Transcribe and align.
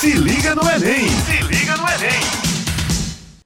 Se 0.00 0.14
liga 0.14 0.54
no 0.54 0.62
Enem! 0.62 1.06
Se 1.10 1.42
liga 1.42 1.76
no 1.76 1.86
Enem! 1.86 2.22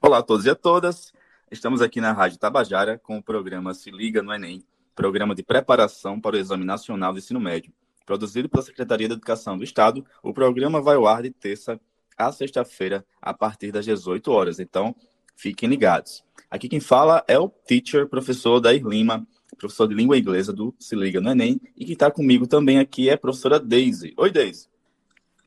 Olá 0.01 0.19
a 0.19 0.23
todos 0.23 0.47
e 0.47 0.51
a 0.51 0.55
todas. 0.55 1.13
Estamos 1.51 1.83
aqui 1.83 2.01
na 2.01 2.13
Rádio 2.13 2.39
Tabajara 2.39 2.97
com 2.97 3.19
o 3.19 3.23
programa 3.23 3.75
Se 3.75 3.91
Liga 3.91 4.23
no 4.23 4.33
Enem, 4.33 4.63
programa 4.95 5.35
de 5.35 5.43
preparação 5.43 6.21
para 6.21 6.37
o 6.37 6.39
Exame 6.39 6.65
Nacional 6.65 7.13
de 7.13 7.19
Ensino 7.19 7.41
Médio. 7.41 7.73
Produzido 8.07 8.49
pela 8.49 8.63
Secretaria 8.63 9.09
da 9.09 9.15
Educação 9.15 9.59
do 9.59 9.65
Estado, 9.65 10.07
o 10.23 10.33
programa 10.33 10.81
vai 10.81 10.95
ao 10.95 11.09
ar 11.09 11.25
de 11.25 11.31
terça 11.31 11.81
a 12.17 12.31
sexta-feira, 12.31 13.05
a 13.21 13.35
partir 13.35 13.73
das 13.73 13.85
18 13.85 14.31
horas. 14.31 14.61
Então, 14.61 14.95
fiquem 15.35 15.69
ligados. 15.69 16.23
Aqui 16.49 16.69
quem 16.69 16.79
fala 16.79 17.25
é 17.27 17.37
o 17.37 17.49
teacher, 17.49 18.09
professor 18.09 18.61
Dair 18.61 18.87
Lima, 18.87 19.27
professor 19.59 19.89
de 19.89 19.95
língua 19.97 20.17
inglesa 20.17 20.53
do 20.53 20.73
Se 20.79 20.95
Liga 20.95 21.21
no 21.21 21.31
Enem, 21.31 21.61
e 21.77 21.85
quem 21.85 21.95
está 21.95 22.13
comigo 22.13 22.47
também 22.47 22.79
aqui 22.79 23.09
é 23.09 23.15
a 23.15 23.19
professora 23.19 23.59
Daisy. 23.59 24.15
Oi, 24.17 24.31
Daisy. 24.31 24.73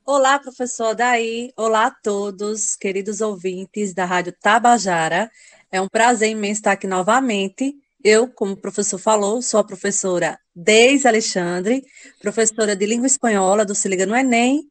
Olá, 0.09 0.39
professor 0.39 0.95
Daí. 0.95 1.51
Olá 1.57 1.87
a 1.87 1.91
todos, 1.91 2.77
queridos 2.77 3.19
ouvintes 3.19 3.93
da 3.93 4.05
Rádio 4.05 4.33
Tabajara. 4.41 5.29
É 5.69 5.81
um 5.81 5.89
prazer 5.89 6.29
imenso 6.29 6.59
estar 6.59 6.71
aqui 6.71 6.87
novamente. 6.87 7.75
Eu, 8.01 8.29
como 8.29 8.53
o 8.53 8.57
professor 8.57 8.97
falou, 8.97 9.41
sou 9.41 9.59
a 9.59 9.65
professora 9.65 10.39
Deise 10.55 11.09
Alexandre, 11.09 11.83
professora 12.21 12.73
de 12.73 12.85
língua 12.85 13.05
espanhola 13.05 13.65
do 13.65 13.75
Se 13.75 13.89
Liga 13.89 14.05
no 14.05 14.15
Enem. 14.15 14.63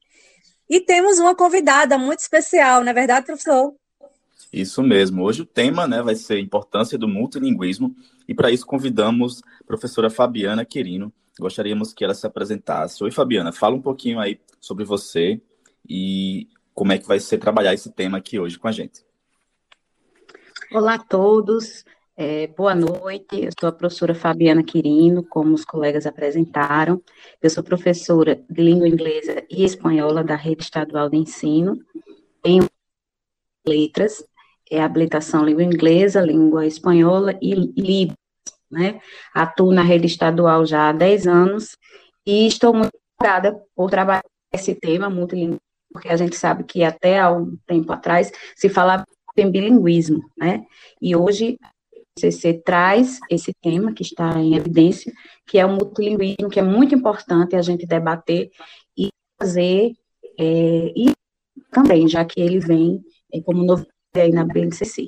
E 0.70 0.80
temos 0.80 1.18
uma 1.18 1.36
convidada 1.36 1.98
muito 1.98 2.20
especial, 2.20 2.82
não 2.82 2.88
é 2.88 2.94
verdade, 2.94 3.26
professor? 3.26 3.74
Isso 4.50 4.82
mesmo. 4.82 5.22
Hoje 5.22 5.42
o 5.42 5.46
tema 5.46 5.86
né, 5.86 6.00
vai 6.00 6.14
ser 6.14 6.36
a 6.36 6.40
importância 6.40 6.96
do 6.96 7.06
multilinguismo 7.06 7.94
e 8.26 8.34
para 8.34 8.50
isso 8.50 8.64
convidamos 8.64 9.42
a 9.60 9.64
professora 9.64 10.08
Fabiana 10.08 10.64
Querino. 10.64 11.12
Gostaríamos 11.38 11.92
que 11.92 12.04
ela 12.04 12.14
se 12.14 12.26
apresentasse. 12.26 13.02
Oi, 13.04 13.10
Fabiana, 13.10 13.52
fala 13.52 13.74
um 13.74 13.82
pouquinho 13.82 14.18
aí 14.18 14.40
sobre 14.60 14.84
você 14.84 15.40
e 15.88 16.48
como 16.74 16.92
é 16.92 16.98
que 16.98 17.06
vai 17.06 17.20
ser 17.20 17.38
trabalhar 17.38 17.74
esse 17.74 17.90
tema 17.90 18.18
aqui 18.18 18.38
hoje 18.38 18.58
com 18.58 18.68
a 18.68 18.72
gente. 18.72 19.04
Olá 20.72 20.94
a 20.94 20.98
todos, 20.98 21.84
é, 22.16 22.46
boa 22.46 22.74
noite. 22.74 23.44
Eu 23.44 23.50
sou 23.60 23.68
a 23.68 23.72
professora 23.72 24.14
Fabiana 24.14 24.64
Quirino, 24.64 25.22
como 25.22 25.54
os 25.54 25.64
colegas 25.64 26.06
apresentaram. 26.06 27.02
Eu 27.42 27.50
sou 27.50 27.62
professora 27.62 28.42
de 28.48 28.62
língua 28.62 28.88
inglesa 28.88 29.44
e 29.50 29.64
espanhola 29.64 30.24
da 30.24 30.34
Rede 30.34 30.62
Estadual 30.62 31.10
de 31.10 31.18
Ensino. 31.18 31.78
Tenho 32.42 32.66
letras, 33.66 34.24
é 34.70 34.82
habilitação 34.82 35.44
língua 35.44 35.62
inglesa, 35.62 36.20
língua 36.20 36.66
espanhola 36.66 37.38
e 37.42 37.54
Libras, 37.54 38.16
né? 38.70 39.00
Atuo 39.34 39.72
na 39.72 39.82
rede 39.82 40.06
estadual 40.06 40.66
já 40.66 40.88
há 40.88 40.92
10 40.92 41.26
anos 41.26 41.76
e 42.26 42.46
estou 42.46 42.72
muito 42.74 42.92
obrigada 43.18 43.60
por 43.74 43.90
trabalhar 43.90 44.24
esse 44.52 44.74
tema 44.74 45.08
multilingual, 45.08 45.60
porque 45.92 46.08
a 46.08 46.16
gente 46.16 46.36
sabe 46.36 46.64
que 46.64 46.82
até 46.82 47.20
há 47.20 47.30
um 47.30 47.56
tempo 47.66 47.92
atrás 47.92 48.30
se 48.54 48.68
falava 48.68 49.04
em 49.36 49.50
bilinguismo, 49.50 50.30
né? 50.36 50.64
E 51.00 51.14
hoje 51.14 51.58
o 51.94 52.20
CC 52.20 52.54
traz 52.54 53.18
esse 53.30 53.52
tema 53.62 53.92
que 53.92 54.02
está 54.02 54.38
em 54.38 54.56
evidência, 54.56 55.12
que 55.46 55.58
é 55.58 55.66
o 55.66 55.72
multilinguismo, 55.72 56.48
que 56.48 56.58
é 56.58 56.62
muito 56.62 56.94
importante 56.94 57.54
a 57.54 57.62
gente 57.62 57.86
debater 57.86 58.50
e 58.96 59.08
fazer, 59.38 59.92
é, 60.38 60.92
e 60.96 61.12
também, 61.70 62.08
já 62.08 62.24
que 62.24 62.40
ele 62.40 62.58
vem 62.58 63.04
é, 63.32 63.40
como 63.42 63.62
novidade 63.62 63.92
aí 64.14 64.30
na 64.30 64.44
BNCC. 64.44 65.06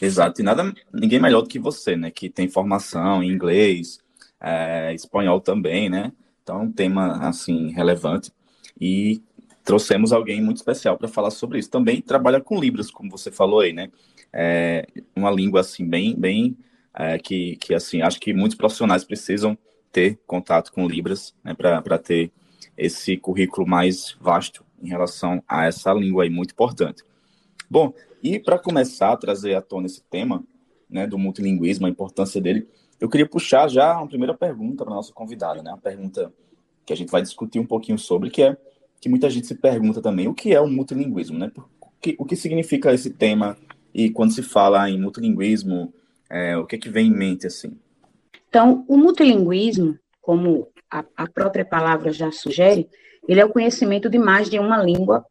Exato, 0.00 0.40
e 0.40 0.44
nada, 0.44 0.72
ninguém 0.92 1.20
melhor 1.20 1.42
do 1.42 1.48
que 1.48 1.58
você, 1.58 1.94
né, 1.94 2.10
que 2.10 2.28
tem 2.28 2.48
formação 2.48 3.22
em 3.22 3.30
inglês, 3.30 4.00
é, 4.40 4.92
espanhol 4.94 5.40
também, 5.40 5.88
né, 5.88 6.12
então 6.42 6.60
é 6.60 6.64
um 6.64 6.72
tema, 6.72 7.28
assim, 7.28 7.70
relevante, 7.70 8.32
e 8.80 9.22
trouxemos 9.62 10.12
alguém 10.12 10.42
muito 10.42 10.56
especial 10.56 10.98
para 10.98 11.06
falar 11.06 11.30
sobre 11.30 11.60
isso. 11.60 11.70
Também 11.70 12.00
trabalha 12.00 12.40
com 12.40 12.58
Libras, 12.58 12.90
como 12.90 13.10
você 13.10 13.30
falou 13.30 13.60
aí, 13.60 13.72
né, 13.72 13.90
é 14.32 14.86
uma 15.14 15.30
língua, 15.30 15.60
assim, 15.60 15.86
bem, 15.86 16.16
bem, 16.16 16.56
é, 16.94 17.18
que, 17.18 17.56
que, 17.56 17.74
assim, 17.74 18.02
acho 18.02 18.18
que 18.18 18.32
muitos 18.32 18.56
profissionais 18.56 19.04
precisam 19.04 19.56
ter 19.92 20.18
contato 20.26 20.72
com 20.72 20.88
Libras, 20.88 21.34
né, 21.44 21.54
para 21.54 21.98
ter 21.98 22.32
esse 22.76 23.16
currículo 23.16 23.66
mais 23.68 24.16
vasto 24.20 24.64
em 24.82 24.88
relação 24.88 25.42
a 25.46 25.66
essa 25.66 25.92
língua 25.92 26.24
aí 26.24 26.30
muito 26.30 26.52
importante. 26.52 27.04
Bom, 27.70 27.94
e 28.22 28.38
para 28.38 28.58
começar 28.58 29.12
a 29.12 29.16
trazer 29.16 29.54
à 29.54 29.60
tona 29.60 29.86
esse 29.86 30.02
tema, 30.04 30.44
né, 30.88 31.06
do 31.06 31.18
multilinguismo, 31.18 31.86
a 31.86 31.90
importância 31.90 32.40
dele, 32.40 32.68
eu 33.00 33.08
queria 33.08 33.28
puxar 33.28 33.68
já 33.68 33.96
uma 33.96 34.06
primeira 34.06 34.34
pergunta 34.34 34.84
para 34.84 34.94
nossa 34.94 35.12
convidada, 35.12 35.62
né, 35.62 35.70
uma 35.70 35.78
pergunta 35.78 36.32
que 36.84 36.92
a 36.92 36.96
gente 36.96 37.10
vai 37.10 37.22
discutir 37.22 37.58
um 37.58 37.66
pouquinho 37.66 37.98
sobre, 37.98 38.30
que 38.30 38.42
é 38.42 38.56
que 39.00 39.08
muita 39.08 39.28
gente 39.28 39.48
se 39.48 39.56
pergunta 39.56 40.00
também, 40.00 40.28
o 40.28 40.34
que 40.34 40.54
é 40.54 40.60
o 40.60 40.68
multilinguismo, 40.68 41.36
né? 41.36 41.50
O 41.80 41.88
que, 42.00 42.14
o 42.20 42.24
que 42.24 42.36
significa 42.36 42.94
esse 42.94 43.10
tema 43.10 43.58
e 43.92 44.08
quando 44.08 44.32
se 44.32 44.42
fala 44.44 44.88
em 44.88 45.00
multilinguismo, 45.00 45.92
é, 46.30 46.56
o 46.56 46.64
que 46.64 46.76
é 46.76 46.78
que 46.78 46.88
vem 46.88 47.08
em 47.08 47.12
mente 47.12 47.48
assim? 47.48 47.76
Então, 48.48 48.84
o 48.86 48.96
multilinguismo, 48.96 49.98
como 50.20 50.68
a, 50.88 51.04
a 51.16 51.26
própria 51.28 51.64
palavra 51.64 52.12
já 52.12 52.30
sugere, 52.30 52.88
ele 53.26 53.40
é 53.40 53.44
o 53.44 53.52
conhecimento 53.52 54.08
de 54.08 54.18
mais 54.18 54.48
de 54.48 54.58
uma 54.60 54.80
língua 54.80 55.26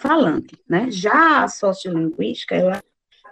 falante, 0.00 0.58
né? 0.68 0.90
Já 0.90 1.44
a 1.44 1.48
sociolinguística, 1.48 2.54
ela 2.54 2.82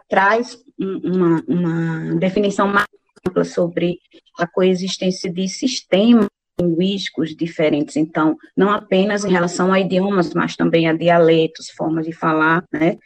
traz 0.08 0.58
uma, 0.78 1.42
uma 1.48 2.14
definição 2.16 2.68
mais 2.68 2.86
ampla 3.26 3.44
sobre 3.44 3.98
a 4.38 4.46
coexistência 4.46 5.32
de 5.32 5.48
sistemas 5.48 6.28
linguísticos 6.60 7.36
diferentes, 7.36 7.96
então, 7.96 8.36
não 8.56 8.70
apenas 8.70 9.24
em 9.24 9.30
relação 9.30 9.72
a 9.72 9.78
idiomas, 9.78 10.34
mas 10.34 10.56
também 10.56 10.88
a 10.88 10.92
dialetos, 10.92 11.70
formas 11.70 12.04
de 12.04 12.12
falar, 12.12 12.64
né? 12.72 12.98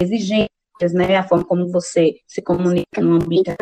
Exigências, 0.00 0.92
né? 0.92 1.16
A 1.16 1.24
forma 1.24 1.44
como 1.44 1.70
você 1.70 2.16
se 2.26 2.40
comunica 2.40 3.00
no 3.00 3.14
ambiente 3.14 3.54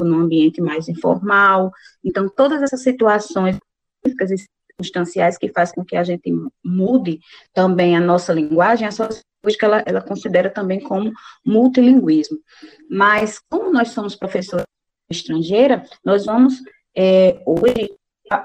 no 0.00 0.16
ambiente 0.16 0.60
mais 0.60 0.88
informal. 0.88 1.70
Então, 2.04 2.28
todas 2.28 2.60
essas 2.62 2.82
situações 2.82 3.56
circunstanciais 4.80 5.38
que 5.38 5.52
faz 5.52 5.72
com 5.72 5.84
que 5.84 5.96
a 5.96 6.04
gente 6.04 6.32
mude 6.64 7.20
também 7.52 7.96
a 7.96 8.00
nossa 8.00 8.32
linguagem, 8.32 8.86
a 8.86 8.90
sociológica 8.90 9.24
ela, 9.66 9.82
ela 9.86 10.00
considera 10.00 10.50
também 10.50 10.80
como 10.80 11.12
multilinguismo. 11.44 12.38
Mas, 12.90 13.40
como 13.50 13.72
nós 13.72 13.90
somos 13.90 14.16
professores 14.16 14.64
estrangeira, 15.10 15.84
nós 16.04 16.24
vamos 16.24 16.54
é, 16.96 17.40
hoje 17.46 17.92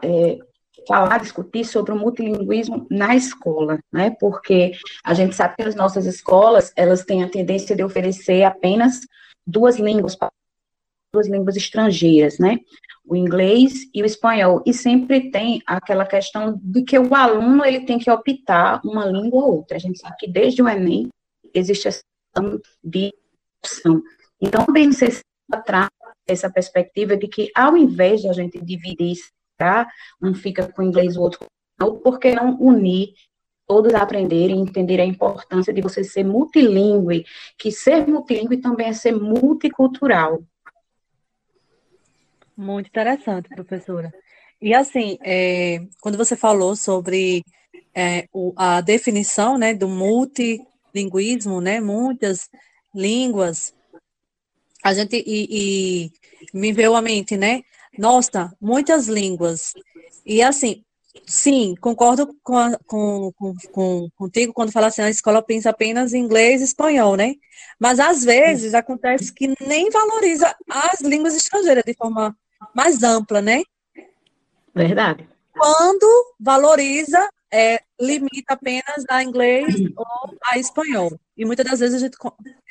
é, 0.03 0.37
falar, 0.87 1.19
discutir 1.19 1.65
sobre 1.65 1.91
o 1.91 1.97
multilinguismo 1.97 2.85
na 2.89 3.15
escola, 3.15 3.79
né? 3.91 4.15
Porque 4.19 4.73
a 5.03 5.13
gente 5.13 5.35
sabe 5.35 5.55
que 5.55 5.63
as 5.63 5.75
nossas 5.75 6.05
escolas, 6.05 6.71
elas 6.75 7.03
têm 7.05 7.23
a 7.23 7.29
tendência 7.29 7.75
de 7.75 7.83
oferecer 7.83 8.43
apenas 8.43 8.99
duas 9.45 9.77
línguas 9.77 10.15
duas 11.13 11.27
línguas 11.27 11.55
estrangeiras, 11.55 12.37
né? 12.39 12.59
O 13.05 13.15
inglês 13.15 13.89
e 13.93 14.01
o 14.01 14.05
espanhol. 14.05 14.61
E 14.65 14.73
sempre 14.73 15.31
tem 15.31 15.61
aquela 15.65 16.05
questão 16.05 16.59
de 16.61 16.83
que 16.83 16.97
o 16.97 17.15
aluno 17.15 17.65
ele 17.65 17.85
tem 17.85 17.97
que 17.97 18.11
optar 18.11 18.81
uma 18.83 19.05
língua 19.05 19.43
ou 19.43 19.55
outra. 19.57 19.77
A 19.77 19.79
gente 19.79 19.99
sabe 19.99 20.15
que 20.17 20.27
desde 20.27 20.61
o 20.61 20.69
Enem 20.69 21.09
existe 21.53 21.87
essa 21.87 22.01
de 22.83 23.11
opção. 23.59 24.01
Então, 24.39 24.65
bem 24.71 24.91
se 24.91 25.21
traz 25.65 25.89
essa 26.27 26.49
perspectiva 26.49 27.17
de 27.17 27.27
que 27.27 27.51
ao 27.55 27.75
invés 27.75 28.21
de 28.21 28.29
a 28.29 28.33
gente 28.33 28.63
dividir, 28.63 29.17
tá? 29.57 29.87
um 30.21 30.33
fica 30.33 30.71
com 30.71 30.83
inglês, 30.83 31.17
o 31.17 31.21
outro 31.21 31.39
com 31.39 31.95
por 31.97 32.19
que 32.19 32.35
não 32.35 32.59
unir 32.59 33.13
todos 33.65 33.93
aprenderem 33.93 34.57
e 34.57 34.61
entenderem 34.61 35.05
a 35.05 35.13
importância 35.13 35.71
de 35.71 35.79
você 35.79 36.03
ser 36.03 36.23
multilingüe, 36.23 37.23
que 37.57 37.71
ser 37.71 38.07
multilingüe 38.07 38.57
também 38.57 38.87
é 38.87 38.93
ser 38.93 39.13
multicultural. 39.13 40.43
Muito 42.59 42.87
interessante, 42.87 43.47
professora. 43.47 44.13
E 44.61 44.73
assim, 44.73 45.17
é, 45.23 45.79
quando 46.01 46.17
você 46.17 46.35
falou 46.35 46.75
sobre 46.75 47.41
é, 47.95 48.27
o, 48.33 48.51
a 48.57 48.81
definição 48.81 49.57
né, 49.57 49.73
do 49.73 49.87
multilinguismo, 49.87 51.61
né, 51.61 51.79
muitas 51.79 52.49
línguas, 52.93 53.73
a 54.83 54.93
gente 54.93 55.23
e, 55.25 55.47
e 55.49 56.11
me 56.53 56.73
veio 56.73 56.95
à 56.95 57.01
mente, 57.01 57.37
né? 57.37 57.63
Nossa, 57.97 58.53
muitas 58.59 59.07
línguas. 59.07 59.73
E 60.25 60.41
assim, 60.41 60.83
Sim, 61.25 61.75
concordo 61.79 62.35
com, 62.43 62.57
a, 62.57 62.77
com, 62.85 63.31
com, 63.71 64.09
contigo 64.15 64.53
quando 64.53 64.71
fala 64.71 64.87
assim, 64.87 65.01
a 65.01 65.09
escola 65.09 65.41
pensa 65.41 65.69
apenas 65.69 66.13
em 66.13 66.19
inglês 66.23 66.61
e 66.61 66.65
espanhol, 66.65 67.15
né? 67.15 67.35
Mas 67.79 67.99
às 67.99 68.23
vezes 68.23 68.73
acontece 68.73 69.33
que 69.33 69.53
nem 69.61 69.89
valoriza 69.89 70.55
as 70.67 71.01
línguas 71.01 71.35
estrangeiras 71.35 71.83
de 71.83 71.93
forma 71.93 72.35
mais 72.73 73.03
ampla, 73.03 73.41
né? 73.41 73.63
Verdade. 74.73 75.27
Quando 75.51 76.35
valoriza, 76.39 77.29
é, 77.51 77.81
limita 77.99 78.53
apenas 78.53 79.03
a 79.09 79.23
inglês 79.23 79.75
ou 79.95 80.37
a 80.51 80.57
espanhol. 80.57 81.19
E 81.35 81.45
muitas 81.45 81.65
das 81.65 81.79
vezes 81.79 81.95
a 81.95 82.05
gente, 82.05 82.17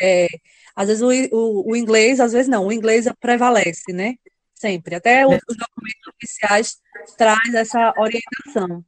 é, 0.00 0.26
às 0.75 0.88
vezes 0.88 1.02
o, 1.02 1.37
o, 1.37 1.73
o, 1.73 1.76
inglês, 1.76 2.20
às 2.20 2.32
vezes 2.32 2.49
não, 2.49 2.67
o 2.67 2.73
inglês 2.73 3.06
prevalece, 3.20 3.93
né? 3.93 4.14
Sempre. 4.55 4.94
Até 4.94 5.26
os, 5.26 5.38
os 5.49 5.56
documentos 5.56 6.06
oficiais 6.14 6.79
traz 7.17 7.55
essa 7.55 7.93
orientação. 7.99 8.84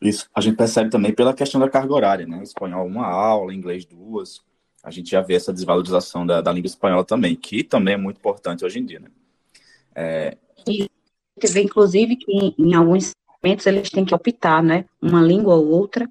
Isso 0.00 0.28
a 0.34 0.40
gente 0.40 0.56
percebe 0.56 0.90
também 0.90 1.14
pela 1.14 1.34
questão 1.34 1.60
da 1.60 1.70
carga 1.70 1.94
horária, 1.94 2.26
né? 2.26 2.42
Espanhol 2.42 2.86
uma 2.86 3.06
aula, 3.06 3.54
inglês 3.54 3.84
duas. 3.84 4.40
A 4.82 4.90
gente 4.90 5.10
já 5.10 5.20
vê 5.20 5.34
essa 5.34 5.52
desvalorização 5.52 6.26
da, 6.26 6.40
da 6.40 6.52
língua 6.52 6.66
espanhola 6.66 7.04
também, 7.04 7.36
que 7.36 7.62
também 7.62 7.94
é 7.94 7.96
muito 7.96 8.18
importante 8.18 8.64
hoje 8.64 8.80
em 8.80 8.84
dia, 8.84 8.98
né? 8.98 9.08
É... 9.94 10.36
E 10.66 10.88
vê, 11.48 11.62
inclusive, 11.62 12.16
que 12.16 12.32
em, 12.32 12.54
em 12.58 12.74
alguns 12.74 13.12
momentos 13.42 13.66
eles 13.66 13.90
têm 13.90 14.04
que 14.04 14.14
optar, 14.14 14.62
né? 14.62 14.84
Uma 15.00 15.20
língua 15.20 15.56
ou 15.56 15.68
outra. 15.68 16.08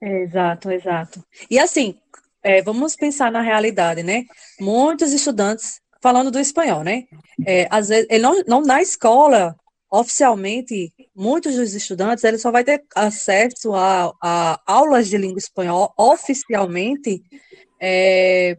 Exato, 0.00 0.70
exato. 0.70 1.24
E 1.50 1.58
assim, 1.58 1.98
é, 2.42 2.62
vamos 2.62 2.94
pensar 2.94 3.30
na 3.32 3.40
realidade, 3.40 4.02
né? 4.02 4.24
Muitos 4.60 5.12
estudantes 5.12 5.80
falando 6.00 6.30
do 6.30 6.38
espanhol, 6.38 6.84
né? 6.84 7.04
É, 7.44 7.66
às 7.70 7.88
vezes, 7.88 8.06
ele 8.08 8.22
não, 8.22 8.42
não 8.46 8.60
na 8.60 8.80
escola, 8.80 9.56
oficialmente, 9.90 10.92
muitos 11.14 11.56
dos 11.56 11.74
estudantes 11.74 12.22
ele 12.22 12.38
só 12.38 12.50
vai 12.50 12.62
ter 12.62 12.84
acesso 12.94 13.74
a, 13.74 14.12
a 14.22 14.60
aulas 14.66 15.08
de 15.08 15.16
língua 15.16 15.38
espanhola 15.38 15.90
oficialmente 15.96 17.22
é, 17.80 18.58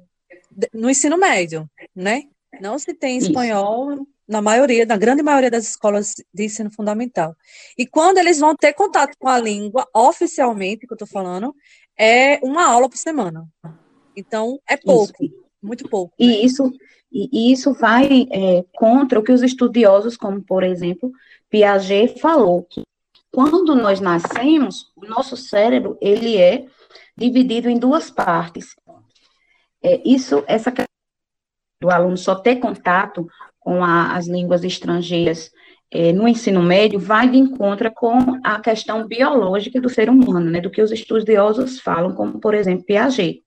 no 0.74 0.90
ensino 0.90 1.18
médio, 1.18 1.70
né? 1.96 2.24
Não 2.60 2.80
se 2.80 2.94
tem 2.94 3.18
espanhol 3.18 3.94
Isso. 3.94 4.08
Na 4.28 4.42
maioria, 4.42 4.86
na 4.86 4.98
grande 4.98 5.24
maioria 5.24 5.50
das 5.50 5.70
escolas 5.70 6.14
de 6.34 6.46
ensino 6.46 6.70
fundamental. 6.70 7.36
E 7.78 7.88
quando 7.88 8.18
eles 8.18 8.40
vão 8.40 8.56
ter 8.56 8.74
contato 8.74 9.16
com 9.18 9.30
a 9.30 9.40
língua, 9.40 9.88
oficialmente, 9.94 10.86
que 10.86 10.94
eu 10.94 10.96
estou 10.96 11.08
falando, 11.08 11.56
é 11.98 12.40
uma 12.44 12.66
aula 12.66 12.90
por 12.90 12.98
semana. 12.98 13.48
Então, 14.16 14.60
é 14.68 14.76
pouco, 14.76 15.24
isso. 15.24 15.36
muito 15.62 15.88
pouco. 15.90 16.14
E 16.20 16.28
né? 16.28 16.34
isso, 16.42 16.72
e 17.12 17.52
isso 17.52 17.74
vai 17.74 18.28
é, 18.32 18.66
contra 18.74 19.20
o 19.20 19.24
que 19.24 19.32
os 19.32 19.44
estudiosos, 19.44 20.18
como 20.18 20.42
por 20.42 20.64
exemplo 20.64 21.12
Piaget, 21.50 22.20
falou 22.20 22.64
que 22.64 22.82
quando 23.32 23.76
nós 23.76 24.00
nascemos, 24.00 24.92
o 24.96 25.06
nosso 25.06 25.38
cérebro 25.38 25.98
ele 26.02 26.38
é 26.38 26.66
dividido 27.16 27.70
em 27.70 27.78
duas 27.78 28.10
partes. 28.10 28.76
É, 29.82 30.02
isso, 30.04 30.44
essa 30.48 30.72
do 31.80 31.90
aluno 31.90 32.18
só 32.18 32.36
ter 32.36 32.58
contato 32.58 33.28
com 33.60 33.84
a, 33.84 34.16
as 34.16 34.28
línguas 34.28 34.64
estrangeiras 34.64 35.52
é, 35.92 36.12
no 36.12 36.28
ensino 36.28 36.62
médio 36.62 37.00
vai 37.00 37.30
de 37.30 37.38
encontro 37.38 37.92
com 37.94 38.40
a 38.44 38.60
questão 38.60 39.08
biológica 39.08 39.80
do 39.80 39.90
ser 39.90 40.10
humano, 40.10 40.50
né, 40.50 40.60
do 40.60 40.70
que 40.70 40.82
os 40.82 40.92
estudiosos 40.92 41.80
falam, 41.80 42.14
como, 42.14 42.40
por 42.40 42.54
exemplo, 42.54 42.86
Piaget. 42.86 43.42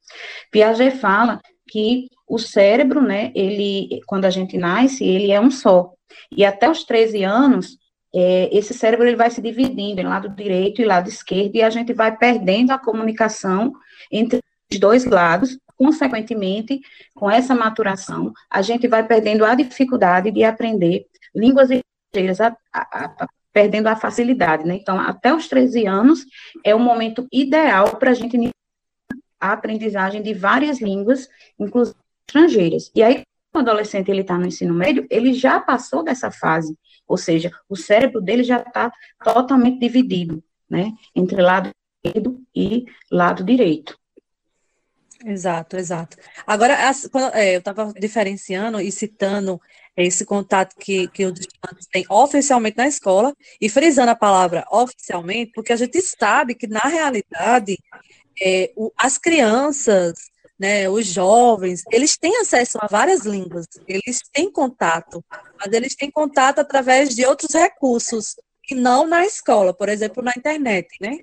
Piaget 0.50 0.96
fala 0.96 1.40
que 1.68 2.08
o 2.26 2.38
cérebro, 2.38 3.02
né, 3.02 3.30
ele, 3.34 4.00
quando 4.06 4.24
a 4.24 4.30
gente 4.30 4.56
nasce, 4.56 5.04
ele 5.04 5.30
é 5.30 5.40
um 5.40 5.50
só. 5.50 5.92
E 6.34 6.44
até 6.44 6.70
os 6.70 6.84
13 6.84 7.24
anos, 7.24 7.76
é, 8.14 8.48
esse 8.56 8.72
cérebro 8.72 9.06
ele 9.06 9.16
vai 9.16 9.30
se 9.30 9.42
dividindo 9.42 10.00
em 10.00 10.04
lado 10.04 10.28
direito 10.30 10.80
e 10.80 10.84
lado 10.84 11.08
esquerdo, 11.08 11.56
e 11.56 11.62
a 11.62 11.70
gente 11.70 11.92
vai 11.92 12.16
perdendo 12.16 12.70
a 12.70 12.78
comunicação 12.78 13.72
entre 14.10 14.40
os 14.72 14.78
dois 14.78 15.04
lados, 15.04 15.58
consequentemente, 15.80 16.82
com 17.14 17.30
essa 17.30 17.54
maturação, 17.54 18.34
a 18.50 18.60
gente 18.60 18.86
vai 18.86 19.02
perdendo 19.02 19.46
a 19.46 19.54
dificuldade 19.54 20.30
de 20.30 20.44
aprender 20.44 21.06
línguas 21.34 21.70
estrangeiras, 21.70 22.38
a, 22.38 22.54
a, 22.70 23.06
a, 23.24 23.28
perdendo 23.50 23.86
a 23.86 23.96
facilidade, 23.96 24.62
né? 24.66 24.74
Então, 24.74 25.00
até 25.00 25.34
os 25.34 25.48
13 25.48 25.86
anos 25.86 26.26
é 26.62 26.74
o 26.74 26.78
momento 26.78 27.26
ideal 27.32 27.96
para 27.96 28.10
a 28.10 28.14
gente 28.14 28.50
a 29.40 29.52
aprendizagem 29.52 30.20
de 30.22 30.34
várias 30.34 30.82
línguas, 30.82 31.30
inclusive 31.58 31.96
estrangeiras. 32.28 32.92
E 32.94 33.02
aí, 33.02 33.22
o 33.54 33.58
adolescente 33.58 34.10
ele 34.10 34.20
está 34.20 34.36
no 34.36 34.46
ensino 34.46 34.74
médio, 34.74 35.06
ele 35.08 35.32
já 35.32 35.58
passou 35.58 36.04
dessa 36.04 36.30
fase, 36.30 36.76
ou 37.08 37.16
seja, 37.16 37.50
o 37.70 37.74
cérebro 37.74 38.20
dele 38.20 38.44
já 38.44 38.60
está 38.60 38.92
totalmente 39.24 39.80
dividido, 39.80 40.44
né, 40.68 40.92
entre 41.16 41.40
lado 41.40 41.70
esquerdo 42.04 42.38
e 42.54 42.84
lado 43.10 43.42
direito. 43.42 43.99
Exato, 45.24 45.76
exato. 45.76 46.16
Agora, 46.46 46.88
as, 46.88 47.06
quando, 47.06 47.34
é, 47.34 47.54
eu 47.56 47.58
estava 47.58 47.92
diferenciando 47.92 48.80
e 48.80 48.90
citando 48.90 49.60
esse 49.96 50.24
contato 50.24 50.74
que, 50.76 51.08
que 51.08 51.26
os 51.26 51.38
estudantes 51.38 51.86
têm 51.92 52.04
oficialmente 52.08 52.76
na 52.78 52.88
escola 52.88 53.34
e 53.60 53.68
frisando 53.68 54.10
a 54.10 54.16
palavra 54.16 54.64
oficialmente, 54.70 55.52
porque 55.54 55.72
a 55.72 55.76
gente 55.76 56.00
sabe 56.00 56.54
que, 56.54 56.66
na 56.66 56.80
realidade, 56.80 57.78
é, 58.40 58.72
o, 58.74 58.90
as 58.96 59.18
crianças, 59.18 60.14
né, 60.58 60.88
os 60.88 61.06
jovens, 61.06 61.82
eles 61.90 62.16
têm 62.16 62.38
acesso 62.38 62.78
a 62.80 62.86
várias 62.86 63.26
línguas, 63.26 63.66
eles 63.86 64.22
têm 64.32 64.50
contato, 64.50 65.22
mas 65.58 65.72
eles 65.72 65.94
têm 65.94 66.10
contato 66.10 66.60
através 66.60 67.14
de 67.14 67.26
outros 67.26 67.52
recursos, 67.54 68.36
e 68.70 68.74
não 68.74 69.06
na 69.06 69.26
escola, 69.26 69.74
por 69.74 69.88
exemplo, 69.88 70.22
na 70.22 70.32
internet, 70.36 70.88
né? 71.00 71.18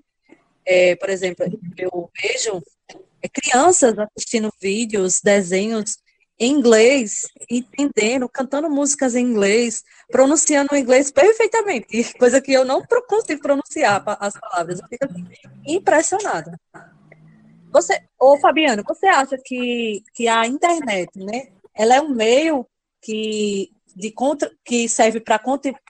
É, 0.65 0.95
por 0.97 1.09
exemplo, 1.09 1.45
eu 1.77 2.11
vejo 2.21 2.61
crianças 3.31 3.95
assistindo 3.97 4.51
vídeos, 4.61 5.21
desenhos 5.21 5.97
em 6.39 6.51
inglês, 6.51 7.27
entendendo, 7.49 8.29
cantando 8.29 8.69
músicas 8.69 9.15
em 9.15 9.25
inglês, 9.25 9.83
pronunciando 10.11 10.69
o 10.71 10.77
inglês 10.77 11.09
perfeitamente, 11.11 12.13
coisa 12.19 12.39
que 12.39 12.53
eu 12.53 12.63
não 12.63 12.83
consigo 13.07 13.41
pronunciar 13.41 14.03
as 14.19 14.39
palavras. 14.39 14.79
Eu 14.79 14.87
fico 14.87 15.05
assim, 15.05 15.25
impressionada. 15.65 16.59
Você, 17.71 18.01
ô 18.19 18.37
Fabiano, 18.37 18.83
você 18.87 19.07
acha 19.07 19.37
que, 19.43 20.03
que 20.13 20.27
a 20.27 20.45
internet, 20.45 21.09
né, 21.17 21.49
ela 21.73 21.95
é 21.95 22.01
um 22.01 22.09
meio 22.09 22.67
que, 23.01 23.71
de 23.95 24.11
contra, 24.11 24.51
que 24.63 24.87
serve 24.87 25.19
para 25.19 25.41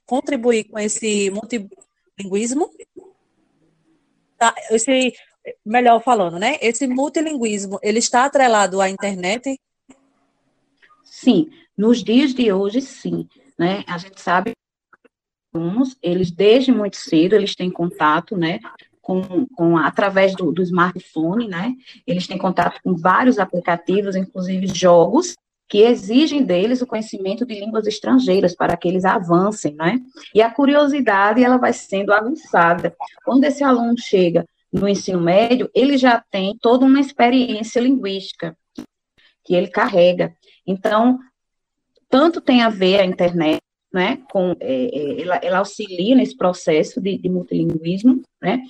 contribuir 0.06 0.66
com 0.66 0.80
esse 0.80 1.30
multilinguismo? 1.30 2.72
Tá, 4.38 4.54
esse, 4.70 5.14
melhor 5.66 6.02
falando, 6.02 6.40
né? 6.40 6.58
Esse 6.62 6.88
multilinguismo, 6.88 7.80
ele 7.82 8.00
está 8.00 8.26
atrelado 8.26 8.82
à 8.82 8.90
internet? 8.90 9.60
Sim, 11.04 11.50
nos 11.78 12.04
dias 12.04 12.34
de 12.34 12.52
hoje, 12.52 12.82
sim, 12.82 13.28
né? 13.58 13.84
A 13.88 13.98
gente 13.98 14.20
sabe 14.22 14.52
eles 16.04 16.30
desde 16.30 16.72
muito 16.72 16.98
cedo 16.98 17.34
eles 17.34 17.56
têm 17.56 17.72
contato, 17.72 18.38
né, 18.38 18.60
com, 19.02 19.48
com 19.56 19.78
através 19.78 20.36
do, 20.36 20.52
do 20.52 20.62
smartphone, 20.62 21.48
né? 21.48 21.74
Eles 22.06 22.28
têm 22.28 22.38
contato 22.38 22.82
com 22.84 22.94
vários 22.94 23.40
aplicativos, 23.40 24.16
inclusive 24.16 24.68
jogos, 24.68 25.34
que 25.70 25.80
exigem 25.80 26.44
deles 26.44 26.82
o 26.82 26.88
conhecimento 26.88 27.46
de 27.46 27.60
línguas 27.60 27.88
estrangeiras 27.88 28.54
para 28.54 28.76
que 28.76 28.88
eles 28.88 29.06
avancem, 29.06 29.74
né? 29.76 30.00
E 30.36 30.42
a 30.42 30.52
curiosidade 30.52 31.44
ela 31.44 31.58
vai 31.58 31.72
sendo 31.72 32.12
aguçada. 32.12 32.96
Quando 33.24 33.46
esse 33.46 33.64
aluno 33.64 33.96
chega 33.98 34.46
no 34.72 34.88
ensino 34.88 35.22
médio, 35.22 35.70
ele 35.74 35.98
já 35.98 36.24
tem 36.30 36.58
toda 36.60 36.86
uma 36.86 37.00
experiência 37.00 37.80
linguística 37.80 38.58
que 39.44 39.56
ele 39.56 39.68
carrega. 39.68 40.36
Então, 40.66 41.20
tanto 42.10 42.42
tem 42.42 42.62
a 42.62 42.70
ver 42.70 43.00
a 43.00 43.06
internet, 43.06 43.62
né, 43.92 44.18
com, 44.30 44.56
é, 44.60 44.86
é 44.86 45.22
ela, 45.22 45.36
ela, 45.38 45.58
auxilia 45.60 46.16
nesse 46.16 46.36
processo 46.36 47.02
de, 47.02 47.18
de 47.18 47.30
multilinguismo, 47.30 48.22
né, 48.42 48.62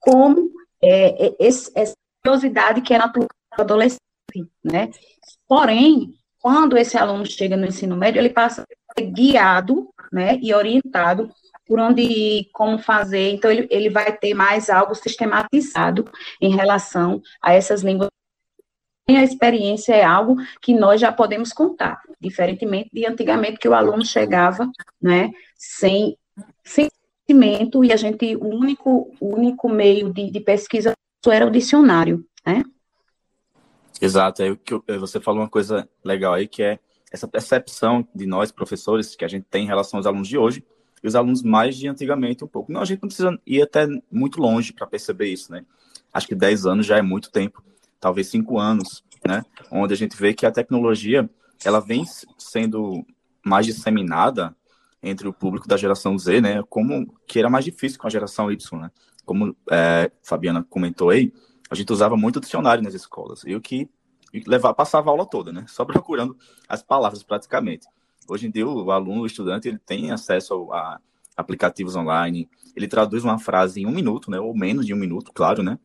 como 0.00 0.50
é, 0.82 1.26
é, 1.26 1.36
esse, 1.38 1.70
essa 1.74 1.94
curiosidade 2.22 2.80
que 2.82 2.92
é 2.92 2.98
natural 2.98 3.28
do 3.56 3.62
adolescente, 3.62 4.00
né? 4.62 4.90
Porém, 5.46 6.12
quando 6.40 6.76
esse 6.76 6.98
aluno 6.98 7.24
chega 7.24 7.56
no 7.56 7.66
ensino 7.66 7.96
médio, 7.96 8.20
ele 8.20 8.30
passa 8.30 8.62
a 8.62 9.00
ser 9.00 9.10
guiado, 9.10 9.88
né, 10.12 10.38
e 10.42 10.52
orientado 10.52 11.30
por 11.66 11.78
onde 11.80 12.02
ir, 12.02 12.50
como 12.52 12.78
fazer, 12.78 13.30
então 13.30 13.50
ele, 13.50 13.66
ele 13.70 13.90
vai 13.90 14.16
ter 14.16 14.34
mais 14.34 14.68
algo 14.68 14.94
sistematizado 14.94 16.10
em 16.40 16.54
relação 16.54 17.22
a 17.40 17.54
essas 17.54 17.82
línguas. 17.82 18.08
E 19.08 19.16
a 19.16 19.22
experiência 19.22 19.94
é 19.94 20.04
algo 20.04 20.36
que 20.62 20.74
nós 20.74 21.00
já 21.00 21.12
podemos 21.12 21.52
contar, 21.52 22.00
diferentemente 22.20 22.90
de 22.92 23.06
antigamente 23.06 23.58
que 23.58 23.68
o 23.68 23.74
aluno 23.74 24.04
chegava, 24.04 24.70
né, 25.00 25.30
sem, 25.56 26.16
sem 26.62 26.88
conhecimento 27.26 27.84
e 27.84 27.92
a 27.92 27.96
gente, 27.96 28.36
o 28.36 28.46
único, 28.46 29.14
o 29.20 29.34
único 29.34 29.68
meio 29.68 30.12
de, 30.12 30.30
de 30.30 30.40
pesquisa 30.40 30.92
era 31.26 31.46
o 31.46 31.50
dicionário, 31.50 32.26
né? 32.46 32.62
Exato, 34.00 34.42
é 34.42 34.56
que 34.56 34.74
você 34.98 35.20
falou 35.20 35.40
uma 35.40 35.48
coisa 35.48 35.88
legal 36.04 36.34
aí, 36.34 36.46
que 36.46 36.62
é 36.62 36.78
essa 37.10 37.28
percepção 37.28 38.06
de 38.14 38.26
nós, 38.26 38.50
professores, 38.50 39.14
que 39.14 39.24
a 39.24 39.28
gente 39.28 39.46
tem 39.48 39.64
em 39.64 39.68
relação 39.68 39.98
aos 39.98 40.06
alunos 40.06 40.28
de 40.28 40.36
hoje 40.36 40.64
e 41.04 41.06
os 41.06 41.14
alunos 41.14 41.42
mais 41.42 41.76
de 41.76 41.86
antigamente 41.86 42.42
um 42.42 42.48
pouco. 42.48 42.72
Não, 42.72 42.80
a 42.80 42.84
gente 42.86 43.02
não 43.02 43.08
precisa 43.08 43.38
ir 43.46 43.60
até 43.60 43.86
muito 44.10 44.40
longe 44.40 44.72
para 44.72 44.86
perceber 44.86 45.26
isso, 45.26 45.52
né? 45.52 45.62
Acho 46.10 46.26
que 46.26 46.34
10 46.34 46.64
anos 46.64 46.86
já 46.86 46.96
é 46.96 47.02
muito 47.02 47.30
tempo, 47.30 47.62
talvez 48.00 48.28
5 48.28 48.58
anos, 48.58 49.04
né? 49.26 49.44
Onde 49.70 49.92
a 49.92 49.96
gente 49.96 50.16
vê 50.16 50.32
que 50.32 50.46
a 50.46 50.50
tecnologia, 50.50 51.28
ela 51.62 51.78
vem 51.78 52.04
sendo 52.38 53.04
mais 53.44 53.66
disseminada 53.66 54.56
entre 55.02 55.28
o 55.28 55.32
público 55.32 55.68
da 55.68 55.76
geração 55.76 56.18
Z, 56.18 56.40
né? 56.40 56.62
Como 56.70 57.14
que 57.26 57.38
era 57.38 57.50
mais 57.50 57.66
difícil 57.66 57.98
com 57.98 58.06
a 58.06 58.10
geração 58.10 58.50
Y, 58.50 58.80
né? 58.80 58.90
Como 59.26 59.54
é, 59.70 60.10
Fabiana 60.22 60.64
comentou 60.64 61.10
aí, 61.10 61.30
a 61.68 61.74
gente 61.74 61.92
usava 61.92 62.16
muito 62.16 62.40
dicionário 62.40 62.82
nas 62.82 62.94
escolas 62.94 63.42
e 63.44 63.54
o 63.54 63.60
que 63.60 63.90
levar 64.46 64.72
passava 64.72 65.10
a 65.10 65.12
aula 65.12 65.26
toda, 65.26 65.52
né? 65.52 65.66
Só 65.68 65.84
procurando 65.84 66.34
as 66.66 66.82
palavras 66.82 67.22
praticamente. 67.22 67.86
Hoje 68.28 68.46
em 68.46 68.50
dia 68.50 68.66
o 68.66 68.90
aluno, 68.90 69.22
o 69.22 69.26
estudante, 69.26 69.68
ele 69.68 69.78
tem 69.78 70.10
acesso 70.10 70.72
a 70.72 71.00
aplicativos 71.36 71.96
online. 71.96 72.48
Ele 72.74 72.88
traduz 72.88 73.24
uma 73.24 73.38
frase 73.38 73.80
em 73.80 73.86
um 73.86 73.90
minuto, 73.90 74.30
né? 74.30 74.38
Ou 74.38 74.56
menos 74.56 74.86
de 74.86 74.94
um 74.94 74.96
minuto, 74.96 75.32
claro, 75.32 75.62
né? 75.62 75.78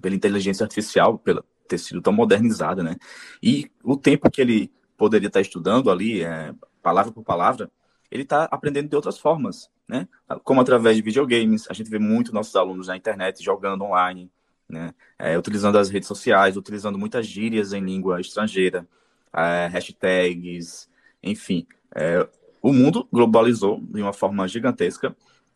Pela 0.00 0.14
inteligência 0.14 0.64
artificial, 0.64 1.18
pela 1.18 1.44
ter 1.68 1.78
sido 1.78 2.02
tão 2.02 2.12
modernizada, 2.12 2.82
né? 2.82 2.96
E 3.42 3.70
o 3.82 3.96
tempo 3.96 4.30
que 4.30 4.40
ele 4.40 4.70
poderia 4.96 5.28
estar 5.28 5.40
estudando 5.40 5.90
ali, 5.90 6.22
é, 6.22 6.54
palavra 6.82 7.12
por 7.12 7.24
palavra, 7.24 7.70
ele 8.10 8.24
está 8.24 8.44
aprendendo 8.44 8.88
de 8.88 8.96
outras 8.96 9.18
formas, 9.18 9.70
né? 9.88 10.06
Como 10.44 10.60
através 10.60 10.96
de 10.96 11.02
videogames, 11.02 11.66
a 11.70 11.72
gente 11.72 11.90
vê 11.90 11.98
muito 11.98 12.34
nossos 12.34 12.54
alunos 12.56 12.88
na 12.88 12.96
internet 12.96 13.42
jogando 13.42 13.84
online, 13.84 14.30
né? 14.68 14.94
É, 15.18 15.38
utilizando 15.38 15.78
as 15.78 15.88
redes 15.88 16.08
sociais, 16.08 16.56
utilizando 16.56 16.98
muitas 16.98 17.26
gírias 17.26 17.72
em 17.72 17.80
língua 17.80 18.20
estrangeira, 18.20 18.86
é, 19.34 19.66
hashtags, 19.66 20.88
enfim. 21.22 21.66
É, 21.94 22.26
o 22.60 22.72
mundo 22.72 23.06
globalizou 23.12 23.80
de 23.80 24.00
uma 24.00 24.12
forma 24.12 24.46
gigantesca 24.48 25.14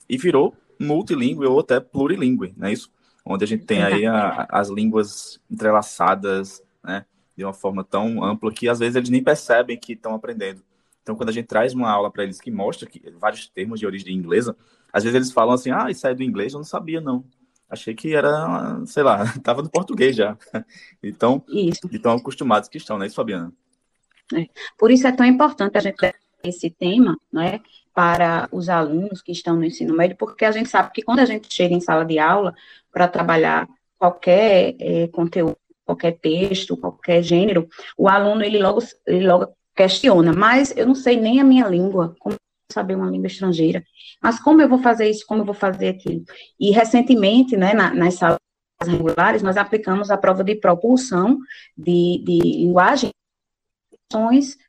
e 0.08 0.16
virou 0.16 0.54
multilingüe 0.78 1.46
ou 1.46 1.60
até 1.60 1.80
plurilingue, 1.80 2.54
não 2.56 2.68
é 2.68 2.72
isso? 2.72 2.90
Onde 3.24 3.44
a 3.44 3.46
gente 3.46 3.64
tem 3.64 3.82
aí 3.82 4.06
a, 4.06 4.46
as 4.50 4.68
línguas 4.68 5.40
entrelaçadas, 5.50 6.62
né? 6.84 7.04
De 7.36 7.44
uma 7.44 7.52
forma 7.52 7.82
tão 7.82 8.22
ampla 8.24 8.52
que 8.52 8.68
às 8.68 8.78
vezes 8.78 8.96
eles 8.96 9.10
nem 9.10 9.22
percebem 9.22 9.78
que 9.78 9.92
estão 9.92 10.14
aprendendo. 10.14 10.62
Então, 11.02 11.14
quando 11.14 11.28
a 11.28 11.32
gente 11.32 11.46
traz 11.46 11.72
uma 11.72 11.90
aula 11.90 12.10
para 12.10 12.24
eles 12.24 12.40
que 12.40 12.50
mostra 12.50 12.88
que 12.88 13.00
vários 13.18 13.48
termos 13.48 13.78
de 13.78 13.86
origem 13.86 14.14
inglesa, 14.14 14.56
às 14.92 15.04
vezes 15.04 15.14
eles 15.14 15.32
falam 15.32 15.54
assim: 15.54 15.70
ah, 15.70 15.90
isso 15.90 16.06
é 16.06 16.14
do 16.14 16.22
inglês, 16.22 16.52
eu 16.52 16.58
não 16.58 16.64
sabia, 16.64 17.00
não. 17.00 17.24
Achei 17.68 17.94
que 17.94 18.14
era, 18.14 18.84
sei 18.86 19.02
lá, 19.02 19.24
estava 19.36 19.62
no 19.62 19.70
português 19.70 20.16
já. 20.16 20.36
Então, 21.02 21.44
isso. 21.48 21.88
de 21.88 21.98
tão 21.98 22.12
acostumados 22.12 22.68
que 22.68 22.78
estão, 22.78 22.98
né, 22.98 23.08
Fabiana? 23.08 23.52
É. 24.34 24.46
Por 24.78 24.90
isso 24.90 25.06
é 25.06 25.12
tão 25.12 25.26
importante 25.26 25.78
a 25.78 25.80
gente 25.80 25.96
ter 25.96 26.14
esse 26.42 26.70
tema, 26.70 27.16
né, 27.32 27.60
para 27.94 28.48
os 28.52 28.68
alunos 28.68 29.22
que 29.22 29.32
estão 29.32 29.56
no 29.56 29.64
ensino 29.64 29.96
médio, 29.96 30.16
porque 30.18 30.44
a 30.44 30.52
gente 30.52 30.68
sabe 30.68 30.90
que 30.92 31.02
quando 31.02 31.20
a 31.20 31.24
gente 31.24 31.52
chega 31.52 31.74
em 31.74 31.80
sala 31.80 32.04
de 32.04 32.18
aula 32.18 32.54
para 32.92 33.08
trabalhar 33.08 33.66
qualquer 33.98 34.74
é, 34.78 35.08
conteúdo, 35.08 35.56
qualquer 35.84 36.18
texto, 36.18 36.76
qualquer 36.76 37.22
gênero, 37.22 37.68
o 37.96 38.08
aluno 38.08 38.42
ele 38.42 38.58
logo, 38.58 38.80
ele 39.06 39.26
logo 39.26 39.48
questiona, 39.74 40.32
mas 40.32 40.76
eu 40.76 40.86
não 40.86 40.94
sei 40.94 41.18
nem 41.18 41.40
a 41.40 41.44
minha 41.44 41.66
língua, 41.66 42.14
como 42.18 42.36
saber 42.70 42.96
uma 42.96 43.10
língua 43.10 43.28
estrangeira, 43.28 43.82
mas 44.20 44.40
como 44.40 44.60
eu 44.60 44.68
vou 44.68 44.78
fazer 44.78 45.08
isso, 45.08 45.24
como 45.26 45.42
eu 45.42 45.46
vou 45.46 45.54
fazer 45.54 45.88
aquilo? 45.88 46.24
E 46.58 46.70
recentemente, 46.72 47.56
né, 47.56 47.72
na, 47.72 47.94
nas 47.94 48.14
salas 48.14 48.38
regulares, 48.84 49.42
nós 49.42 49.56
aplicamos 49.56 50.10
a 50.10 50.18
prova 50.18 50.44
de 50.44 50.54
propulsão 50.56 51.38
de, 51.76 52.22
de 52.24 52.38
linguagem 52.40 53.10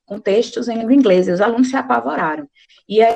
com 0.05 0.19
textos 0.19 0.67
em 0.67 0.77
língua 0.77 0.93
inglesa, 0.93 1.33
os 1.33 1.41
alunos 1.41 1.69
se 1.69 1.75
apavoraram. 1.75 2.47
E 2.87 3.01
aí, 3.01 3.15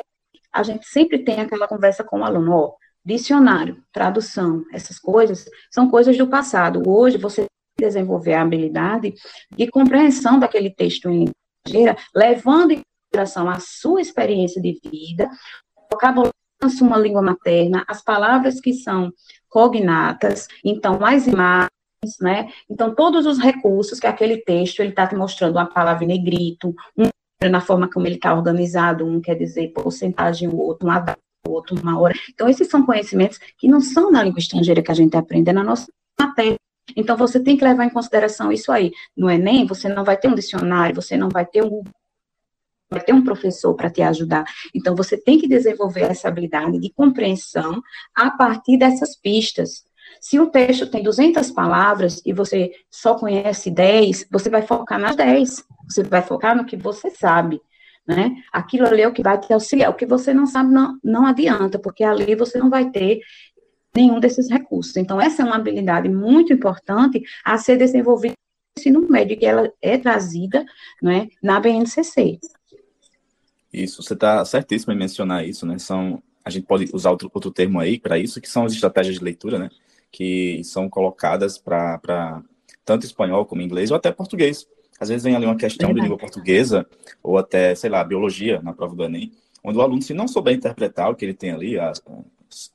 a 0.52 0.62
gente 0.62 0.86
sempre 0.86 1.18
tem 1.18 1.40
aquela 1.40 1.66
conversa 1.66 2.04
com 2.04 2.20
o 2.20 2.24
aluno, 2.24 2.52
ó, 2.52 2.72
dicionário, 3.04 3.82
tradução, 3.92 4.64
essas 4.72 4.98
coisas 4.98 5.44
são 5.70 5.90
coisas 5.90 6.16
do 6.16 6.28
passado. 6.28 6.82
Hoje 6.86 7.18
você 7.18 7.46
desenvolver 7.78 8.34
a 8.34 8.42
habilidade 8.42 9.14
de 9.56 9.66
compreensão 9.68 10.38
daquele 10.38 10.70
texto 10.70 11.08
em 11.08 11.24
estrangeira, 11.66 11.96
levando 12.14 12.72
em 12.72 12.80
consideração 13.10 13.48
a 13.48 13.58
sua 13.58 14.00
experiência 14.00 14.60
de 14.60 14.78
vida, 14.84 15.28
vocabulário 15.90 16.32
uma 16.80 16.96
língua 16.96 17.20
materna, 17.20 17.84
as 17.88 18.02
palavras 18.02 18.60
que 18.60 18.72
são 18.72 19.12
cognatas, 19.48 20.46
então 20.64 21.04
as 21.04 21.26
imagens, 21.26 21.71
né? 22.20 22.50
Então 22.70 22.94
todos 22.94 23.26
os 23.26 23.38
recursos 23.38 24.00
que 24.00 24.06
aquele 24.06 24.38
texto 24.38 24.80
ele 24.80 24.90
está 24.90 25.06
te 25.06 25.14
mostrando 25.14 25.56
uma 25.56 25.66
palavra 25.66 26.04
em 26.04 26.08
negrito, 26.08 26.74
um 26.96 27.08
na 27.50 27.60
forma 27.60 27.90
como 27.90 28.06
ele 28.06 28.16
está 28.16 28.32
organizado, 28.32 29.04
um 29.04 29.20
quer 29.20 29.34
dizer 29.34 29.72
porcentagem, 29.72 30.48
o 30.48 30.56
outro 30.56 30.86
uma 30.86 31.00
data, 31.00 31.18
o 31.46 31.50
outro 31.50 31.76
uma 31.80 31.98
hora. 32.00 32.14
Então 32.30 32.48
esses 32.48 32.68
são 32.68 32.86
conhecimentos 32.86 33.38
que 33.58 33.66
não 33.66 33.80
são 33.80 34.10
na 34.10 34.22
língua 34.22 34.38
estrangeira 34.38 34.82
que 34.82 34.90
a 34.92 34.94
gente 34.94 35.16
aprende, 35.16 35.50
é 35.50 35.52
na 35.52 35.64
nossa 35.64 35.86
matéria. 36.20 36.56
Então, 36.96 37.16
você 37.16 37.40
tem 37.40 37.56
que 37.56 37.64
levar 37.64 37.84
em 37.84 37.90
consideração 37.90 38.52
isso 38.52 38.70
aí. 38.72 38.92
No 39.16 39.30
Enem, 39.30 39.66
você 39.66 39.88
não 39.88 40.04
vai 40.04 40.16
ter 40.16 40.28
um 40.28 40.34
dicionário, 40.34 40.94
você 40.94 41.16
não 41.16 41.28
vai 41.28 41.46
ter 41.46 41.62
um 41.62 41.82
vai 42.90 43.00
ter 43.00 43.14
um 43.14 43.24
professor 43.24 43.74
para 43.74 43.88
te 43.88 44.02
ajudar. 44.02 44.44
Então, 44.74 44.94
você 44.94 45.16
tem 45.16 45.38
que 45.38 45.48
desenvolver 45.48 46.02
essa 46.02 46.28
habilidade 46.28 46.78
de 46.78 46.92
compreensão 46.92 47.80
a 48.14 48.30
partir 48.30 48.76
dessas 48.76 49.16
pistas. 49.16 49.86
Se 50.20 50.38
um 50.38 50.48
texto 50.48 50.86
tem 50.86 51.02
200 51.02 51.50
palavras 51.50 52.22
e 52.24 52.32
você 52.32 52.72
só 52.90 53.14
conhece 53.14 53.70
10, 53.70 54.26
você 54.30 54.48
vai 54.48 54.62
focar 54.62 54.98
nas 54.98 55.16
10. 55.16 55.64
Você 55.88 56.02
vai 56.02 56.22
focar 56.22 56.56
no 56.56 56.64
que 56.64 56.76
você 56.76 57.10
sabe, 57.10 57.60
né? 58.06 58.36
Aquilo 58.52 58.86
ali 58.86 59.02
é 59.02 59.08
o 59.08 59.12
que 59.12 59.22
vai 59.22 59.38
te 59.38 59.52
auxiliar. 59.52 59.90
O 59.90 59.94
que 59.94 60.06
você 60.06 60.32
não 60.32 60.46
sabe 60.46 60.72
não, 60.72 60.98
não 61.02 61.26
adianta, 61.26 61.78
porque 61.78 62.04
ali 62.04 62.34
você 62.34 62.58
não 62.58 62.70
vai 62.70 62.90
ter 62.90 63.20
nenhum 63.94 64.18
desses 64.18 64.50
recursos. 64.50 64.96
Então, 64.96 65.20
essa 65.20 65.42
é 65.42 65.44
uma 65.44 65.56
habilidade 65.56 66.08
muito 66.08 66.52
importante 66.52 67.22
a 67.44 67.58
ser 67.58 67.76
desenvolvida 67.76 68.34
no 68.34 68.80
ensino 68.80 69.08
médio, 69.08 69.38
que 69.38 69.46
ela 69.46 69.70
é 69.80 69.98
trazida 69.98 70.64
né, 71.02 71.28
na 71.42 71.60
BNCC. 71.60 72.38
Isso, 73.72 74.02
você 74.02 74.14
está 74.14 74.44
certíssimo 74.44 74.92
em 74.92 74.98
mencionar 74.98 75.46
isso, 75.46 75.64
né? 75.66 75.78
São, 75.78 76.22
a 76.44 76.50
gente 76.50 76.66
pode 76.66 76.90
usar 76.92 77.10
outro, 77.10 77.30
outro 77.32 77.50
termo 77.50 77.80
aí 77.80 77.98
para 77.98 78.18
isso, 78.18 78.40
que 78.40 78.48
são 78.48 78.64
as 78.64 78.72
estratégias 78.72 79.18
de 79.18 79.24
leitura, 79.24 79.58
né? 79.58 79.70
Que 80.12 80.62
são 80.62 80.88
colocadas 80.88 81.58
para 81.58 82.42
tanto 82.84 83.04
espanhol 83.06 83.44
como 83.46 83.62
inglês 83.62 83.90
ou 83.90 83.96
até 83.96 84.12
português. 84.12 84.68
Às 85.00 85.08
vezes 85.08 85.24
vem 85.24 85.34
ali 85.34 85.46
uma 85.46 85.56
questão 85.56 85.88
Verdade. 85.88 85.94
de 85.94 86.02
língua 86.02 86.18
portuguesa 86.18 86.86
ou 87.22 87.38
até, 87.38 87.74
sei 87.74 87.90
lá, 87.90 88.04
biologia 88.04 88.62
na 88.62 88.72
prova 88.72 88.94
do 88.94 89.02
Enem, 89.02 89.32
onde 89.64 89.78
o 89.78 89.80
aluno, 89.80 90.02
se 90.02 90.14
não 90.14 90.28
souber 90.28 90.54
interpretar 90.54 91.10
o 91.10 91.16
que 91.16 91.24
ele 91.24 91.34
tem 91.34 91.50
ali, 91.50 91.78
a, 91.78 91.92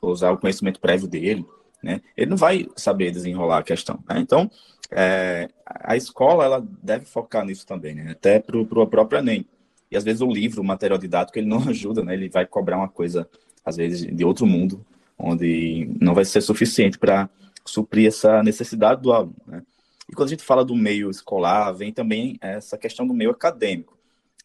usar 0.01 0.31
o 0.31 0.37
conhecimento 0.37 0.79
prévio 0.79 1.07
dele, 1.07 1.45
né? 1.81 2.01
Ele 2.15 2.29
não 2.29 2.37
vai 2.37 2.67
saber 2.75 3.11
desenrolar 3.11 3.59
a 3.59 3.63
questão. 3.63 3.99
Né? 4.09 4.19
Então, 4.19 4.49
é, 4.91 5.49
a 5.65 5.95
escola 5.95 6.43
ela 6.43 6.67
deve 6.81 7.05
focar 7.05 7.45
nisso 7.45 7.65
também, 7.65 7.95
né? 7.95 8.11
Até 8.11 8.39
para 8.39 8.57
o 8.57 8.65
próprio 8.65 9.19
Enem. 9.19 9.45
E 9.89 9.95
às 9.95 10.03
vezes 10.03 10.21
o 10.21 10.29
livro, 10.29 10.61
o 10.61 10.65
material 10.65 10.97
didático, 10.97 11.37
ele 11.37 11.47
não 11.47 11.59
ajuda, 11.69 12.03
né? 12.03 12.13
Ele 12.13 12.29
vai 12.29 12.45
cobrar 12.45 12.77
uma 12.77 12.89
coisa, 12.89 13.29
às 13.63 13.77
vezes, 13.77 14.05
de 14.05 14.25
outro 14.25 14.45
mundo, 14.45 14.85
onde 15.17 15.89
não 15.99 16.13
vai 16.13 16.25
ser 16.25 16.41
suficiente 16.41 16.97
para 16.97 17.29
suprir 17.65 18.07
essa 18.07 18.41
necessidade 18.43 19.01
do 19.01 19.11
aluno, 19.11 19.35
né? 19.45 19.63
E 20.09 20.13
quando 20.13 20.27
a 20.27 20.31
gente 20.31 20.43
fala 20.43 20.63
do 20.63 20.75
meio 20.75 21.09
escolar, 21.09 21.71
vem 21.73 21.91
também 21.91 22.37
essa 22.39 22.77
questão 22.77 23.05
do 23.05 23.13
meio 23.13 23.31
acadêmico. 23.31 23.97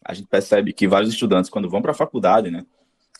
A 0.03 0.13
gente 0.13 0.27
percebe 0.27 0.73
que 0.73 0.87
vários 0.87 1.13
estudantes, 1.13 1.49
quando 1.49 1.69
vão 1.69 1.81
para 1.81 1.91
a 1.91 1.95
faculdade, 1.95 2.51
né, 2.51 2.65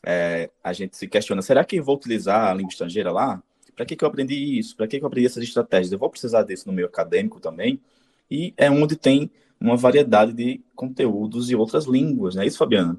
é, 0.05 0.49
a 0.61 0.73
gente 0.73 0.97
se 0.97 1.07
questiona: 1.07 1.41
será 1.41 1.63
que 1.63 1.77
eu 1.77 1.83
vou 1.83 1.95
utilizar 1.95 2.51
a 2.51 2.53
língua 2.53 2.69
estrangeira 2.69 3.11
lá? 3.11 3.41
Para 3.75 3.85
que, 3.85 3.95
que 3.95 4.03
eu 4.03 4.09
aprendi 4.09 4.59
isso? 4.59 4.75
Para 4.75 4.87
que, 4.87 4.99
que 4.99 5.03
eu 5.03 5.07
aprendi 5.07 5.25
essas 5.25 5.43
estratégias? 5.43 5.91
Eu 5.93 5.99
vou 5.99 6.09
precisar 6.09 6.43
disso 6.43 6.67
no 6.67 6.73
meio 6.73 6.87
acadêmico 6.87 7.39
também? 7.39 7.79
E 8.29 8.53
é 8.57 8.69
onde 8.69 8.95
tem 8.97 9.31
uma 9.59 9.77
variedade 9.77 10.33
de 10.33 10.61
conteúdos 10.75 11.49
e 11.49 11.55
outras 11.55 11.85
línguas, 11.85 12.35
não 12.35 12.43
é 12.43 12.45
isso, 12.45 12.57
Fabiana? 12.57 12.97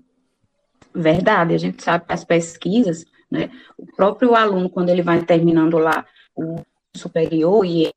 Verdade, 0.94 1.54
a 1.54 1.58
gente 1.58 1.82
sabe 1.82 2.06
que 2.06 2.12
as 2.12 2.24
pesquisas, 2.24 3.04
né, 3.30 3.50
o 3.76 3.86
próprio 3.86 4.34
aluno, 4.34 4.70
quando 4.70 4.90
ele 4.90 5.02
vai 5.02 5.22
terminando 5.24 5.78
lá 5.78 6.04
o 6.34 6.56
superior 6.96 7.64
e 7.64 7.90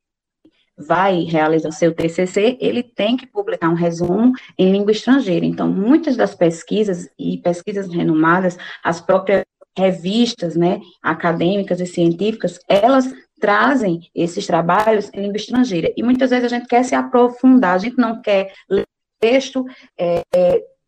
vai 0.76 1.24
realizar 1.24 1.72
seu 1.72 1.92
TCC, 1.92 2.56
ele 2.60 2.82
tem 2.82 3.16
que 3.16 3.26
publicar 3.26 3.68
um 3.68 3.74
resumo 3.74 4.32
em 4.56 4.70
língua 4.70 4.92
estrangeira. 4.92 5.44
Então, 5.44 5.68
muitas 5.68 6.16
das 6.16 6.34
pesquisas 6.34 7.08
e 7.18 7.38
pesquisas 7.38 7.92
renomadas, 7.92 8.56
as 8.82 9.00
próprias 9.00 9.44
revistas, 9.76 10.56
né, 10.56 10.80
acadêmicas 11.02 11.80
e 11.80 11.86
científicas, 11.86 12.60
elas 12.68 13.12
trazem 13.40 14.10
esses 14.14 14.46
trabalhos 14.46 15.10
em 15.14 15.22
língua 15.22 15.36
estrangeira. 15.36 15.92
E 15.96 16.02
muitas 16.02 16.30
vezes 16.30 16.44
a 16.44 16.56
gente 16.56 16.68
quer 16.68 16.84
se 16.84 16.94
aprofundar, 16.94 17.74
a 17.74 17.78
gente 17.78 17.96
não 17.96 18.20
quer 18.20 18.52
ler 18.68 18.86
texto, 19.20 19.64
é, 19.98 20.22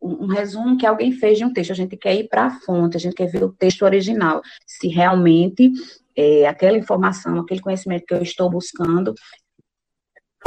um 0.01 0.27
resumo 0.27 0.79
que 0.79 0.87
alguém 0.87 1.13
fez 1.13 1.39
de 1.39 1.45
um 1.45 1.53
texto, 1.53 1.73
a 1.73 1.75
gente 1.75 1.97
quer 1.97 2.15
ir 2.15 2.29
para 2.29 2.47
a 2.47 2.61
fonte, 2.61 2.97
a 2.97 3.01
gente 3.01 3.15
quer 3.15 3.27
ver 3.27 3.45
o 3.45 3.53
texto 3.53 3.83
original, 3.83 4.41
se 4.67 4.89
realmente 4.89 5.71
é, 6.17 6.47
aquela 6.47 6.79
informação, 6.79 7.39
aquele 7.39 7.61
conhecimento 7.61 8.07
que 8.07 8.15
eu 8.15 8.23
estou 8.23 8.49
buscando 8.51 9.15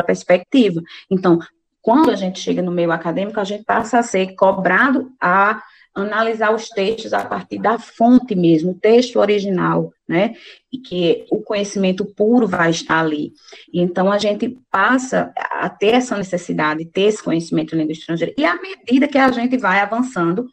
perspectiva. 0.05 0.81
Então, 1.11 1.39
quando 1.81 2.09
a 2.09 2.15
gente 2.15 2.39
chega 2.39 2.61
no 2.61 2.71
meio 2.71 2.91
acadêmico, 2.91 3.39
a 3.39 3.43
gente 3.43 3.63
passa 3.63 3.99
a 3.99 4.03
ser 4.03 4.33
cobrado 4.35 5.11
a 5.21 5.61
analisar 5.95 6.53
os 6.53 6.69
textos 6.69 7.13
a 7.13 7.23
partir 7.23 7.59
da 7.59 7.77
fonte 7.77 8.35
mesmo, 8.35 8.71
o 8.71 8.79
texto 8.79 9.19
original, 9.19 9.93
né? 10.07 10.35
E 10.71 10.77
que 10.77 11.25
o 11.29 11.41
conhecimento 11.41 12.05
puro 12.05 12.47
vai 12.47 12.71
estar 12.71 12.99
ali. 12.99 13.33
Então 13.73 14.11
a 14.11 14.17
gente 14.17 14.57
passa 14.71 15.31
a 15.37 15.69
ter 15.69 15.95
essa 15.95 16.17
necessidade, 16.17 16.85
ter 16.85 17.03
esse 17.03 17.21
conhecimento 17.23 17.75
em 17.75 17.79
língua 17.79 17.93
estrangeira. 17.93 18.33
E 18.37 18.45
à 18.45 18.59
medida 18.59 19.07
que 19.07 19.17
a 19.17 19.31
gente 19.31 19.57
vai 19.57 19.79
avançando, 19.79 20.47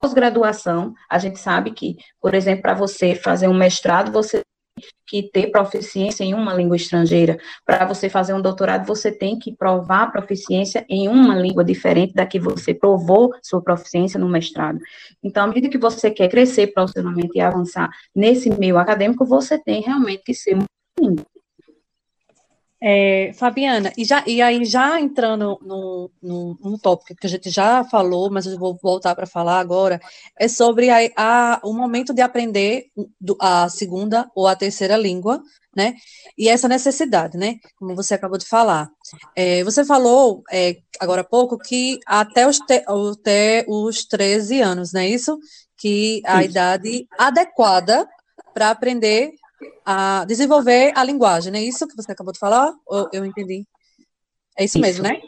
pós-graduação, 0.00 0.92
a 1.08 1.18
gente 1.18 1.38
sabe 1.38 1.70
que, 1.70 1.96
por 2.20 2.34
exemplo, 2.34 2.62
para 2.62 2.74
você 2.74 3.14
fazer 3.14 3.48
um 3.48 3.54
mestrado, 3.54 4.12
você 4.12 4.42
que 5.06 5.30
ter 5.32 5.50
proficiência 5.50 6.24
em 6.24 6.34
uma 6.34 6.54
língua 6.54 6.76
estrangeira. 6.76 7.38
Para 7.64 7.84
você 7.84 8.08
fazer 8.08 8.34
um 8.34 8.40
doutorado, 8.40 8.86
você 8.86 9.10
tem 9.10 9.38
que 9.38 9.54
provar 9.54 10.10
proficiência 10.10 10.84
em 10.88 11.08
uma 11.08 11.34
língua 11.34 11.64
diferente 11.64 12.14
da 12.14 12.26
que 12.26 12.38
você 12.38 12.72
provou 12.72 13.30
sua 13.42 13.62
proficiência 13.62 14.18
no 14.18 14.28
mestrado. 14.28 14.78
Então, 15.22 15.44
à 15.44 15.46
medida 15.46 15.68
que 15.68 15.78
você 15.78 16.10
quer 16.10 16.28
crescer 16.28 16.68
profissionalmente 16.68 17.32
e 17.34 17.40
avançar 17.40 17.90
nesse 18.14 18.50
meio 18.50 18.78
acadêmico, 18.78 19.24
você 19.24 19.58
tem 19.58 19.80
realmente 19.80 20.22
que 20.24 20.34
ser 20.34 20.56
muito 20.98 21.31
é, 22.84 23.32
Fabiana, 23.34 23.92
e, 23.96 24.04
já, 24.04 24.24
e 24.26 24.42
aí 24.42 24.64
já 24.64 25.00
entrando 25.00 25.56
num, 25.62 26.08
num, 26.20 26.56
num 26.60 26.76
tópico 26.76 27.14
que 27.14 27.26
a 27.28 27.30
gente 27.30 27.48
já 27.48 27.84
falou, 27.84 28.28
mas 28.28 28.44
eu 28.44 28.58
vou 28.58 28.76
voltar 28.82 29.14
para 29.14 29.24
falar 29.24 29.60
agora, 29.60 30.00
é 30.36 30.48
sobre 30.48 30.90
a, 30.90 30.96
a, 31.16 31.60
o 31.62 31.72
momento 31.72 32.12
de 32.12 32.20
aprender 32.20 32.86
a 33.40 33.68
segunda 33.68 34.28
ou 34.34 34.48
a 34.48 34.56
terceira 34.56 34.96
língua, 34.96 35.40
né? 35.74 35.94
E 36.36 36.48
essa 36.48 36.66
necessidade, 36.66 37.38
né? 37.38 37.54
Como 37.76 37.94
você 37.94 38.14
acabou 38.14 38.36
de 38.36 38.46
falar. 38.46 38.90
É, 39.36 39.62
você 39.62 39.84
falou 39.84 40.42
é, 40.50 40.76
agora 40.98 41.20
há 41.20 41.24
pouco 41.24 41.56
que 41.56 42.00
até 42.04 42.48
os, 42.48 42.58
te, 42.58 42.84
até 42.84 43.64
os 43.68 44.04
13 44.04 44.60
anos, 44.60 44.92
não 44.92 45.02
é 45.02 45.08
isso? 45.08 45.38
Que 45.78 46.20
a 46.26 46.40
isso. 46.40 46.50
idade 46.50 47.06
adequada 47.16 48.08
para 48.52 48.70
aprender 48.70 49.32
a 49.84 50.24
desenvolver 50.26 50.92
a 50.96 51.04
linguagem, 51.04 51.52
não 51.52 51.58
é 51.58 51.62
isso 51.62 51.86
que 51.86 51.96
você 51.96 52.12
acabou 52.12 52.32
de 52.32 52.38
falar? 52.38 52.72
Ou 52.86 53.08
eu 53.12 53.24
entendi? 53.24 53.66
É 54.56 54.64
isso, 54.64 54.78
isso. 54.78 54.80
mesmo, 54.80 55.02
né? 55.04 55.20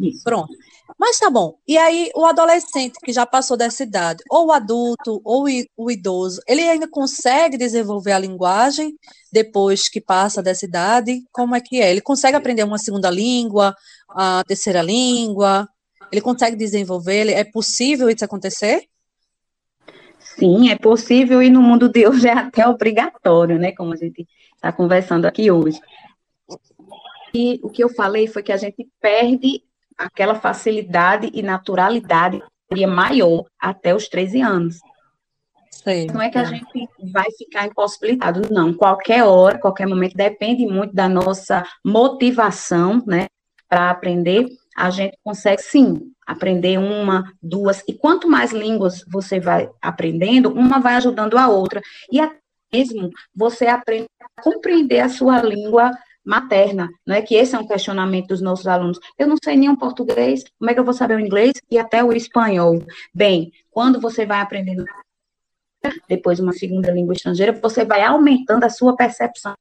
Isso. 0.00 0.24
Pronto. 0.24 0.52
Mas 0.98 1.18
tá 1.18 1.30
bom. 1.30 1.56
E 1.66 1.76
aí, 1.76 2.10
o 2.14 2.24
adolescente 2.24 2.98
que 3.02 3.12
já 3.12 3.26
passou 3.26 3.56
dessa 3.56 3.82
idade, 3.82 4.22
ou 4.30 4.46
o 4.46 4.52
adulto, 4.52 5.20
ou 5.24 5.46
o 5.76 5.90
idoso, 5.90 6.40
ele 6.46 6.62
ainda 6.62 6.88
consegue 6.88 7.56
desenvolver 7.56 8.12
a 8.12 8.18
linguagem 8.18 8.94
depois 9.32 9.88
que 9.88 10.00
passa 10.00 10.42
dessa 10.42 10.64
idade? 10.64 11.22
Como 11.32 11.54
é 11.54 11.60
que 11.60 11.80
é? 11.80 11.90
Ele 11.90 12.00
consegue 12.00 12.36
aprender 12.36 12.62
uma 12.64 12.78
segunda 12.78 13.10
língua, 13.10 13.74
a 14.10 14.42
terceira 14.46 14.82
língua? 14.82 15.68
Ele 16.10 16.20
consegue 16.20 16.56
desenvolver? 16.56 17.28
É 17.30 17.44
possível 17.44 18.08
isso 18.10 18.24
acontecer? 18.24 18.86
Sim, 20.36 20.70
é 20.70 20.76
possível 20.76 21.42
e 21.42 21.50
no 21.50 21.62
mundo 21.62 21.88
de 21.88 22.06
hoje 22.06 22.28
é 22.28 22.32
até 22.32 22.66
obrigatório, 22.66 23.58
né? 23.58 23.72
Como 23.72 23.92
a 23.92 23.96
gente 23.96 24.26
está 24.54 24.72
conversando 24.72 25.26
aqui 25.26 25.50
hoje. 25.50 25.80
E 27.34 27.60
o 27.62 27.70
que 27.70 27.82
eu 27.82 27.88
falei 27.88 28.26
foi 28.26 28.42
que 28.42 28.52
a 28.52 28.56
gente 28.56 28.86
perde 29.00 29.62
aquela 29.96 30.34
facilidade 30.34 31.30
e 31.32 31.42
naturalidade 31.42 32.42
seria 32.68 32.88
maior 32.88 33.44
até 33.58 33.94
os 33.94 34.08
13 34.08 34.40
anos. 34.40 34.78
Sim, 35.70 36.06
não 36.06 36.22
é 36.22 36.30
que 36.30 36.38
a 36.38 36.44
gente 36.44 36.88
vai 37.12 37.30
ficar 37.36 37.66
impossibilitado, 37.66 38.42
não. 38.52 38.72
Qualquer 38.72 39.24
hora, 39.24 39.58
qualquer 39.58 39.86
momento, 39.86 40.14
depende 40.14 40.64
muito 40.64 40.94
da 40.94 41.08
nossa 41.08 41.64
motivação, 41.84 43.02
né, 43.06 43.26
para 43.68 43.90
aprender. 43.90 44.46
A 44.76 44.90
gente 44.90 45.18
consegue, 45.24 45.60
sim, 45.60 46.12
aprender 46.32 46.78
uma, 46.78 47.32
duas, 47.42 47.82
e 47.86 47.92
quanto 47.92 48.28
mais 48.28 48.52
línguas 48.52 49.04
você 49.10 49.38
vai 49.38 49.70
aprendendo, 49.80 50.52
uma 50.52 50.80
vai 50.80 50.94
ajudando 50.94 51.38
a 51.38 51.48
outra. 51.48 51.80
E 52.10 52.20
até 52.20 52.36
mesmo 52.72 53.10
você 53.34 53.66
aprende 53.66 54.08
a 54.20 54.42
compreender 54.42 55.00
a 55.00 55.08
sua 55.08 55.42
língua 55.42 55.90
materna, 56.24 56.88
não 57.06 57.16
é 57.16 57.20
que 57.20 57.34
esse 57.34 57.54
é 57.54 57.58
um 57.58 57.66
questionamento 57.66 58.28
dos 58.28 58.40
nossos 58.40 58.66
alunos. 58.66 58.98
Eu 59.18 59.26
não 59.26 59.36
sei 59.42 59.56
nenhum 59.56 59.76
português, 59.76 60.44
como 60.58 60.70
é 60.70 60.74
que 60.74 60.80
eu 60.80 60.84
vou 60.84 60.94
saber 60.94 61.16
o 61.16 61.20
inglês 61.20 61.52
e 61.70 61.78
até 61.78 62.02
o 62.02 62.12
espanhol? 62.12 62.82
Bem, 63.12 63.52
quando 63.70 64.00
você 64.00 64.24
vai 64.24 64.40
aprendendo 64.40 64.84
depois 66.08 66.38
uma 66.38 66.52
segunda 66.52 66.92
língua 66.92 67.12
estrangeira, 67.12 67.52
você 67.52 67.84
vai 67.84 68.02
aumentando 68.04 68.64
a 68.64 68.70
sua 68.70 68.96
percepção 68.96 69.54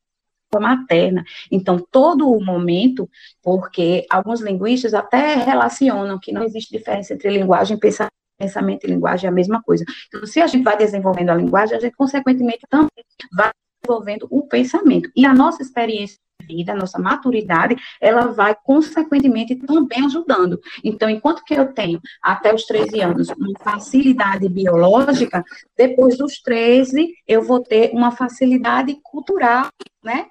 materna. 0.60 1.24
Então, 1.52 1.78
todo 1.92 2.30
o 2.30 2.44
momento, 2.44 3.10
porque 3.42 4.06
alguns 4.10 4.42
linguistas 4.42 4.94
até 4.94 5.36
relacionam 5.36 6.20
que 6.20 6.32
não 6.32 6.44
existe 6.44 6.76
diferença 6.76 7.14
entre 7.14 7.30
linguagem 7.30 7.78
e 7.78 7.80
pensamento 7.80 8.12
pensamento 8.42 8.86
e 8.86 8.90
linguagem 8.90 9.28
é 9.28 9.30
a 9.30 9.34
mesma 9.34 9.62
coisa. 9.62 9.86
Então, 10.08 10.26
se 10.26 10.42
a 10.42 10.48
gente 10.48 10.64
vai 10.64 10.76
desenvolvendo 10.76 11.30
a 11.30 11.36
linguagem, 11.36 11.78
a 11.78 11.80
gente, 11.80 11.96
consequentemente, 11.96 12.66
também 12.68 12.90
vai 13.32 13.52
desenvolvendo 13.84 14.28
o 14.32 14.48
pensamento. 14.48 15.12
E 15.16 15.26
a 15.28 15.34
nossa 15.34 15.62
experiência 15.62 16.18
vida, 16.56 16.74
a 16.74 16.76
nossa 16.76 17.00
maturidade, 17.00 17.76
ela 18.00 18.28
vai, 18.28 18.56
consequentemente, 18.64 19.56
também 19.56 20.06
ajudando. 20.06 20.60
Então, 20.84 21.10
enquanto 21.10 21.44
que 21.44 21.54
eu 21.54 21.74
tenho, 21.74 22.00
até 22.22 22.54
os 22.54 22.66
13 22.66 23.02
anos, 23.02 23.30
uma 23.30 23.58
facilidade 23.60 24.48
biológica, 24.50 25.44
depois 25.78 26.18
dos 26.18 26.42
13, 26.42 27.14
eu 27.28 27.42
vou 27.42 27.62
ter 27.62 27.92
uma 27.94 28.12
facilidade 28.12 28.98
cultural, 29.04 29.68
né? 30.04 30.26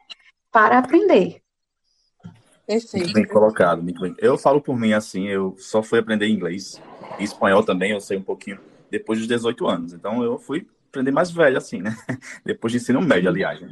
para 0.51 0.79
aprender. 0.79 1.41
Perfeito. 2.67 3.05
Muito 3.05 3.15
bem 3.15 3.27
colocado, 3.27 3.83
muito 3.83 4.01
bem. 4.01 4.15
Eu 4.19 4.39
falo 4.39 4.61
por 4.61 4.79
mim 4.79 4.93
assim, 4.93 5.27
eu 5.27 5.57
só 5.59 5.83
fui 5.83 5.99
aprender 5.99 6.29
inglês 6.29 6.81
e 7.19 7.25
espanhol 7.25 7.65
também, 7.65 7.93
eu 7.93 8.01
sei 8.01 8.17
um 8.17 8.23
pouquinho 8.23 8.59
depois 8.91 9.19
dos 9.19 9.29
18 9.29 9.67
anos. 9.67 9.93
Então 9.93 10.23
eu 10.23 10.39
fui 10.39 10.67
aprender 10.89 11.11
mais 11.11 11.31
velho 11.31 11.57
assim, 11.57 11.81
né? 11.81 11.97
Depois 12.45 12.73
de 12.73 12.79
ensino 12.79 13.01
médio, 13.01 13.29
aliás. 13.29 13.61
Né? 13.61 13.71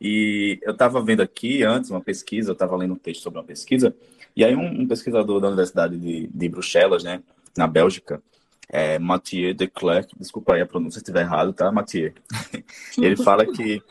E 0.00 0.58
eu 0.62 0.72
estava 0.72 1.02
vendo 1.02 1.22
aqui 1.22 1.62
antes 1.62 1.90
uma 1.90 2.00
pesquisa, 2.00 2.50
eu 2.50 2.52
estava 2.52 2.76
lendo 2.76 2.94
um 2.94 2.98
texto 2.98 3.22
sobre 3.22 3.38
uma 3.38 3.44
pesquisa, 3.44 3.94
e 4.36 4.44
aí 4.44 4.54
um, 4.54 4.82
um 4.82 4.86
pesquisador 4.86 5.40
da 5.40 5.48
Universidade 5.48 5.98
de, 5.98 6.28
de, 6.28 6.48
Bruxelas, 6.48 7.02
né, 7.02 7.22
na 7.56 7.66
Bélgica, 7.66 8.22
é, 8.68 8.98
Mathieu 8.98 9.52
de 9.54 9.66
Klerk, 9.66 10.14
desculpa 10.18 10.54
aí 10.54 10.60
a 10.60 10.66
pronúncia 10.66 11.00
se 11.00 11.04
estiver 11.04 11.22
errado, 11.22 11.52
tá, 11.52 11.72
Mathieu? 11.72 12.12
ele 12.98 13.16
fala 13.16 13.44
que 13.44 13.82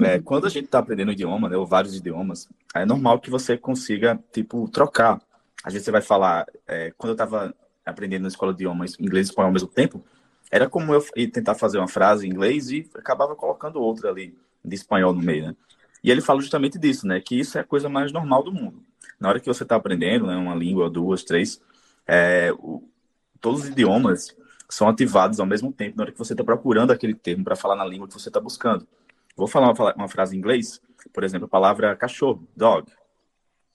é, 0.00 0.20
quando 0.20 0.46
a 0.46 0.50
gente 0.50 0.66
está 0.66 0.78
aprendendo 0.78 1.12
idioma, 1.12 1.48
né, 1.48 1.56
ou 1.56 1.66
vários 1.66 1.96
idiomas, 1.96 2.48
é 2.74 2.84
normal 2.84 3.18
que 3.18 3.30
você 3.30 3.56
consiga, 3.56 4.18
tipo, 4.32 4.68
trocar. 4.68 5.20
Às 5.64 5.72
vezes 5.72 5.84
você 5.84 5.90
vai 5.90 6.02
falar, 6.02 6.46
é, 6.68 6.92
quando 6.96 7.10
eu 7.10 7.14
estava 7.14 7.54
aprendendo 7.84 8.22
na 8.22 8.28
escola 8.28 8.52
de 8.52 8.58
idiomas 8.58 8.94
inglês 9.00 9.26
e 9.26 9.30
espanhol 9.30 9.48
ao 9.48 9.52
mesmo 9.52 9.68
tempo, 9.68 10.04
era 10.50 10.68
como 10.68 10.94
eu 10.94 11.04
tentar 11.32 11.54
fazer 11.54 11.78
uma 11.78 11.88
frase 11.88 12.26
em 12.26 12.30
inglês 12.30 12.70
e 12.70 12.88
acabava 12.94 13.34
colocando 13.34 13.80
outra 13.80 14.10
ali 14.10 14.36
de 14.66 14.74
espanhol 14.74 15.12
no 15.14 15.22
meio, 15.22 15.48
né? 15.48 15.56
E 16.02 16.10
ele 16.10 16.20
fala 16.20 16.40
justamente 16.40 16.78
disso, 16.78 17.06
né? 17.06 17.20
Que 17.20 17.38
isso 17.38 17.56
é 17.58 17.60
a 17.60 17.64
coisa 17.64 17.88
mais 17.88 18.12
normal 18.12 18.42
do 18.42 18.52
mundo. 18.52 18.82
Na 19.18 19.28
hora 19.28 19.40
que 19.40 19.46
você 19.46 19.62
está 19.62 19.76
aprendendo, 19.76 20.26
né, 20.26 20.36
uma 20.36 20.54
língua, 20.54 20.90
duas, 20.90 21.24
três, 21.24 21.60
é, 22.06 22.52
o, 22.58 22.82
todos 23.40 23.62
os 23.62 23.68
idiomas 23.68 24.36
são 24.68 24.88
ativados 24.88 25.40
ao 25.40 25.46
mesmo 25.46 25.72
tempo 25.72 25.96
na 25.96 26.04
hora 26.04 26.12
que 26.12 26.18
você 26.18 26.32
está 26.32 26.44
procurando 26.44 26.90
aquele 26.90 27.14
termo 27.14 27.44
para 27.44 27.56
falar 27.56 27.76
na 27.76 27.84
língua 27.84 28.06
que 28.06 28.14
você 28.14 28.28
está 28.28 28.40
buscando. 28.40 28.86
Vou 29.36 29.46
falar 29.46 29.72
uma, 29.72 29.94
uma 29.94 30.08
frase 30.08 30.34
em 30.34 30.38
inglês, 30.38 30.80
por 31.12 31.24
exemplo, 31.24 31.46
a 31.46 31.48
palavra 31.48 31.94
cachorro, 31.96 32.46
dog. 32.56 32.90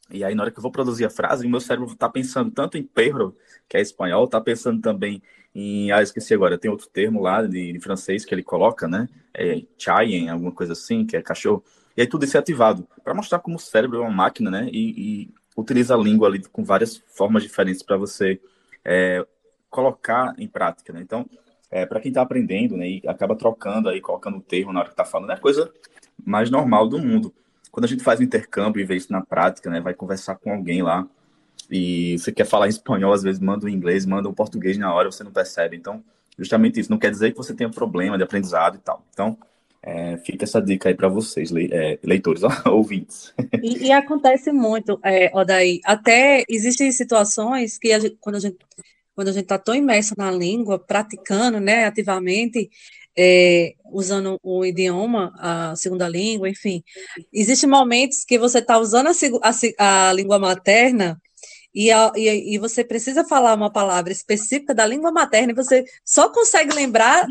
E 0.10 0.24
aí, 0.24 0.36
na 0.36 0.44
hora 0.44 0.52
que 0.52 0.58
eu 0.58 0.62
vou 0.62 0.72
produzir 0.72 1.06
a 1.06 1.10
frase, 1.10 1.46
o 1.46 1.50
meu 1.50 1.62
cérebro 1.62 1.92
está 1.92 2.10
pensando 2.10 2.52
tanto 2.52 2.78
em 2.78 2.84
perro, 2.84 3.36
que 3.70 3.78
é 3.78 3.82
espanhol, 3.82 4.26
está 4.26 4.42
pensando 4.42 4.82
também 4.82 5.22
em. 5.54 5.92
Ah, 5.92 6.02
esqueci 6.02 6.34
agora, 6.34 6.58
tem 6.58 6.70
outro 6.72 6.88
termo 6.88 7.22
lá 7.22 7.42
de, 7.44 7.74
de 7.74 7.80
francês 7.80 8.26
que 8.26 8.34
ele 8.34 8.44
coloca, 8.44 8.88
né? 8.88 9.08
É 9.34 9.62
chien, 9.78 10.30
alguma 10.30 10.52
coisa 10.52 10.74
assim, 10.74 11.06
que 11.06 11.16
é 11.16 11.22
cachorro. 11.22 11.64
E 11.96 12.02
aí 12.02 12.08
tudo 12.08 12.26
isso 12.26 12.38
é 12.38 12.40
ativado, 12.40 12.88
para 13.04 13.14
mostrar 13.14 13.40
como 13.40 13.58
o 13.58 13.60
cérebro 13.60 13.98
é 13.98 14.02
uma 14.02 14.12
máquina, 14.12 14.50
né? 14.50 14.70
E, 14.72 15.24
e 15.24 15.34
utiliza 15.56 15.94
a 15.94 15.98
língua 15.98 16.28
ali 16.28 16.42
com 16.50 16.64
várias 16.64 16.98
formas 17.08 17.44
diferentes 17.44 17.84
para 17.84 17.98
você 17.98 18.40
é, 18.84 19.26
colocar 19.70 20.34
em 20.38 20.48
prática, 20.48 20.94
né? 20.94 21.02
Então, 21.02 21.26
é, 21.72 21.86
para 21.86 22.02
quem 22.02 22.10
está 22.10 22.22
aprendendo, 22.22 22.76
né, 22.76 22.88
e 22.88 23.02
acaba 23.08 23.36
trocando 23.36 23.88
aí, 23.88 24.02
colocando 24.02 24.38
o 24.38 24.42
termo 24.42 24.74
na 24.74 24.82
hora 24.82 24.90
que 24.90 24.94
está 24.94 25.06
falando, 25.06 25.32
é 25.32 25.36
a 25.36 25.40
coisa 25.40 25.72
mais 26.24 26.52
normal 26.52 26.88
do 26.88 27.00
mundo. 27.00 27.34
Quando 27.72 27.86
a 27.86 27.88
gente 27.88 28.04
faz 28.04 28.20
o 28.20 28.24
intercâmbio 28.24 28.82
e 28.82 28.86
vê 28.86 28.96
isso 28.98 29.12
na 29.12 29.22
prática, 29.22 29.70
né, 29.70 29.80
vai 29.80 29.94
conversar 29.94 30.36
com 30.36 30.52
alguém 30.52 30.84
lá, 30.84 31.08
e 31.70 32.18
você 32.18 32.32
quer 32.32 32.46
falar 32.46 32.68
espanhol, 32.68 33.14
às 33.14 33.24
vezes 33.24 33.40
manda 33.40 33.66
o 33.66 33.70
inglês, 33.70 34.06
manda 34.06 34.28
o 34.28 34.34
português 34.34 34.78
na 34.78 34.94
hora, 34.94 35.12
você 35.12 35.24
não 35.24 35.32
percebe. 35.32 35.78
Então, 35.78 36.04
justamente 36.38 36.80
isso. 36.80 36.92
Não 36.92 36.98
quer 36.98 37.12
dizer 37.12 37.32
que 37.32 37.38
você 37.38 37.54
tenha 37.54 37.70
problema 37.70 38.18
de 38.18 38.24
aprendizado 38.24 38.76
e 38.76 38.80
tal. 38.80 39.06
Então, 39.14 39.38
é, 39.82 40.18
fica 40.18 40.44
essa 40.44 40.62
dica 40.62 40.90
aí 40.90 40.96
para 40.96 41.08
vocês, 41.08 41.50
le, 41.50 41.70
é, 41.72 41.98
leitores, 42.04 42.44
ouvintes. 42.68 43.34
E, 43.64 43.88
e, 43.88 43.92
acontece 43.92 44.52
muito, 44.52 45.00
é, 45.04 45.32
Odaí, 45.34 45.80
até 45.84 46.44
existem 46.48 46.92
situações 46.92 47.78
que 47.78 47.92
a 47.92 48.00
gente, 48.00 48.18
quando 48.20 48.36
a 48.36 48.40
gente 48.40 48.58
quando 49.14 49.28
a 49.28 49.34
gente 49.34 49.44
está 49.44 49.60
tão 49.60 49.76
imerso 49.76 50.16
na 50.18 50.32
língua, 50.32 50.80
praticando, 50.80 51.60
né, 51.60 51.86
ativamente, 51.86 52.70
é, 53.16 53.76
usando 53.92 54.40
o 54.42 54.66
idioma, 54.66 55.34
a 55.38 55.76
segunda 55.76 56.08
língua, 56.08 56.50
enfim, 56.50 56.82
existem 57.32 57.70
momentos 57.70 58.24
que 58.24 58.40
você 58.40 58.60
está 58.60 58.78
usando 58.78 59.08
a, 59.10 59.50
a, 59.78 60.10
a, 60.10 60.14
língua 60.14 60.40
materna 60.40 61.22
e, 61.74 61.92
a, 61.92 62.12
e, 62.16 62.56
e, 62.56 62.58
você 62.58 62.84
precisa 62.84 63.24
falar 63.24 63.54
uma 63.54 63.72
palavra 63.72 64.12
específica 64.12 64.74
da 64.74 64.86
língua 64.86 65.12
materna 65.12 65.52
e 65.52 65.56
você 65.56 65.86
só 66.04 66.30
consegue 66.32 66.74
lembrar 66.74 67.26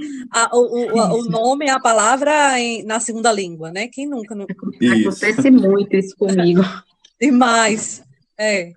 o, 0.53 0.59
o, 0.59 1.18
o, 1.18 1.24
nome, 1.24 1.68
a 1.68 1.79
palavra 1.79 2.59
em, 2.59 2.83
na 2.85 3.00
segunda 3.00 3.33
língua, 3.33 3.70
né? 3.70 3.88
Quem 3.88 4.07
nunca? 4.07 4.35
Não... 4.35 4.44
Acontece 4.44 5.50
muito 5.50 5.94
isso 5.96 6.16
comigo. 6.16 6.62
Demais, 7.20 8.03
é. 8.38 8.72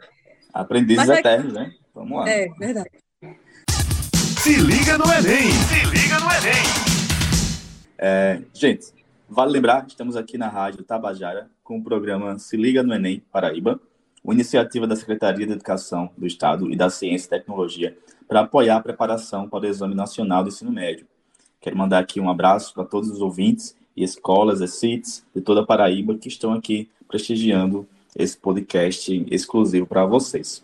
Aprendizes 0.53 1.09
é 1.09 1.19
eternos, 1.19 1.53
né? 1.53 1.71
Vamos 1.95 2.19
lá. 2.19 2.29
É, 2.29 2.47
verdade. 2.59 2.89
Se 4.41 4.55
liga 4.55 4.97
no 4.97 5.05
Enem! 5.05 5.51
Se 5.51 5.85
liga 5.85 6.19
no 6.19 6.29
Enem! 6.29 6.63
É, 7.97 8.41
gente, 8.53 8.93
Vale 9.33 9.51
lembrar 9.51 9.83
que 9.83 9.93
estamos 9.93 10.15
aqui 10.15 10.37
na 10.37 10.47
Rádio 10.47 10.83
Tabajara 10.83 11.49
com 11.63 11.79
o 11.79 11.83
programa 11.83 12.37
Se 12.37 12.55
Liga 12.55 12.83
no 12.83 12.93
Enem 12.93 13.23
Paraíba, 13.31 13.79
uma 14.23 14.33
iniciativa 14.33 14.87
da 14.87 14.95
Secretaria 14.95 15.45
de 15.45 15.53
Educação 15.53 16.09
do 16.17 16.25
Estado 16.25 16.71
e 16.71 16.75
da 16.75 16.89
Ciência 16.89 17.27
e 17.27 17.29
Tecnologia 17.29 17.97
para 18.27 18.41
apoiar 18.41 18.77
a 18.77 18.81
preparação 18.81 19.49
para 19.49 19.65
o 19.65 19.65
Exame 19.65 19.93
Nacional 19.93 20.43
do 20.43 20.49
Ensino 20.49 20.71
Médio. 20.71 21.05
Quero 21.59 21.77
mandar 21.77 21.99
aqui 21.99 22.19
um 22.19 22.29
abraço 22.29 22.73
para 22.73 22.85
todos 22.85 23.09
os 23.09 23.21
ouvintes 23.21 23.75
e 23.95 24.03
escolas 24.03 24.61
e 24.61 24.67
CITs 24.67 25.25
de 25.35 25.41
toda 25.41 25.61
a 25.61 25.65
Paraíba 25.65 26.15
que 26.15 26.27
estão 26.27 26.53
aqui 26.53 26.89
prestigiando 27.07 27.87
esse 28.15 28.37
podcast 28.37 29.25
exclusivo 29.29 29.85
para 29.85 30.05
vocês. 30.05 30.63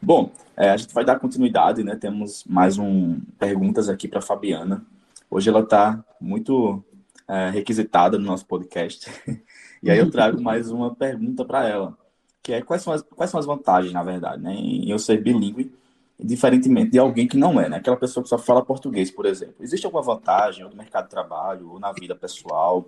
Bom, 0.00 0.30
é, 0.56 0.70
a 0.70 0.76
gente 0.76 0.92
vai 0.92 1.04
dar 1.04 1.18
continuidade, 1.18 1.82
né? 1.82 1.96
Temos 1.96 2.44
mais 2.44 2.78
um 2.78 3.20
perguntas 3.38 3.88
aqui 3.88 4.06
para 4.06 4.20
Fabiana. 4.20 4.84
Hoje 5.30 5.48
ela 5.48 5.60
está 5.60 6.02
muito 6.20 6.82
é, 7.26 7.50
requisitada 7.50 8.18
no 8.18 8.24
nosso 8.24 8.46
podcast. 8.46 9.10
e 9.82 9.90
aí 9.90 9.98
eu 9.98 10.10
trago 10.10 10.40
mais 10.40 10.70
uma 10.70 10.94
pergunta 10.94 11.44
para 11.44 11.68
ela, 11.68 11.96
que 12.42 12.52
é 12.52 12.62
quais 12.62 12.82
são, 12.82 12.92
as, 12.92 13.02
quais 13.02 13.30
são 13.30 13.38
as 13.38 13.46
vantagens, 13.46 13.92
na 13.92 14.02
verdade, 14.02 14.42
né, 14.42 14.54
em 14.54 14.90
eu 14.90 14.98
ser 14.98 15.22
bilíngue, 15.22 15.72
diferentemente 16.18 16.90
de 16.90 16.98
alguém 16.98 17.28
que 17.28 17.36
não 17.36 17.60
é, 17.60 17.68
né? 17.68 17.76
Aquela 17.76 17.96
pessoa 17.96 18.22
que 18.24 18.28
só 18.28 18.38
fala 18.38 18.64
português, 18.64 19.10
por 19.10 19.24
exemplo. 19.24 19.54
Existe 19.60 19.86
alguma 19.86 20.02
vantagem 20.02 20.64
ou 20.64 20.70
no 20.70 20.76
mercado 20.76 21.04
de 21.04 21.10
trabalho, 21.10 21.70
ou 21.70 21.78
na 21.78 21.92
vida 21.92 22.14
pessoal, 22.16 22.84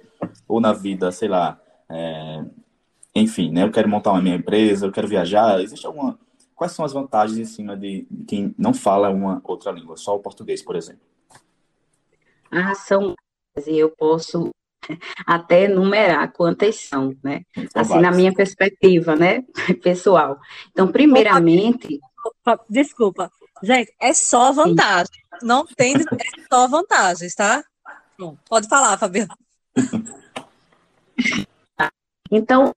ou 0.49 0.61
na 0.61 0.73
vida, 0.73 1.13
sei 1.13 1.29
lá, 1.29 1.61
é, 1.89 2.45
enfim, 3.15 3.51
né? 3.51 3.63
Eu 3.63 3.71
quero 3.71 3.89
montar 3.89 4.13
uma 4.13 4.23
minha 4.23 4.37
empresa, 4.37 4.87
eu 4.87 4.93
quero 4.93 5.09
viajar. 5.09 5.61
Existe 5.61 5.87
alguma. 5.87 6.19
Quais 6.55 6.73
são 6.73 6.85
as 6.85 6.93
vantagens 6.93 7.39
em 7.39 7.45
cima 7.45 7.77
de, 7.77 8.07
quem 8.27 8.55
não 8.59 8.75
fala 8.75 9.11
uma 9.11 9.41
outra 9.45 9.73
língua, 9.73 9.97
só 9.97 10.15
o 10.15 10.21
português, 10.21 10.63
por 10.63 10.77
exemplo? 10.77 11.01
Ah, 12.51 12.75
são. 12.75 13.15
E 13.67 13.79
eu 13.79 13.91
posso 13.91 14.51
até 15.27 15.69
numerar 15.69 16.33
quantas 16.33 16.77
são, 16.77 17.17
né? 17.23 17.43
Assim, 17.75 17.99
na 17.99 18.11
minha 18.11 18.33
perspectiva, 18.33 19.17
né, 19.17 19.45
pessoal. 19.83 20.39
Então, 20.71 20.91
primeiramente. 20.91 22.01
Desculpa, 22.69 23.31
gente, 23.63 23.93
é 24.01 24.13
só 24.13 24.53
vantagem. 24.53 25.15
Sim. 25.41 25.47
Não 25.47 25.65
tem, 25.67 25.95
é 25.95 26.47
só 26.53 26.69
vantagens, 26.69 27.35
tá? 27.35 27.65
Bom, 28.19 28.37
pode 28.49 28.69
falar, 28.69 28.99
Fabiano. 28.99 29.35
Então, 32.33 32.73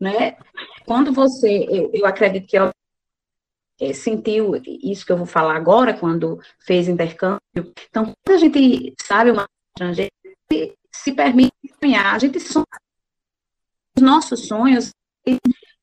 né? 0.00 0.36
Quando 0.86 1.12
você, 1.12 1.66
eu, 1.70 1.90
eu 1.92 2.06
acredito 2.06 2.46
que 2.46 2.58
eu, 2.58 2.70
é, 3.80 3.92
sentiu 3.92 4.60
isso 4.64 5.04
que 5.04 5.12
eu 5.12 5.16
vou 5.16 5.26
falar 5.26 5.56
agora, 5.56 5.94
quando 5.94 6.40
fez 6.58 6.88
intercâmbio. 6.88 7.40
Então, 7.88 8.12
quando 8.24 8.36
a 8.36 8.38
gente 8.38 8.94
sabe 9.02 9.30
uma 9.30 9.46
estrangeira, 9.74 10.10
se 10.92 11.12
permite 11.12 11.54
sonhar, 11.82 12.14
a 12.14 12.18
gente 12.18 12.40
sonha. 12.40 12.66
Os 13.96 14.02
nossos 14.02 14.46
sonhos 14.46 14.90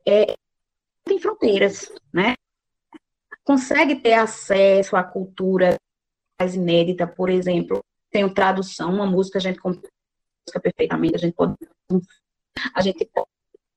é, 0.06 0.36
tem 1.04 1.20
fronteiras, 1.20 1.92
né? 2.14 2.36
Consegue 3.44 3.96
ter 3.96 4.14
acesso 4.14 4.96
à 4.96 5.04
cultura 5.04 5.78
mais 6.40 6.56
inédita, 6.56 7.08
por 7.08 7.30
exemplo, 7.30 7.84
tem 8.12 8.32
tradução, 8.34 8.94
uma 8.94 9.06
música 9.06 9.40
a 9.40 9.42
gente 9.42 9.60
compra 9.60 9.90
perfeitamente, 10.62 11.16
a 11.16 11.20
gente 11.20 11.34
pode 11.34 11.56
a 12.74 12.82
gente 12.82 13.06
pode 13.06 13.28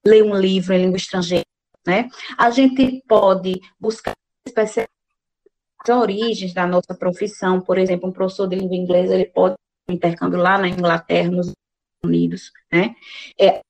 ler 0.04 0.22
um 0.22 0.34
livro 0.34 0.72
em 0.74 0.82
língua 0.82 0.96
estrangeira, 0.96 1.46
né? 1.86 2.08
A 2.36 2.50
gente 2.50 3.02
pode 3.06 3.60
buscar 3.78 4.14
as 4.46 5.88
origens 5.88 6.52
da 6.52 6.66
nossa 6.66 6.94
profissão, 6.94 7.60
por 7.60 7.78
exemplo, 7.78 8.08
um 8.08 8.12
professor 8.12 8.46
de 8.46 8.56
língua 8.56 8.76
inglesa, 8.76 9.14
ele 9.14 9.26
pode 9.26 9.56
intercâmbio 9.92 10.38
lá 10.38 10.58
na 10.58 10.68
Inglaterra, 10.68 11.30
nos 11.30 11.48
Estados 11.48 12.04
Unidos, 12.04 12.52
né? 12.72 12.94
É, 13.38 13.60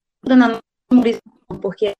porque 1.60 1.92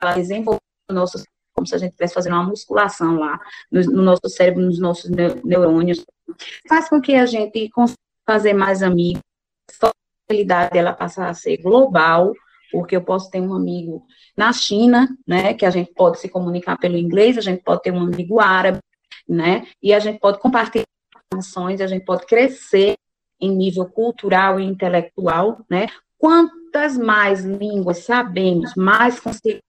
ela 0.00 0.14
desenvolve 0.14 0.60
o 0.90 0.94
nosso 0.94 1.22
como 1.54 1.66
se 1.66 1.74
a 1.74 1.78
gente 1.78 1.90
estivesse 1.90 2.14
fazendo 2.14 2.34
uma 2.34 2.42
musculação 2.42 3.16
lá 3.16 3.38
no, 3.70 3.80
no, 3.82 4.02
nosso 4.02 4.28
cérebro, 4.28 4.62
nos 4.62 4.78
nossos 4.78 5.08
neurônios, 5.08 6.04
faz 6.68 6.88
com 6.88 7.00
que 7.00 7.14
a 7.14 7.26
gente 7.26 7.70
consiga 7.70 7.98
fazer 8.26 8.52
mais 8.52 8.82
amigos, 8.82 9.22
a 9.80 9.92
possibilidade 10.26 10.72
dela 10.72 10.92
passar 10.92 11.28
a 11.28 11.34
ser 11.34 11.58
global, 11.58 12.32
porque 12.72 12.96
eu 12.96 13.02
posso 13.02 13.30
ter 13.30 13.40
um 13.40 13.54
amigo 13.54 14.04
na 14.36 14.52
China, 14.52 15.08
né, 15.26 15.54
que 15.54 15.64
a 15.64 15.70
gente 15.70 15.92
pode 15.94 16.18
se 16.18 16.28
comunicar 16.28 16.76
pelo 16.76 16.96
inglês, 16.96 17.38
a 17.38 17.40
gente 17.40 17.62
pode 17.62 17.82
ter 17.82 17.92
um 17.92 18.02
amigo 18.02 18.40
árabe, 18.40 18.78
né, 19.28 19.66
e 19.80 19.94
a 19.94 20.00
gente 20.00 20.18
pode 20.18 20.40
compartilhar 20.40 20.84
informações, 21.30 21.80
a 21.80 21.86
gente 21.86 22.04
pode 22.04 22.26
crescer 22.26 22.94
em 23.40 23.54
nível 23.54 23.86
cultural 23.86 24.58
e 24.58 24.64
intelectual, 24.64 25.64
né, 25.68 25.86
quantas 26.18 26.96
mais 26.96 27.44
línguas 27.44 27.98
sabemos, 27.98 28.74
mais 28.74 29.20
conseguimos 29.20 29.62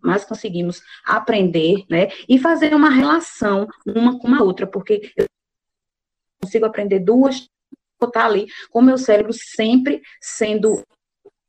mais 0.00 0.24
conseguimos 0.24 0.80
aprender, 1.04 1.84
né, 1.90 2.08
e 2.28 2.38
fazer 2.38 2.74
uma 2.74 2.90
relação 2.90 3.66
uma 3.84 4.18
com 4.18 4.28
a 4.34 4.42
outra, 4.42 4.66
porque 4.66 5.12
eu 5.16 5.26
consigo 6.40 6.66
aprender 6.66 7.00
duas, 7.00 7.48
botar 7.98 8.26
ali 8.26 8.46
com 8.70 8.78
o 8.78 8.82
meu 8.82 8.98
cérebro 8.98 9.32
sempre 9.32 10.02
sendo 10.20 10.84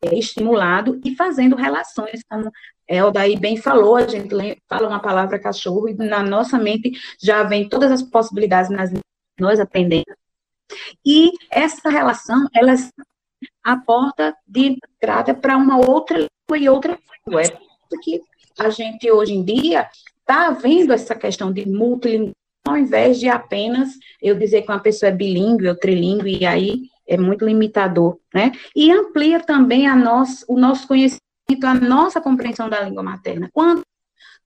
é, 0.02 0.18
estimulado 0.18 1.00
e 1.04 1.16
fazendo 1.16 1.56
relações, 1.56 2.22
como 2.30 2.52
é, 2.88 3.04
o 3.04 3.12
daí 3.12 3.38
bem 3.38 3.58
falou, 3.58 3.98
a 3.98 4.08
gente 4.08 4.30
fala 4.68 4.88
uma 4.88 5.02
palavra 5.02 5.40
cachorro 5.40 5.90
e 5.90 5.94
na 5.94 6.24
nossa 6.24 6.58
mente 6.58 6.92
já 7.22 7.44
vem 7.44 7.68
todas 7.68 7.92
as 7.92 8.02
possibilidades 8.02 8.70
nas 8.70 8.92
nós 9.40 9.60
aprendemos. 9.60 10.27
E 11.06 11.32
essa 11.52 11.90
relação, 11.90 12.48
ela 12.54 12.74
a 13.64 13.78
porta 13.78 14.36
de 14.48 14.78
entrada 15.02 15.34
para 15.34 15.58
uma 15.58 15.78
outra 15.78 16.18
língua 16.18 16.58
e 16.58 16.70
outra 16.70 16.98
língua. 17.26 17.42
É 17.42 17.58
porque 17.90 18.22
a 18.58 18.70
gente 18.70 19.10
hoje 19.12 19.34
em 19.34 19.44
dia 19.44 19.90
está 20.20 20.50
vendo 20.52 20.94
essa 20.94 21.16
questão 21.16 21.52
de 21.52 21.68
multilinguagem, 21.68 22.34
ao 22.68 22.78
invés 22.78 23.20
de 23.20 23.30
apenas 23.30 23.90
eu 24.22 24.38
dizer 24.38 24.64
que 24.64 24.72
uma 24.72 24.80
pessoa 24.80 25.10
é 25.10 25.16
bilíngue 25.16 25.70
ou 25.70 25.76
trilingue, 25.76 26.40
e 26.42 26.46
aí 26.46 26.90
é 27.08 27.18
muito 27.18 27.46
limitador, 27.46 28.18
né? 28.34 28.52
E 28.76 28.92
amplia 28.92 29.40
também 29.40 29.88
a 29.88 29.96
nós, 29.96 30.44
o 30.48 30.60
nosso 30.60 30.88
conhecimento, 30.88 31.22
a 31.64 31.74
nossa 31.74 32.20
compreensão 32.20 32.70
da 32.70 32.82
língua 32.82 33.02
materna. 33.02 33.50
Quantas 33.54 33.86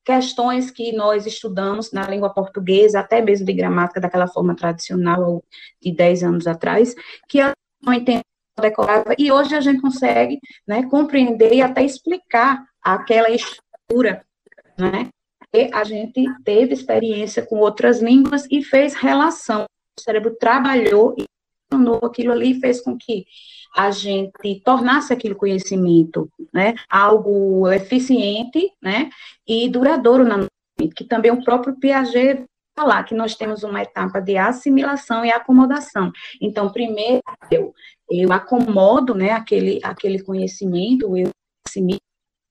questões 0.04 0.72
que 0.72 0.92
nós 0.92 1.26
estudamos 1.26 1.92
na 1.92 2.08
língua 2.08 2.34
portuguesa, 2.34 3.00
até 3.00 3.22
mesmo 3.22 3.46
de 3.46 3.54
gramática 3.54 4.02
daquela 4.02 4.28
forma 4.28 4.56
tradicional 4.56 5.44
de 5.82 5.94
10 5.94 6.24
anos 6.24 6.48
atrás, 6.48 6.96
que 7.28 7.40
não 7.82 7.94
entendemos 7.94 8.32
decorava, 8.60 9.16
e 9.18 9.32
hoje 9.32 9.56
a 9.56 9.62
gente 9.62 9.82
consegue 9.82 10.40
né, 10.68 10.84
compreender 10.84 11.54
e 11.54 11.62
até 11.62 11.84
explicar 11.84 12.64
aquela 12.82 13.30
estrutura, 13.30 14.24
né? 14.78 15.10
E 15.54 15.70
a 15.74 15.84
gente 15.84 16.24
teve 16.44 16.74
experiência 16.74 17.46
com 17.46 17.58
outras 17.58 18.02
línguas 18.02 18.46
e 18.50 18.64
fez 18.64 18.94
relação. 18.94 19.66
O 19.98 20.02
cérebro 20.02 20.36
trabalhou 20.40 21.14
e 21.18 21.26
tornou 21.70 22.00
aquilo 22.04 22.32
ali 22.32 22.60
fez 22.60 22.82
com 22.82 22.98
que 22.98 23.26
a 23.76 23.92
gente 23.92 24.62
tornasse 24.64 25.14
aquele 25.14 25.36
conhecimento, 25.36 26.30
né, 26.54 26.76
algo 26.90 27.70
eficiente, 27.72 28.72
né, 28.82 29.10
e 29.48 29.70
duradouro 29.70 30.24
na 30.24 30.38
mente, 30.38 30.96
que 30.96 31.04
também 31.04 31.32
o 31.32 31.44
próprio 31.44 31.76
Piaget 31.80 32.44
falar 32.76 33.04
que 33.04 33.14
nós 33.14 33.36
temos 33.36 33.64
uma 33.64 33.82
etapa 33.82 34.20
de 34.22 34.38
assimilação 34.38 35.26
e 35.26 35.32
acomodação. 35.32 36.12
Então, 36.42 36.72
primeiro 36.72 37.22
eu, 37.50 37.74
eu 38.10 38.32
acomodo, 38.32 39.14
né, 39.14 39.32
aquele, 39.32 39.80
aquele 39.84 40.22
conhecimento, 40.22 41.18
eu 41.18 41.30
assimilo, 41.68 42.00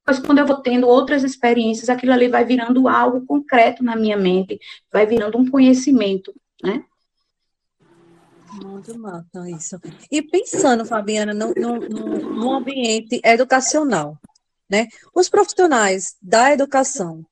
mas 0.06 0.18
quando 0.18 0.38
eu 0.38 0.46
vou 0.46 0.56
tendo 0.56 0.88
outras 0.88 1.22
experiências, 1.22 1.88
aquilo 1.88 2.12
ali 2.12 2.28
vai 2.28 2.44
virando 2.44 2.88
algo 2.88 3.24
concreto 3.26 3.85
na 3.85 3.94
minha 3.94 4.16
mente, 4.16 4.59
vai 4.92 5.06
virando 5.06 5.38
um 5.38 5.48
conhecimento, 5.48 6.35
né? 6.62 6.85
Muito 8.53 8.99
massa 8.99 9.49
isso. 9.49 9.77
E 10.11 10.23
pensando, 10.23 10.85
Fabiana, 10.85 11.33
no 11.33 12.53
ambiente 12.53 13.21
educacional, 13.25 14.19
né? 14.69 14.89
Os 15.15 15.29
profissionais 15.29 16.17
da 16.21 16.53
educação 16.53 17.25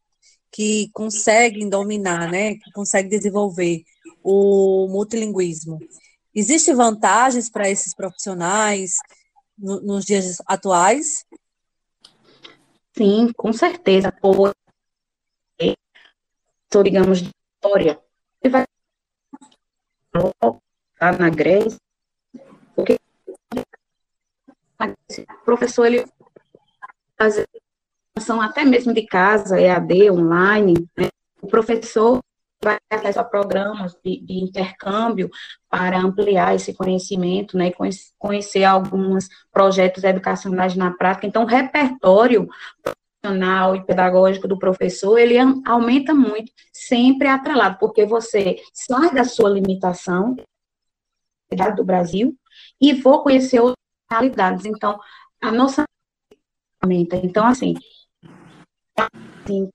que 0.51 0.89
conseguem 0.93 1.69
dominar, 1.69 2.31
né? 2.31 2.55
Que 2.55 2.71
conseguem 2.73 3.11
desenvolver 3.11 3.83
o 4.23 4.87
multilinguismo. 4.89 5.79
Existem 6.35 6.75
vantagens 6.75 7.51
para 7.51 7.69
esses 7.69 7.95
profissionais 7.95 8.97
no, 9.57 9.81
nos 9.81 10.05
dias 10.05 10.39
atuais? 10.47 11.25
Sim, 12.97 13.33
com 13.37 13.53
certeza. 13.53 14.13
Por, 14.13 14.55
digamos, 16.85 17.23
de 17.23 17.31
história, 17.57 18.01
vai 18.51 18.65
lá 21.01 21.13
na 21.13 21.31
Grécia, 21.31 21.79
porque 22.75 22.99
o 24.81 25.45
professor 25.45 25.87
ele 25.87 26.05
faz 27.17 27.45
até 28.43 28.65
mesmo 28.65 28.93
de 28.93 29.07
casa, 29.07 29.61
EAD, 29.61 30.11
online, 30.11 30.75
né? 30.97 31.09
o 31.41 31.47
professor 31.47 32.21
vai 32.63 32.77
acesso 32.91 33.25
programas 33.25 33.97
de, 34.05 34.21
de, 34.21 34.35
intercâmbio 34.43 35.31
para 35.71 35.99
ampliar 36.01 36.57
esse 36.57 36.75
conhecimento, 36.75 37.57
né, 37.57 37.71
conhecer, 37.71 38.11
conhecer 38.19 38.65
alguns 38.65 39.29
projetos 39.53 40.03
educacionais 40.03 40.75
na 40.75 40.91
prática. 40.91 41.27
Então, 41.27 41.45
o 41.45 41.47
repertório 41.47 42.49
profissional 42.83 43.77
e 43.77 43.85
pedagógico 43.85 44.49
do 44.49 44.59
professor, 44.59 45.19
ele 45.19 45.37
aumenta 45.65 46.13
muito, 46.13 46.53
sempre 46.73 47.29
atrelado, 47.29 47.79
porque 47.79 48.05
você 48.05 48.57
sai 48.73 49.13
da 49.15 49.25
sua 49.25 49.51
limitação 49.51 50.37
do 51.77 51.85
Brasil 51.85 52.37
e 52.81 52.93
vou 52.95 53.23
conhecer 53.23 53.61
outras 53.61 53.77
realidades. 54.11 54.65
Então, 54.65 54.99
a 55.41 55.51
nossa 55.51 55.85
então, 57.25 57.47
assim, 57.47 57.75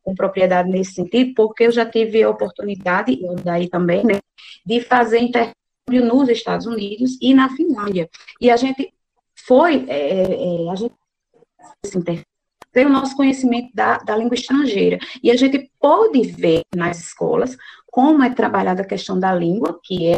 com 0.01 0.15
propriedade 0.15 0.69
nesse 0.69 0.93
sentido, 0.93 1.33
porque 1.35 1.65
eu 1.65 1.71
já 1.71 1.85
tive 1.85 2.23
a 2.23 2.29
oportunidade, 2.29 3.21
eu 3.21 3.35
daí 3.35 3.69
também, 3.69 4.05
né, 4.05 4.19
de 4.65 4.81
fazer 4.81 5.19
intercâmbio 5.19 6.05
nos 6.05 6.29
Estados 6.29 6.65
Unidos 6.65 7.17
e 7.21 7.33
na 7.33 7.49
Finlândia. 7.49 8.09
E 8.39 8.49
a 8.49 8.55
gente 8.55 8.93
foi, 9.35 9.85
é, 9.89 10.65
é, 10.65 10.69
a 10.69 10.75
gente 10.75 10.95
tem 12.71 12.85
o 12.85 12.89
nosso 12.89 13.15
conhecimento 13.15 13.69
da, 13.73 13.97
da 13.97 14.15
língua 14.15 14.35
estrangeira. 14.35 14.97
E 15.21 15.29
a 15.29 15.35
gente 15.35 15.71
pode 15.79 16.21
ver 16.23 16.61
nas 16.75 16.99
escolas 16.99 17.55
como 17.87 18.23
é 18.23 18.33
trabalhada 18.33 18.81
a 18.81 18.87
questão 18.87 19.19
da 19.19 19.33
língua, 19.33 19.79
que 19.83 20.07
é 20.07 20.17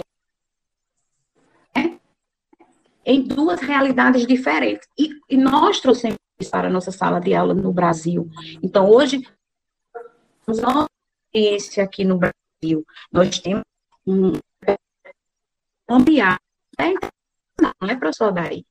em 3.05 3.21
duas 3.21 3.61
realidades 3.61 4.25
diferentes. 4.25 4.87
E, 4.97 5.09
e 5.29 5.37
nós 5.37 5.79
trouxemos 5.79 6.17
isso 6.39 6.51
para 6.51 6.67
a 6.67 6.71
nossa 6.71 6.91
sala 6.91 7.19
de 7.19 7.33
aula 7.33 7.53
no 7.53 7.71
Brasil. 7.71 8.29
Então, 8.61 8.89
hoje, 8.89 9.25
nossa 10.47 10.87
experiência 11.33 11.83
aqui 11.83 12.03
no 12.03 12.17
Brasil, 12.17 12.85
nós 13.11 13.39
temos 13.39 13.63
um 14.05 14.33
ampliar, 15.87 16.37
não 17.81 17.89
é 17.89 17.95
professor 17.95 18.31
daí. 18.31 18.65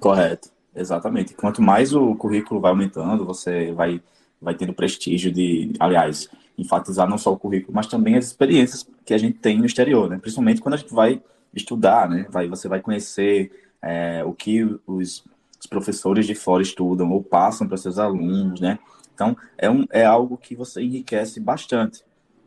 Correto, 0.00 0.50
exatamente. 0.74 1.34
Quanto 1.34 1.62
mais 1.62 1.94
o 1.94 2.14
currículo 2.16 2.60
vai 2.60 2.72
aumentando, 2.72 3.24
você 3.24 3.72
vai, 3.72 4.02
vai 4.40 4.54
tendo 4.54 4.74
prestígio 4.74 5.32
de, 5.32 5.72
aliás, 5.78 6.28
enfatizar 6.58 7.08
não 7.08 7.16
só 7.16 7.32
o 7.32 7.38
currículo, 7.38 7.74
mas 7.74 7.86
também 7.86 8.16
as 8.16 8.26
experiências 8.26 8.88
que 9.04 9.14
a 9.14 9.18
gente 9.18 9.38
tem 9.38 9.58
no 9.58 9.66
exterior, 9.66 10.10
né? 10.10 10.18
Principalmente 10.18 10.60
quando 10.60 10.74
a 10.74 10.78
gente 10.78 10.92
vai 10.92 11.22
estudar, 11.54 12.08
né? 12.08 12.26
Vai, 12.30 12.48
você 12.48 12.68
vai 12.68 12.80
conhecer 12.80 13.50
é, 13.80 14.24
o 14.24 14.32
que 14.32 14.64
os, 14.86 15.24
os, 15.58 15.66
professores 15.68 16.26
de 16.26 16.34
fora 16.34 16.62
estudam 16.62 17.10
ou 17.10 17.22
passam 17.22 17.66
para 17.66 17.76
seus 17.76 17.98
alunos, 17.98 18.60
né? 18.60 18.78
Então, 19.14 19.36
é, 19.56 19.70
um, 19.70 19.86
é 19.90 20.04
algo 20.04 20.36
que 20.36 20.54
você 20.54 20.82
enriquece 20.82 21.40
bastante. 21.40 22.02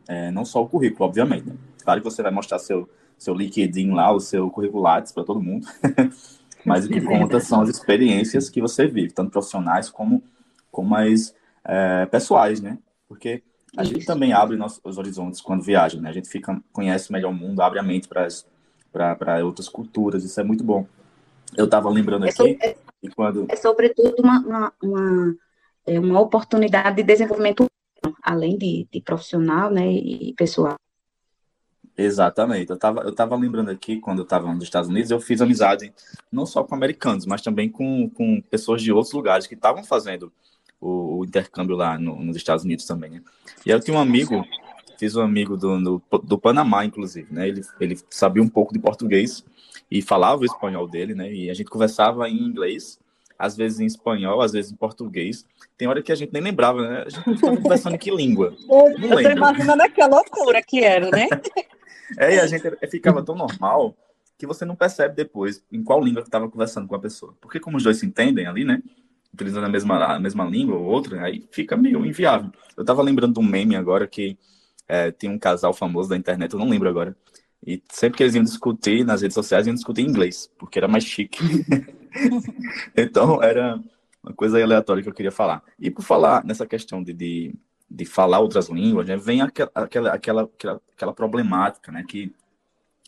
É, 0.08 0.32
não 0.32 0.46
só 0.46 0.62
o 0.62 0.70
currículo, 0.70 1.06
obviamente. 1.06 1.48
Né? 1.48 1.56
Claro 1.84 2.02
que 2.02 2.06
você 2.06 2.22
vai 2.22 2.32
mostrar 2.32 2.60
seu, 2.60 2.90
seu 3.18 3.34
LinkedIn 3.34 3.92
lá, 3.92 4.12
o 4.12 4.20
seu 4.20 4.50
curriculates 4.50 5.12
para 5.12 5.24
todo 5.24 5.42
mundo. 5.42 5.68
Mas 6.66 6.86
o 6.86 6.90
que 6.90 7.00
conta 7.02 7.40
são 7.40 7.62
as 7.62 7.70
experiências 7.70 8.50
que 8.50 8.60
você 8.60 8.88
vive, 8.88 9.14
tanto 9.14 9.32
profissionais 9.32 9.90
como, 9.90 10.22
como 10.70 10.96
as 10.96 11.34
é, 11.64 12.06
pessoais, 12.06 12.60
né? 12.60 12.78
Porque 13.08 13.42
a 13.76 13.84
Isso. 13.84 13.94
gente 13.94 14.06
também 14.06 14.34
abre 14.34 14.58
nossos 14.58 14.98
horizontes 14.98 15.40
quando 15.40 15.64
viaja, 15.64 16.00
né? 16.00 16.10
A 16.10 16.14
gente 16.14 16.28
fica, 16.28 16.62
conhece 16.74 17.12
melhor 17.12 17.30
o 17.30 17.34
mundo, 17.34 17.62
abre 17.62 17.80
a 17.80 17.84
mente 17.84 18.08
para 18.08 18.26
as 18.26 18.46
para 18.92 19.46
outras 19.46 19.70
culturas, 19.70 20.24
isso 20.24 20.40
é 20.40 20.44
muito 20.44 20.64
bom. 20.64 20.86
Eu 21.56 21.66
estava 21.66 21.90
lembrando 21.90 22.26
é 22.26 22.30
aqui, 22.30 22.58
é, 22.62 22.70
é, 22.70 23.10
quando... 23.16 23.46
é 23.50 23.56
sobretudo 23.56 24.16
uma, 24.20 24.40
uma, 24.40 24.74
uma, 24.82 25.36
é 25.86 26.00
uma 26.00 26.20
oportunidade 26.20 26.98
de 26.98 27.04
desenvolvimento 27.04 27.66
além 28.22 28.58
de, 28.58 28.88
de 28.92 29.02
profissional 29.02 29.72
né, 29.72 29.90
e 29.90 30.34
pessoal. 30.34 30.76
Exatamente. 31.98 32.70
Eu 32.70 32.76
estava 32.76 33.02
eu 33.02 33.14
tava 33.14 33.36
lembrando 33.36 33.72
aqui, 33.72 34.00
quando 34.00 34.20
eu 34.20 34.24
estava 34.24 34.54
nos 34.54 34.64
Estados 34.64 34.90
Unidos, 34.90 35.10
eu 35.10 35.20
fiz 35.20 35.42
amizade 35.42 35.92
não 36.32 36.46
só 36.46 36.64
com 36.64 36.76
americanos, 36.76 37.26
mas 37.26 37.42
também 37.42 37.70
com, 37.70 38.10
com 38.12 38.40
pessoas 38.42 38.84
de 38.84 38.92
outros 38.92 39.14
lugares 39.14 39.48
que 39.48 39.56
estavam 39.56 39.84
fazendo 39.84 40.32
o, 40.80 41.20
o, 41.20 41.26
intercâmbio 41.26 41.76
lá 41.76 41.98
no, 41.98 42.24
nos 42.24 42.38
Estados 42.38 42.64
Unidos 42.64 42.86
também. 42.86 43.10
Né? 43.10 43.22
E 43.66 43.72
eu 43.72 43.80
tinha 43.80 43.98
um 43.98 44.00
amigo 44.00 44.46
fiz 44.98 45.16
um 45.16 45.22
amigo 45.22 45.56
do, 45.56 45.80
do, 45.80 46.02
do, 46.24 46.38
Panamá, 46.38 46.86
inclusive, 46.86 47.32
né? 47.34 47.48
Ele, 47.48 47.62
ele 47.80 48.00
sabia 48.10 48.42
um 48.42 48.50
pouco 48.50 48.74
de 48.74 48.80
português 48.80 49.44
e 49.90 50.02
falava 50.02 50.42
o 50.42 50.46
espanhol 50.46 50.88
dele, 50.88 51.14
né? 51.14 51.32
E 51.32 51.50
a 51.50 51.54
gente 51.54 51.70
conversava 51.70 52.28
em 52.30 52.38
inglês, 52.38 53.00
às 53.38 53.56
vezes 53.56 53.80
em 53.80 53.86
espanhol, 53.86 54.42
às 54.42 54.52
vezes 54.52 54.72
em 54.72 54.76
português. 54.76 55.46
Tem 55.78 55.88
hora 55.88 56.02
que 56.02 56.12
a 56.12 56.16
gente 56.16 56.34
nem 56.34 56.42
lembrava, 56.42 56.82
né? 56.82 57.04
A 57.06 57.10
gente 57.10 57.32
estava 57.32 57.58
conversando 57.58 57.96
em 57.96 58.00
que 58.00 58.12
língua? 58.12 58.56
Não 58.68 59.20
eu 59.20 59.24
tô 59.24 59.30
imaginando 59.30 59.84
aquela 59.84 60.16
loucura 60.16 60.62
que 60.62 60.84
era, 60.84 61.10
né? 61.10 61.28
é, 62.18 62.36
e 62.36 62.40
a 62.40 62.48
gente 62.48 62.64
ficava 62.90 63.24
tão 63.24 63.36
normal 63.36 63.96
que 64.38 64.46
você 64.46 64.64
não 64.66 64.76
percebe 64.76 65.16
depois 65.16 65.64
em 65.72 65.84
qual 65.84 66.04
língua 66.04 66.22
que 66.22 66.28
estava 66.28 66.48
conversando 66.48 66.88
com 66.88 66.96
a 66.96 67.00
pessoa. 67.00 67.36
Porque 67.42 67.60
como 67.60 67.78
os 67.78 67.84
dois 67.84 67.98
se 67.98 68.06
entendem 68.06 68.46
ali, 68.46 68.64
né? 68.64 68.82
Utilizando 69.34 69.66
a 69.66 69.70
mesma, 69.70 70.16
a 70.16 70.20
mesma 70.20 70.46
língua 70.46 70.76
ou 70.76 70.86
outra, 70.86 71.24
aí 71.24 71.48
fica 71.52 71.76
meio 71.76 72.06
inviável. 72.06 72.52
Eu 72.76 72.82
estava 72.82 73.02
lembrando 73.02 73.34
de 73.34 73.40
um 73.40 73.50
meme 73.50 73.76
agora 73.76 74.08
que 74.08 74.38
é, 74.88 75.12
tem 75.12 75.30
um 75.30 75.40
casal 75.40 75.74
famoso 75.74 76.10
da 76.10 76.18
internet, 76.18 76.54
eu 76.54 76.60
não 76.60 76.70
lembro 76.70 76.90
agora. 76.90 77.16
E 77.66 77.82
sempre 77.92 78.18
que 78.18 78.24
eles 78.24 78.36
iam 78.36 78.44
discutir 78.44 79.04
nas 79.06 79.22
redes 79.22 79.36
sociais, 79.36 79.68
iam 79.68 79.74
discutir 79.74 80.02
em 80.02 80.10
inglês, 80.10 80.50
porque 80.58 80.80
era 80.80 80.88
mais 80.88 81.04
chique. 81.04 81.40
então, 82.96 83.42
era 83.42 83.80
uma 84.24 84.34
coisa 84.34 84.62
aleatória 84.62 85.02
que 85.02 85.10
eu 85.10 85.14
queria 85.14 85.32
falar. 85.32 85.64
E 85.80 85.90
por 85.90 86.04
falar 86.04 86.44
nessa 86.46 86.66
questão 86.66 87.04
de, 87.04 87.14
de, 87.14 87.56
de 87.90 88.06
falar 88.06 88.40
outras 88.40 88.70
línguas, 88.70 89.08
né, 89.08 89.18
vem 89.18 89.42
aquela, 89.42 89.72
aquela, 89.74 90.14
aquela, 90.14 90.50
aquela 90.96 91.14
problemática 91.14 91.92
né, 91.92 92.04
que 92.08 92.34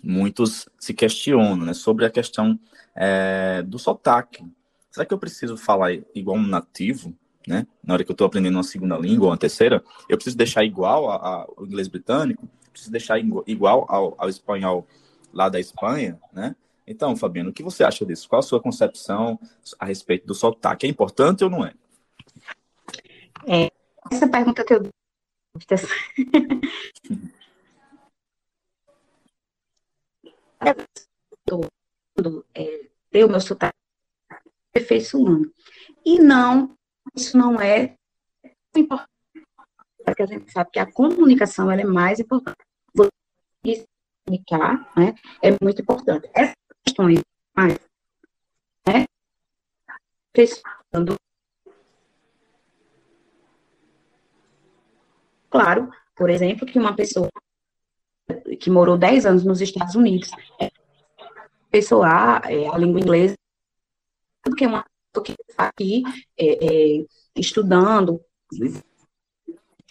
muitos 0.04 0.68
se 0.80 0.94
questionam 0.94 1.58
né, 1.58 1.74
sobre 1.74 2.06
a 2.06 2.10
questão 2.10 2.60
é, 2.96 3.62
do 3.62 3.78
sotaque. 3.78 4.46
Será 4.92 5.06
que 5.06 5.14
eu 5.14 5.20
preciso 5.20 5.56
falar 5.56 5.94
igual 6.16 6.38
um 6.38 6.48
nativo? 6.48 7.16
Né? 7.48 7.66
Na 7.84 7.94
hora 7.94 8.04
que 8.04 8.12
eu 8.12 8.14
estou 8.14 8.28
aprendendo 8.28 8.56
uma 8.56 8.64
segunda 8.64 8.98
língua 8.98 9.26
ou 9.26 9.32
uma 9.32 9.38
terceira, 9.38 9.84
eu 10.08 10.18
preciso 10.18 10.38
deixar 10.38 10.64
igual 10.64 11.10
ao 11.10 11.66
inglês 11.66 11.88
britânico, 11.88 12.48
preciso 12.72 12.92
deixar 12.92 13.20
igual 13.20 13.86
ao, 13.90 14.16
ao 14.18 14.30
espanhol 14.30 14.88
lá 15.34 15.50
da 15.50 15.60
Espanha, 15.60 16.20
né? 16.34 16.56
Então, 16.88 17.16
Fabiano, 17.16 17.52
o 17.52 17.54
que 17.54 17.62
você 17.62 17.84
acha 17.84 18.04
disso? 18.04 18.28
Qual 18.28 18.40
a 18.40 18.44
sua 18.44 18.60
concepção 18.60 19.40
a 19.78 19.86
respeito 19.86 20.26
do 20.26 20.34
sotaque? 20.34 20.88
É 20.88 20.90
importante 20.90 21.44
ou 21.44 21.50
não 21.50 21.64
é? 21.64 21.74
é 23.48 23.72
essa 24.12 24.28
pergunta 24.28 24.64
que 24.64 24.74
eu 24.74 24.90
é, 32.56 32.90
ter 33.12 33.24
o 33.24 33.30
meu 33.30 33.40
sotaque 33.40 33.78
aperfeiçoando. 34.72 35.54
E 36.06 36.20
não 36.20 36.76
isso 37.16 37.38
não 37.38 37.60
é 37.60 37.96
importante, 38.76 39.10
porque 40.06 40.24
a 40.24 40.26
gente 40.26 40.52
sabe 40.52 40.72
que 40.72 40.80
a 40.80 40.92
comunicação 40.92 41.72
é 41.72 41.84
mais 41.84 42.20
importante. 42.20 42.58
Você 42.94 43.86
comunicar 44.26 44.92
né, 44.96 45.16
é 45.42 45.52
muito 45.62 45.82
importante. 45.82 46.30
Essas 46.34 46.56
questões 46.86 47.20
mais, 47.56 47.78
né, 48.88 49.06
precisando 50.32 51.16
Claro, 55.50 55.90
por 56.16 56.30
exemplo, 56.30 56.66
que 56.66 56.78
uma 56.78 56.96
pessoa 56.96 57.28
que 58.60 58.70
morou 58.70 58.98
10 58.98 59.26
anos 59.26 59.44
nos 59.44 59.62
Estados 59.62 59.96
Unidos, 59.96 60.30
é, 60.62 60.70
pessoa 61.72 62.40
é, 62.46 62.68
a 62.68 62.78
língua 62.78 63.00
inglesa, 63.00 63.36
do 64.46 64.56
que 64.56 64.66
uma 64.66 64.86
que 65.24 65.34
está 65.50 65.66
aqui 65.68 66.04
é, 66.38 67.00
é, 67.00 67.06
estudando 67.36 68.22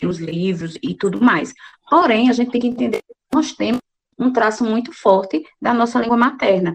os 0.07 0.19
livros 0.19 0.79
e 0.83 0.95
tudo 0.95 1.21
mais. 1.21 1.53
Porém, 1.91 2.31
a 2.31 2.33
gente 2.33 2.51
tem 2.51 2.61
que 2.61 2.69
entender 2.69 3.03
que 3.03 3.15
nós 3.33 3.53
temos 3.53 3.81
um 4.19 4.33
traço 4.33 4.65
muito 4.65 4.93
forte 4.93 5.45
da 5.61 5.73
nossa 5.73 6.01
língua 6.01 6.17
materna. 6.17 6.75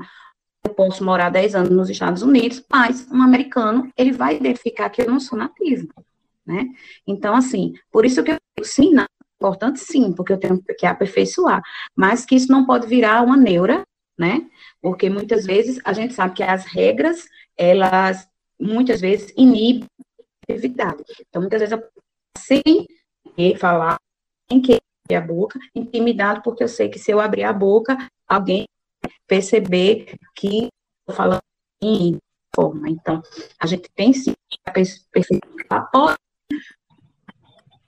Eu 0.64 0.74
posso 0.74 1.04
morar 1.04 1.30
10 1.30 1.56
anos 1.56 1.70
nos 1.70 1.90
Estados 1.90 2.22
Unidos, 2.22 2.64
mas 2.72 3.10
um 3.12 3.22
americano, 3.22 3.90
ele 3.98 4.12
vai 4.12 4.38
identificar 4.38 4.90
que 4.90 5.02
eu 5.02 5.08
não 5.10 5.20
sou 5.20 5.38
nativo, 5.38 5.90
né? 6.46 6.70
Então, 7.06 7.36
assim, 7.36 7.74
por 7.92 8.06
isso 8.06 8.24
que 8.24 8.32
eu 8.32 8.38
sim, 8.64 8.98
é 8.98 9.06
importante 9.38 9.80
sim, 9.80 10.14
porque 10.14 10.32
eu 10.32 10.40
tenho 10.40 10.64
que 10.78 10.86
aperfeiçoar, 10.86 11.62
mas 11.94 12.26
que 12.26 12.36
isso 12.36 12.50
não 12.50 12.66
pode 12.66 12.88
virar 12.88 13.22
uma 13.24 13.36
neura, 13.36 13.84
né? 14.18 14.48
Porque 14.82 15.10
muitas 15.10 15.46
vezes 15.46 15.82
a 15.84 15.92
gente 15.92 16.14
sabe 16.14 16.34
que 16.36 16.44
as 16.44 16.64
regras, 16.66 17.26
elas 17.58 18.26
muitas 18.60 19.02
vezes 19.02 19.34
inibe 19.38 19.86
a 20.00 20.54
atividade. 20.54 21.04
Então, 21.28 21.42
muitas 21.42 21.60
vezes 21.62 21.74
eu 21.74 21.84
sem 22.38 22.62
falar, 23.58 23.98
sem 24.50 24.62
querer 24.62 24.82
a 25.16 25.22
boca, 25.22 25.60
intimidado, 25.76 26.42
porque 26.42 26.64
eu 26.64 26.68
sei 26.68 26.90
que 26.90 27.00
se 27.00 27.12
eu 27.12 27.20
abrir 27.20 27.44
a 27.44 27.54
boca, 27.54 27.98
alguém 28.28 28.66
perceber 29.28 30.16
que 30.36 30.70
estou 31.02 31.16
falando 31.16 31.42
em 31.82 32.18
forma. 32.56 32.90
Então, 32.90 33.22
a 33.60 33.68
gente 33.68 33.90
tem 33.96 34.14
sim 34.14 34.34
que 34.52 34.60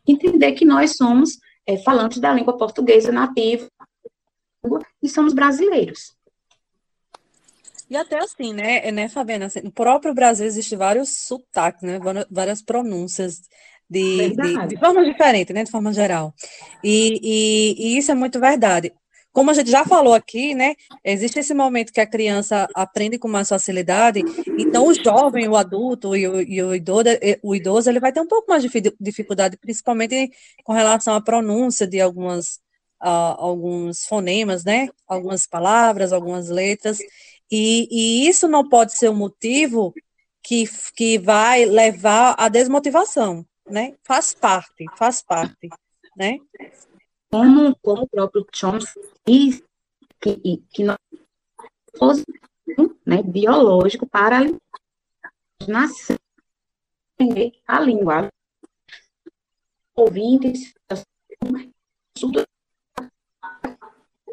entender 0.08 0.54
que 0.54 0.66
nós 0.66 0.96
somos 0.96 1.38
é, 1.66 1.78
falantes 1.78 2.20
da 2.20 2.34
língua 2.34 2.58
portuguesa 2.58 3.12
nativa 3.12 3.68
e 5.02 5.10
somos 5.10 5.34
brasileiros. 5.34 6.15
E 7.90 7.96
até 7.96 8.18
assim, 8.20 8.54
né, 8.54 8.92
né 8.92 9.08
Fabiana, 9.08 9.46
assim, 9.46 9.62
no 9.62 9.72
próprio 9.72 10.14
Brasil 10.14 10.46
existem 10.46 10.78
vários 10.78 11.10
sotaques, 11.10 11.84
né, 11.84 12.00
várias 12.30 12.62
pronúncias 12.62 13.42
de, 13.90 14.30
de, 14.30 14.68
de 14.68 14.78
forma 14.80 15.04
diferente, 15.06 15.54
né, 15.54 15.64
de 15.64 15.72
forma 15.72 15.94
geral. 15.94 16.34
E, 16.84 17.20
e, 17.22 17.76
e, 17.78 17.98
isso 17.98 18.12
é 18.12 18.16
muito 18.16 18.40
verdade. 18.40 18.92
Como 19.32 19.52
a 19.52 19.54
gente 19.54 19.70
já 19.70 19.84
falou 19.84 20.14
aqui, 20.14 20.56
né, 20.56 20.76
existe 21.04 21.40
esse 21.40 21.54
momento 21.54 21.92
que 21.92 22.00
a 22.00 22.08
criança 22.08 22.68
aprende 22.74 23.20
com 23.20 23.28
mais 23.28 23.50
facilidade, 23.50 24.22
então 24.58 24.88
o 24.88 24.94
jovem, 24.94 25.48
o 25.50 25.58
adulto 25.58 26.16
e 26.16 26.26
o, 26.26 26.42
e 26.42 26.64
o, 26.64 26.74
idoso, 26.74 27.10
o 27.44 27.54
idoso, 27.54 27.90
ele 27.90 28.00
vai 28.00 28.14
ter 28.14 28.22
um 28.22 28.28
pouco 28.28 28.50
mais 28.50 28.64
de 28.64 28.70
dificuldade, 29.00 29.58
principalmente 29.58 30.32
com 30.64 30.72
relação 30.72 31.14
à 31.14 31.22
pronúncia 31.22 31.86
de 31.86 32.00
algumas, 32.00 32.62
uh, 33.02 33.36
alguns 33.38 34.06
fonemas, 34.06 34.64
né, 34.64 34.90
algumas 35.08 35.46
palavras, 35.46 36.12
algumas 36.14 36.50
letras, 36.50 37.00
e, 37.52 37.88
e 37.92 38.28
isso 38.28 38.48
não 38.48 38.68
pode 38.68 38.98
ser 38.98 39.10
um 39.10 39.16
motivo 39.16 39.94
que, 40.44 40.66
que 40.96 41.18
vai 41.18 41.66
levar 41.66 42.36
à 42.38 42.50
desmotivação, 42.50 43.46
né, 43.70 43.96
faz 44.04 44.34
parte, 44.34 44.86
faz 44.98 45.22
parte, 45.22 45.70
né? 46.16 46.38
Como, 47.32 47.76
como 47.82 48.04
o 48.04 48.08
próprio 48.08 48.46
Chomsky 48.54 49.00
diz, 49.26 49.64
que, 50.22 50.64
que 50.72 50.84
nós 50.84 50.98
né, 53.06 53.22
biológico 53.22 54.08
para 54.08 54.40
nascer 55.68 56.18
a 57.68 57.80
língua. 57.80 58.30
Ouvintes, 59.96 60.74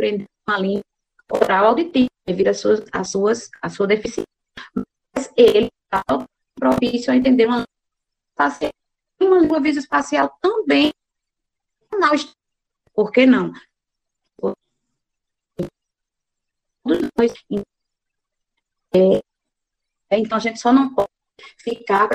aprender 0.03 0.27
uma 0.49 0.59
língua 0.59 0.83
oral 1.31 1.67
auditiva 1.67 2.09
devido 2.27 2.49
às 2.49 2.61
suas, 2.61 2.83
às 2.93 3.11
suas, 3.11 3.51
à 3.61 3.69
sua 3.69 3.87
deficiência. 3.87 4.27
Mas 5.15 5.33
ele 5.37 5.69
está 5.85 6.03
propício 6.57 7.13
a 7.13 7.17
entender 7.17 7.47
uma, 7.47 7.65
uma 9.21 9.39
língua 9.41 9.61
visoespacial 9.61 10.37
também 10.41 10.93
por 12.95 13.13
que 13.13 13.27
não? 13.27 13.53
É, 18.95 20.19
então, 20.19 20.37
a 20.37 20.41
gente 20.41 20.59
só 20.59 20.73
não 20.73 20.93
pode 20.95 21.09
ficar 21.59 22.09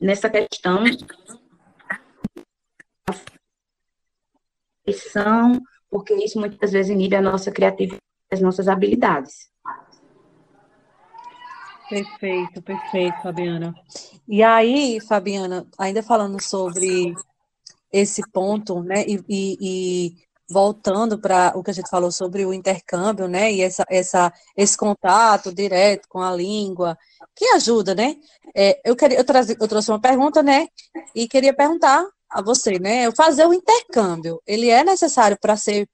nessa 0.00 0.30
questão 0.30 0.84
porque 5.90 6.14
isso 6.14 6.38
muitas 6.40 6.72
vezes 6.72 6.90
inibe 6.90 7.16
a 7.16 7.22
nossa 7.22 7.50
criatividade, 7.50 8.00
as 8.32 8.40
nossas 8.40 8.68
habilidades. 8.68 9.48
Perfeito, 11.88 12.62
perfeito, 12.62 13.22
Fabiana. 13.22 13.74
E 14.26 14.42
aí, 14.42 14.98
Fabiana, 15.00 15.66
ainda 15.78 16.02
falando 16.02 16.42
sobre 16.42 17.14
esse 17.92 18.22
ponto, 18.30 18.82
né, 18.82 19.04
e, 19.06 19.22
e, 19.28 19.58
e 19.60 20.16
voltando 20.50 21.18
para 21.18 21.52
o 21.54 21.62
que 21.62 21.70
a 21.70 21.74
gente 21.74 21.88
falou 21.88 22.10
sobre 22.10 22.44
o 22.44 22.52
intercâmbio, 22.52 23.28
né, 23.28 23.52
e 23.52 23.62
essa, 23.62 23.84
essa, 23.88 24.32
esse 24.56 24.76
contato 24.76 25.54
direto 25.54 26.08
com 26.08 26.20
a 26.20 26.34
língua, 26.34 26.98
que 27.36 27.44
ajuda, 27.48 27.94
né? 27.94 28.16
É, 28.54 28.80
eu, 28.84 28.96
queria, 28.96 29.18
eu, 29.18 29.24
trazi, 29.24 29.56
eu 29.60 29.68
trouxe 29.68 29.90
uma 29.90 30.00
pergunta, 30.00 30.42
né, 30.42 30.66
e 31.14 31.28
queria 31.28 31.54
perguntar 31.54 32.04
a 32.34 32.42
você, 32.42 32.80
né, 32.80 33.10
fazer 33.12 33.46
o 33.46 33.54
intercâmbio, 33.54 34.42
ele 34.44 34.68
é 34.68 34.82
necessário 34.82 35.38
para 35.40 35.56
ser 35.56 35.88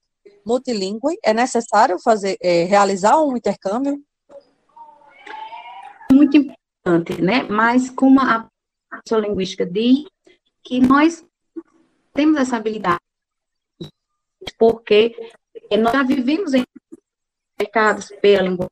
multilingüe? 0.44 1.18
É 1.22 1.35
necessário 1.35 1.98
fazer, 2.03 2.38
é, 2.40 2.64
realizar 2.64 3.20
um 3.20 3.37
intercâmbio? 3.37 4.03
Muito 6.11 6.37
importante, 6.38 7.20
né, 7.20 7.42
mas 7.42 7.90
como 7.90 8.20
a 8.20 8.48
linguística 9.20 9.66
diz, 9.66 10.07
que 10.64 10.81
nós 10.81 11.24
temos 12.14 12.40
essa 12.40 12.57
habilidade, 12.57 13.00
porque 14.59 15.14
nós 15.79 15.92
já 15.92 16.03
vivemos 16.03 16.55
em 16.55 16.64
mercados 17.59 18.09
pela 18.20 18.48
língua. 18.48 18.70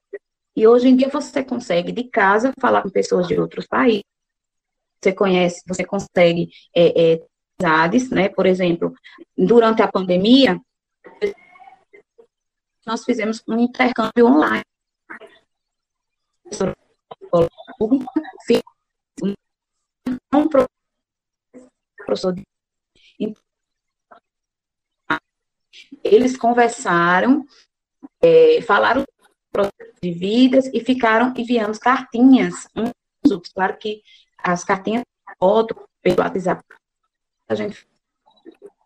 E 0.56 0.66
hoje 0.66 0.88
em 0.88 0.96
dia 0.96 1.08
você 1.08 1.44
consegue, 1.44 1.92
de 1.92 2.04
casa, 2.04 2.52
falar 2.58 2.82
com 2.82 2.90
pessoas 2.90 3.28
de 3.28 3.38
outros 3.38 3.66
países. 3.66 4.02
Você 5.00 5.12
conhece, 5.12 5.62
você 5.66 5.84
consegue 5.84 6.50
é, 6.74 7.12
é, 7.12 7.22
amizades, 7.60 8.10
né? 8.10 8.28
Por 8.28 8.46
exemplo, 8.46 8.94
durante 9.36 9.82
a 9.82 9.90
pandemia, 9.90 10.60
nós 12.86 13.04
fizemos 13.04 13.42
um 13.46 13.58
intercâmbio 13.58 14.26
online. 14.26 14.62
Um 20.32 20.48
professor 22.06 22.34
eles 26.04 26.36
conversaram, 26.36 27.44
é, 28.22 28.62
falaram 28.62 29.04
de 30.02 30.12
vidas 30.12 30.66
e 30.72 30.80
ficaram 30.80 31.34
enviando 31.36 31.78
cartinhas 31.78 32.68
Claro 33.54 33.76
que 33.76 34.02
as 34.38 34.64
cartinhas 34.64 35.02
foto 35.38 35.88
pelo 36.00 36.20
WhatsApp. 36.20 36.62
A 37.48 37.54
gente, 37.54 37.86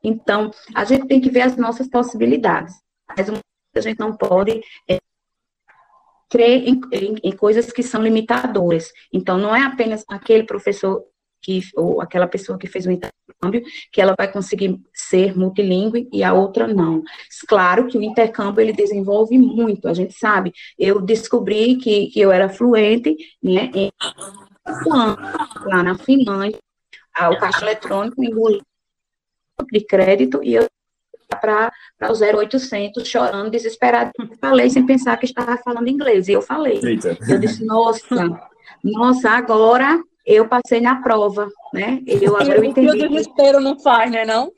então, 0.03 0.51
a 0.75 0.85
gente 0.85 1.07
tem 1.07 1.21
que 1.21 1.31
ver 1.31 1.43
as 1.43 1.57
nossas 1.57 1.89
possibilidades. 1.89 2.75
Mas 3.09 3.29
a 3.77 3.81
gente 3.81 3.99
não 3.99 4.17
pode 4.17 4.61
é, 4.89 4.99
crer 6.31 6.69
em, 6.69 6.81
em, 6.93 7.15
em, 7.23 7.33
coisas 7.33 7.73
que 7.73 7.83
são 7.83 8.03
limitadoras. 8.03 8.93
Então, 9.13 9.39
não 9.39 9.55
é 9.55 9.63
apenas 9.63 10.05
aquele 10.09 10.45
professor 10.45 11.05
que, 11.43 11.61
ou 11.77 12.01
aquela 12.01 12.27
pessoa 12.27 12.57
que 12.57 12.69
fez 12.69 12.87
o 12.87 12.91
intercâmbio, 12.91 13.63
que 13.93 14.01
ela 14.01 14.15
vai 14.17 14.31
conseguir 14.31 14.81
ser 14.95 15.37
multilingüe 15.37 16.09
e 16.13 16.23
a 16.23 16.33
outra 16.33 16.69
não. 16.69 17.03
Claro 17.49 17.87
que 17.89 17.99
o 17.99 18.03
intercâmbio 18.03 18.63
ele 18.63 18.73
desenvolve 18.73 19.37
muito, 19.37 19.89
a 19.89 19.95
gente 19.95 20.15
sabe. 20.15 20.53
Eu 20.79 21.01
descobri 21.01 21.77
que, 21.77 22.07
que 22.07 22.21
eu 22.21 22.31
era 22.31 22.49
fluente, 22.49 23.17
né, 23.43 23.71
em 23.75 23.91
lá 25.67 25.83
na 25.83 25.99
Finlândia, 25.99 26.59
o 27.21 27.39
caixa 27.39 27.65
eletrônico 27.65 28.23
engoliu 28.23 28.63
de 29.71 29.81
crédito 29.85 30.43
e 30.43 30.55
eu 30.55 30.67
para 31.41 31.73
o 32.03 32.41
0800 32.43 33.07
chorando, 33.09 33.51
desesperado. 33.51 34.13
Falei 34.41 34.69
sem 34.69 34.85
pensar 34.85 35.17
que 35.17 35.25
estava 35.25 35.57
falando 35.57 35.89
inglês. 35.89 36.29
E 36.29 36.33
eu 36.33 36.43
falei. 36.43 36.79
Eita. 36.83 37.17
Eu 37.27 37.39
disse, 37.39 37.65
nossa, 37.65 38.05
nossa, 38.85 39.31
agora 39.31 39.99
eu 40.27 40.47
passei 40.47 40.81
na 40.81 41.03
prova, 41.03 41.49
né? 41.73 42.01
Eu 42.07 42.37
agora 42.37 42.59
eu 42.59 42.65
entendi. 42.65 42.91
o 42.91 43.09
desespero 43.09 43.61
não 43.61 43.79
faz, 43.79 44.11
né, 44.11 44.25
não? 44.25 44.53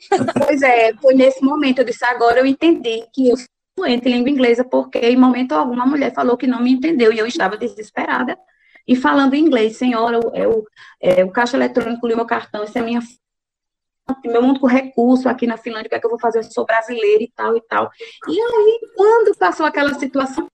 Pois 0.46 0.62
é, 0.62 0.92
foi 0.94 1.14
nesse 1.14 1.42
momento, 1.42 1.78
eu 1.78 1.84
disse, 1.84 2.04
agora 2.04 2.40
eu 2.40 2.46
entendi 2.46 3.02
que 3.12 3.30
eu 3.30 3.36
sou 3.36 3.46
fluente 3.76 4.08
em 4.08 4.12
língua 4.12 4.30
inglesa, 4.30 4.62
porque 4.62 4.98
em 4.98 5.16
momento 5.16 5.52
algum 5.52 5.80
a 5.80 5.86
mulher 5.86 6.12
falou 6.12 6.36
que 6.36 6.46
não 6.46 6.62
me 6.62 6.72
entendeu, 6.72 7.12
e 7.12 7.18
eu 7.18 7.26
estava 7.26 7.56
desesperada, 7.56 8.38
e 8.86 8.94
falando 8.94 9.34
inglês, 9.34 9.76
senhora, 9.76 10.20
eu, 10.34 10.64
é, 11.00 11.24
o 11.24 11.30
caixa 11.30 11.56
eletrônico 11.56 12.06
lhe 12.06 12.14
meu 12.14 12.26
cartão, 12.26 12.64
isso 12.64 12.78
é 12.78 12.82
minha 12.82 13.00
meu 14.26 14.42
único 14.42 14.66
recurso 14.66 15.28
aqui 15.30 15.46
na 15.46 15.56
Finlândia, 15.56 15.86
o 15.86 15.88
que 15.88 15.94
é 15.94 16.00
que 16.00 16.04
eu 16.04 16.10
vou 16.10 16.20
fazer? 16.20 16.40
Eu 16.40 16.44
sou 16.44 16.66
brasileira 16.66 17.22
e 17.22 17.32
tal 17.34 17.56
e 17.56 17.60
tal. 17.62 17.90
E 18.28 18.38
aí, 18.38 18.80
quando 18.94 19.34
passou 19.36 19.64
aquela 19.64 19.94
situação 19.94 20.46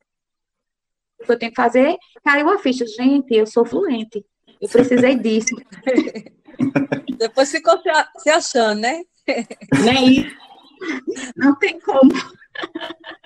que 1.24 1.32
eu 1.32 1.36
tenho 1.36 1.50
que 1.50 1.60
fazer, 1.60 1.96
caiu 2.24 2.48
a 2.48 2.58
ficha. 2.58 2.86
Gente, 2.86 3.34
eu 3.34 3.46
sou 3.46 3.64
fluente. 3.64 4.24
Eu 4.60 4.68
precisei 4.68 5.16
disso. 5.16 5.56
Depois 7.18 7.50
ficou 7.50 7.76
se 8.18 8.30
achando, 8.30 8.82
né? 8.82 9.02
Nem 9.84 10.30
Não 11.36 11.54
tem 11.56 11.78
como. 11.80 12.10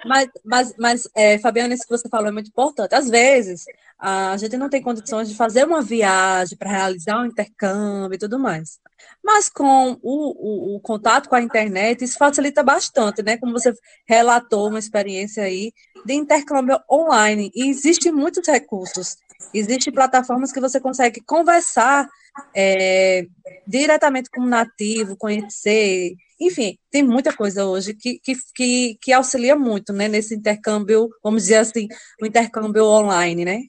Mas, 0.04 0.28
mas, 0.44 0.74
mas 0.78 1.08
é, 1.16 1.38
Fabiana, 1.38 1.74
isso 1.74 1.84
que 1.84 1.96
você 1.96 2.08
falou 2.08 2.28
é 2.28 2.32
muito 2.32 2.48
importante. 2.48 2.94
Às 2.94 3.08
vezes, 3.08 3.64
a 3.98 4.36
gente 4.36 4.56
não 4.56 4.68
tem 4.68 4.82
condições 4.82 5.28
de 5.28 5.34
fazer 5.34 5.64
uma 5.64 5.82
viagem 5.82 6.58
para 6.58 6.70
realizar 6.70 7.20
um 7.20 7.26
intercâmbio 7.26 8.14
e 8.14 8.18
tudo 8.18 8.38
mais. 8.38 8.78
Mas 9.22 9.48
com 9.48 9.92
o, 10.02 10.74
o, 10.74 10.76
o, 10.76 10.80
contato 10.80 11.28
com 11.28 11.34
a 11.34 11.40
internet, 11.40 12.04
isso 12.04 12.18
facilita 12.18 12.62
bastante, 12.62 13.22
né? 13.22 13.38
Como 13.38 13.52
você 13.52 13.72
relatou 14.06 14.68
uma 14.68 14.78
experiência 14.78 15.42
aí 15.42 15.72
de 16.04 16.12
intercâmbio 16.12 16.78
online. 16.90 17.50
E 17.54 17.68
existem 17.68 18.12
muitos 18.12 18.46
recursos. 18.46 19.16
Existem 19.52 19.92
plataformas 19.92 20.52
que 20.52 20.60
você 20.60 20.80
consegue 20.80 21.22
conversar 21.22 22.08
é, 22.54 23.26
diretamente 23.66 24.30
com 24.30 24.42
o 24.42 24.48
nativo, 24.48 25.16
conhecer. 25.16 26.14
Enfim, 26.40 26.76
tem 26.90 27.02
muita 27.02 27.32
coisa 27.32 27.64
hoje 27.64 27.94
que, 27.94 28.18
que, 28.18 28.34
que, 28.54 28.98
que 29.00 29.12
auxilia 29.12 29.56
muito 29.56 29.92
né, 29.92 30.08
nesse 30.08 30.34
intercâmbio, 30.34 31.08
vamos 31.22 31.42
dizer 31.42 31.56
assim, 31.56 31.86
o 32.20 32.26
intercâmbio 32.26 32.84
online, 32.84 33.44
né? 33.44 33.62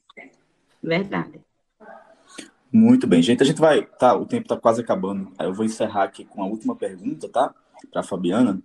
Verdade. 0.82 1.40
Muito 2.72 3.06
bem, 3.06 3.22
gente. 3.22 3.42
A 3.42 3.46
gente 3.46 3.60
vai. 3.60 3.82
Tá, 3.82 4.14
o 4.14 4.26
tempo 4.26 4.42
está 4.42 4.56
quase 4.56 4.80
acabando. 4.80 5.32
Eu 5.38 5.54
vou 5.54 5.64
encerrar 5.64 6.04
aqui 6.04 6.24
com 6.24 6.42
a 6.42 6.46
última 6.46 6.76
pergunta, 6.76 7.28
tá? 7.28 7.54
Para 7.90 8.00
a 8.00 8.04
Fabiana. 8.04 8.60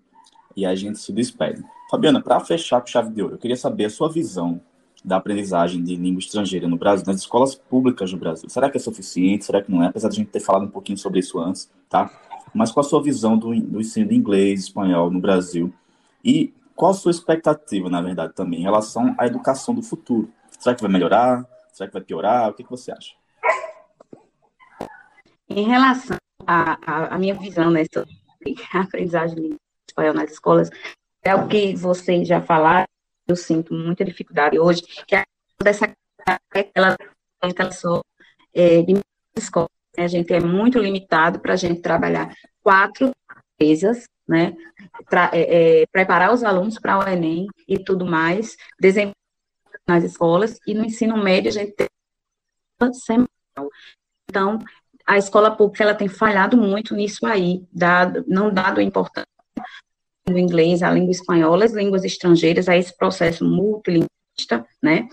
E 0.56 0.66
a 0.66 0.76
gente 0.76 0.99
se 0.99 1.14
despede. 1.14 1.64
Fabiana, 1.89 2.22
para 2.22 2.39
fechar 2.41 2.82
com 2.82 2.88
chave 2.88 3.12
de 3.12 3.22
ouro, 3.22 3.36
eu 3.36 3.39
queria 3.39 3.56
saber 3.56 3.86
a 3.86 3.89
sua 3.89 4.12
visão 4.12 4.60
da 5.04 5.18
aprendizagem 5.18 5.84
de 5.84 5.95
língua 5.95 6.20
estrangeira 6.20 6.68
no 6.68 6.78
Brasil, 6.78 7.06
nas 7.08 7.18
escolas 7.18 7.56
públicas 7.56 8.12
no 8.12 8.20
Brasil. 8.20 8.49
Será 8.49 8.70
que 8.70 8.78
é 8.78 8.80
suficiente? 8.80 9.45
Será 9.45 9.62
que 9.62 9.72
não 9.72 9.84
é? 9.84 9.88
Apesar 9.88 10.10
de 10.10 10.16
a 10.16 10.18
gente 10.18 10.30
ter 10.30 10.39
falado 10.39 10.66
um 10.66 10.70
pouquinho 10.70 10.97
sobre 10.97 11.20
isso 11.20 11.39
antes, 11.39 11.72
tá? 11.89 12.12
Mas 12.54 12.72
qual 12.72 12.86
a 12.86 12.89
sua 12.89 13.02
visão 13.02 13.38
do, 13.38 13.54
do 13.62 13.80
ensino 13.80 14.10
de 14.10 14.16
inglês 14.16 14.62
espanhol 14.62 15.10
no 15.10 15.20
Brasil? 15.20 15.74
E 16.24 16.54
qual 16.76 16.91
a 16.91 16.95
sua 16.95 17.12
expectativa, 17.12 17.89
na 17.89 18.02
verdade, 18.02 18.34
também, 18.34 18.60
em 18.60 18.64
relação 18.64 19.16
à 19.18 19.26
educação 19.26 19.74
do 19.74 19.82
futuro? 19.82 20.32
Será 20.60 20.76
que 20.76 20.82
vai 20.82 20.91
melhorar? 20.91 21.45
Será 21.72 21.88
que 21.88 21.93
vai 21.93 22.02
piorar? 22.02 22.49
O 22.49 22.54
que, 22.54 22.64
que 22.64 22.70
você 22.70 22.91
acha? 22.91 23.14
Em 25.49 25.64
relação 25.68 26.18
à, 26.45 27.18
minha 27.18 27.36
visão 27.36 27.72
né, 27.72 27.84
sobre 27.91 28.16
a 28.74 28.82
aprendizagem 28.82 29.36
de 29.36 29.56
espanhol 29.88 30.14
nas 30.14 30.32
escolas, 30.32 30.70
é 31.24 31.36
o 31.36 31.47
que 31.47 31.76
vocês 31.76 32.28
já 32.28 32.41
falaram, 32.41 32.88
eu 33.28 33.36
sinto 33.36 33.74
muita 33.74 34.04
dificuldade 34.04 34.58
hoje, 34.60 34.82
que 35.08 35.16
é 35.16 35.24
dessa 35.62 35.91
ela, 36.76 36.97
ela 37.41 37.72
só 37.72 38.02
é, 38.54 38.82
de 38.82 38.99
escola. 39.36 39.68
A 39.98 40.08
gente 40.08 40.34
é 40.34 40.39
muito 40.39 40.80
limitado 40.80 41.39
para 41.39 41.54
a 41.54 41.58
gente 41.58 41.82
trabalhar 41.82 42.34
quatro 42.64 43.12
empresas, 43.54 44.06
né? 44.28 44.56
Pra, 45.10 45.30
é, 45.34 45.82
é, 45.82 45.86
preparar 45.92 46.34
os 46.34 46.44
alunos 46.44 46.80
para 46.80 46.98
o 46.98 47.08
Enem 47.08 47.48
e 47.68 47.78
tudo 47.78 48.06
mais, 48.06 48.56
desenvolver 48.80 49.16
nas 49.88 50.04
escolas, 50.04 50.58
e 50.66 50.74
no 50.74 50.86
ensino 50.86 51.18
médio 51.18 51.50
a 51.50 51.54
gente 51.54 51.74
tem. 51.74 51.88
Então, 54.30 54.60
a 55.06 55.18
escola 55.18 55.56
pública 55.56 55.84
ela 55.84 55.96
tem 55.96 56.08
falhado 56.08 56.58
muito 56.58 56.96
nisso 56.96 57.26
aí, 57.26 57.66
dado, 57.72 58.24
não 58.28 58.54
dado 58.54 58.80
a 58.80 58.84
importância 58.84 59.28
do 60.26 60.38
inglês, 60.38 60.82
a 60.82 60.92
língua 60.92 61.12
espanhola, 61.12 61.66
as 61.66 61.74
línguas 61.74 62.04
estrangeiras, 62.06 62.70
a 62.70 62.78
esse 62.78 62.96
processo 62.96 63.44
multilinguista, 63.44 64.66
né? 64.82 65.08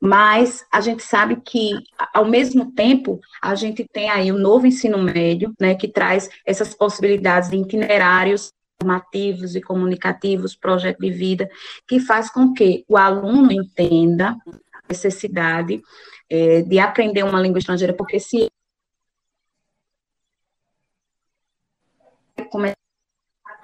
Mas 0.00 0.64
a 0.70 0.80
gente 0.80 1.02
sabe 1.02 1.36
que, 1.36 1.72
ao 2.12 2.24
mesmo 2.24 2.72
tempo, 2.72 3.20
a 3.42 3.54
gente 3.54 3.84
tem 3.84 4.10
aí 4.10 4.30
o 4.30 4.38
novo 4.38 4.66
ensino 4.66 4.98
médio, 4.98 5.54
né, 5.60 5.74
que 5.74 5.88
traz 5.88 6.28
essas 6.44 6.74
possibilidades 6.74 7.50
de 7.50 7.56
itinerários 7.56 8.52
formativos 8.80 9.56
e 9.56 9.60
comunicativos, 9.60 10.54
projeto 10.54 10.98
de 10.98 11.10
vida, 11.10 11.48
que 11.88 11.98
faz 11.98 12.30
com 12.30 12.52
que 12.52 12.84
o 12.86 12.96
aluno 12.96 13.50
entenda 13.50 14.36
a 14.50 14.80
necessidade 14.88 15.82
é, 16.28 16.60
de 16.60 16.78
aprender 16.78 17.24
uma 17.24 17.40
língua 17.40 17.58
estrangeira, 17.58 17.94
porque 17.94 18.20
se 18.20 18.48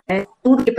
é 0.08 0.26
tudo 0.42 0.64
que 0.64 0.72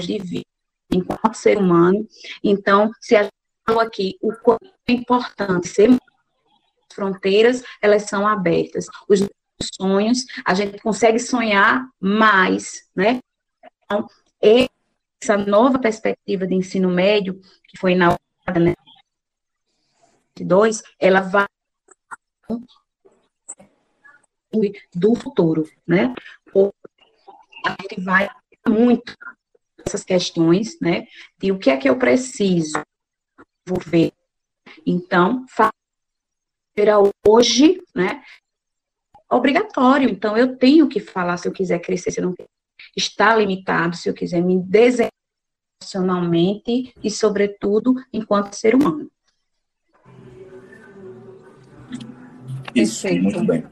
de 0.00 0.18
vida 0.18 0.46
enquanto 0.90 1.34
ser 1.34 1.58
humano. 1.58 2.08
Então, 2.42 2.90
se 3.00 3.14
a 3.16 3.24
gente 3.24 3.43
aqui 3.66 4.18
o 4.20 4.32
quanto 4.34 4.70
é 4.86 4.92
importante 4.92 5.68
ser 5.68 5.90
fronteiras, 6.92 7.62
elas 7.82 8.04
são 8.04 8.26
abertas. 8.26 8.86
Os 9.08 9.26
sonhos, 9.74 10.24
a 10.44 10.54
gente 10.54 10.78
consegue 10.78 11.18
sonhar 11.18 11.88
mais, 12.00 12.88
né? 12.94 13.20
Então, 13.84 14.06
essa 14.40 15.36
nova 15.36 15.78
perspectiva 15.78 16.46
de 16.46 16.54
ensino 16.54 16.90
médio, 16.90 17.40
que 17.68 17.78
foi 17.78 17.92
inaugurada, 17.92 18.60
né, 18.60 18.74
dois, 20.40 20.82
ela 20.98 21.20
vai 21.20 21.46
do 24.94 25.14
futuro, 25.16 25.68
né? 25.86 26.14
A 27.66 27.76
gente 27.82 28.00
vai 28.02 28.28
muito 28.68 29.16
essas 29.84 30.04
questões, 30.04 30.78
né? 30.80 31.06
De 31.38 31.50
o 31.50 31.58
que 31.58 31.70
é 31.70 31.76
que 31.76 31.88
eu 31.88 31.98
preciso 31.98 32.80
ver. 33.86 34.12
Então, 34.86 35.44
fazer 35.48 35.72
hoje, 37.26 37.80
né? 37.94 38.22
Obrigatório. 39.30 40.08
Então, 40.08 40.36
eu 40.36 40.56
tenho 40.56 40.88
que 40.88 41.00
falar 41.00 41.36
se 41.36 41.48
eu 41.48 41.52
quiser 41.52 41.78
crescer, 41.80 42.10
se 42.10 42.20
eu 42.20 42.26
não 42.26 42.34
está 42.96 43.36
limitado, 43.36 43.96
se 43.96 44.08
eu 44.08 44.14
quiser 44.14 44.42
me 44.42 44.60
desenvolver 44.60 45.14
profissionalmente 45.78 46.94
e, 47.02 47.10
sobretudo, 47.10 47.94
enquanto 48.12 48.54
ser 48.54 48.74
humano. 48.74 49.10
Isso, 52.74 53.02
Perfeito. 53.02 53.22
muito 53.22 53.44
bem. 53.44 53.64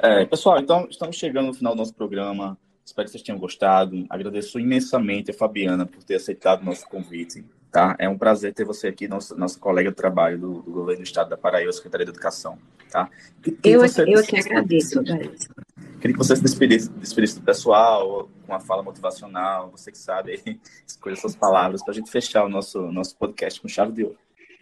É, 0.00 0.26
pessoal, 0.26 0.58
então 0.58 0.86
estamos 0.90 1.16
chegando 1.16 1.46
no 1.46 1.54
final 1.54 1.74
do 1.74 1.78
nosso 1.78 1.94
programa. 1.94 2.58
Espero 2.84 3.06
que 3.06 3.12
vocês 3.12 3.22
tenham 3.22 3.38
gostado. 3.38 4.04
Agradeço 4.10 4.58
imensamente 4.58 5.30
a 5.30 5.34
Fabiana 5.34 5.86
por 5.86 6.02
ter 6.02 6.16
aceitado 6.16 6.60
o 6.60 6.64
nosso 6.66 6.86
convite. 6.86 7.44
Tá? 7.74 7.96
É 7.98 8.08
um 8.08 8.16
prazer 8.16 8.54
ter 8.54 8.64
você 8.64 8.86
aqui, 8.86 9.08
nosso, 9.08 9.36
nosso 9.36 9.58
colega 9.58 9.90
de 9.90 9.96
trabalho 9.96 10.38
do, 10.38 10.62
do 10.62 10.70
governo 10.70 11.02
do 11.02 11.04
Estado 11.04 11.30
da 11.30 11.36
Paraíba, 11.36 11.72
Secretaria 11.72 12.06
de 12.06 12.12
Educação. 12.12 12.56
Tá? 12.88 13.10
eu, 13.64 13.80
você, 13.80 14.02
eu 14.02 14.22
que 14.22 14.38
agradeço, 14.38 15.02
Queria 15.02 16.12
que 16.12 16.16
você 16.16 16.36
se 16.36 16.42
despedisse, 16.42 16.88
despedisse 16.90 17.40
do 17.40 17.44
pessoal, 17.44 18.30
com 18.46 18.52
uma 18.52 18.60
fala 18.60 18.80
motivacional, 18.80 19.72
você 19.72 19.90
que 19.90 19.98
sabe, 19.98 20.40
escolha 20.86 21.16
suas 21.16 21.34
palavras, 21.34 21.82
para 21.82 21.90
a 21.90 21.94
gente 21.96 22.12
fechar 22.12 22.44
o 22.44 22.48
nosso, 22.48 22.80
nosso 22.92 23.16
podcast 23.16 23.60
com 23.60 23.66
chave 23.66 23.90
de 23.90 24.04
ouro. 24.04 24.18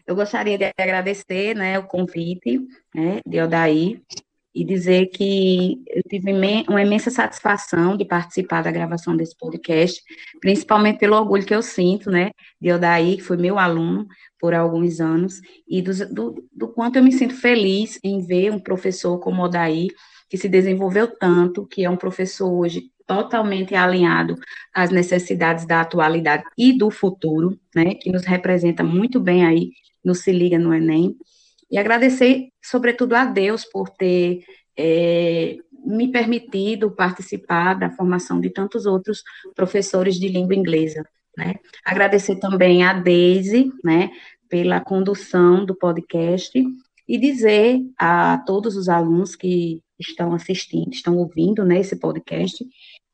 Eu 0.06 0.16
gostaria 0.16 0.56
de 0.56 0.72
agradecer 0.78 1.54
né, 1.54 1.78
o 1.78 1.82
convite 1.82 2.66
né, 2.94 3.20
de 3.26 3.42
Odaí 3.42 4.02
e 4.54 4.64
dizer 4.64 5.06
que 5.06 5.82
eu 5.88 6.02
tive 6.08 6.32
uma 6.68 6.82
imensa 6.82 7.10
satisfação 7.10 7.96
de 7.96 8.04
participar 8.04 8.62
da 8.62 8.70
gravação 8.70 9.16
desse 9.16 9.36
podcast, 9.36 10.02
principalmente 10.40 10.98
pelo 10.98 11.16
orgulho 11.16 11.44
que 11.44 11.54
eu 11.54 11.62
sinto, 11.62 12.10
né, 12.10 12.30
de 12.60 12.70
Odaí, 12.72 13.16
que 13.16 13.22
foi 13.22 13.36
meu 13.36 13.58
aluno 13.58 14.06
por 14.38 14.52
alguns 14.54 15.00
anos, 15.00 15.40
e 15.66 15.80
do, 15.80 15.92
do, 16.12 16.48
do 16.52 16.68
quanto 16.68 16.96
eu 16.96 17.02
me 17.02 17.12
sinto 17.12 17.34
feliz 17.34 17.98
em 18.04 18.20
ver 18.20 18.52
um 18.52 18.58
professor 18.58 19.18
como 19.18 19.42
Odaí, 19.42 19.88
que 20.28 20.36
se 20.36 20.48
desenvolveu 20.48 21.06
tanto, 21.06 21.66
que 21.66 21.84
é 21.84 21.90
um 21.90 21.96
professor 21.96 22.50
hoje 22.50 22.90
totalmente 23.06 23.74
alinhado 23.74 24.36
às 24.74 24.90
necessidades 24.90 25.66
da 25.66 25.80
atualidade 25.80 26.44
e 26.56 26.76
do 26.76 26.90
futuro, 26.90 27.58
né, 27.74 27.94
que 27.94 28.10
nos 28.10 28.24
representa 28.24 28.82
muito 28.82 29.20
bem 29.20 29.44
aí 29.44 29.70
no 30.04 30.14
Se 30.14 30.32
Liga 30.32 30.58
no 30.58 30.74
Enem, 30.74 31.16
e 31.72 31.78
agradecer, 31.78 32.48
sobretudo, 32.62 33.14
a 33.14 33.24
Deus 33.24 33.64
por 33.64 33.88
ter 33.88 34.44
é, 34.78 35.56
me 35.84 36.12
permitido 36.12 36.90
participar 36.90 37.74
da 37.74 37.90
formação 37.90 38.40
de 38.40 38.50
tantos 38.50 38.84
outros 38.84 39.22
professores 39.54 40.16
de 40.16 40.28
língua 40.28 40.54
inglesa. 40.54 41.02
Né? 41.36 41.54
Agradecer 41.82 42.36
também 42.36 42.84
a 42.84 42.92
Daisy, 42.92 43.72
né, 43.82 44.10
pela 44.50 44.80
condução 44.80 45.64
do 45.64 45.74
podcast 45.74 46.62
e 47.08 47.18
dizer 47.18 47.80
a 47.98 48.38
todos 48.46 48.76
os 48.76 48.88
alunos 48.88 49.34
que 49.34 49.80
estão 49.98 50.34
assistindo, 50.34 50.92
estão 50.92 51.16
ouvindo 51.16 51.64
né, 51.64 51.80
esse 51.80 51.96
podcast, 51.96 52.64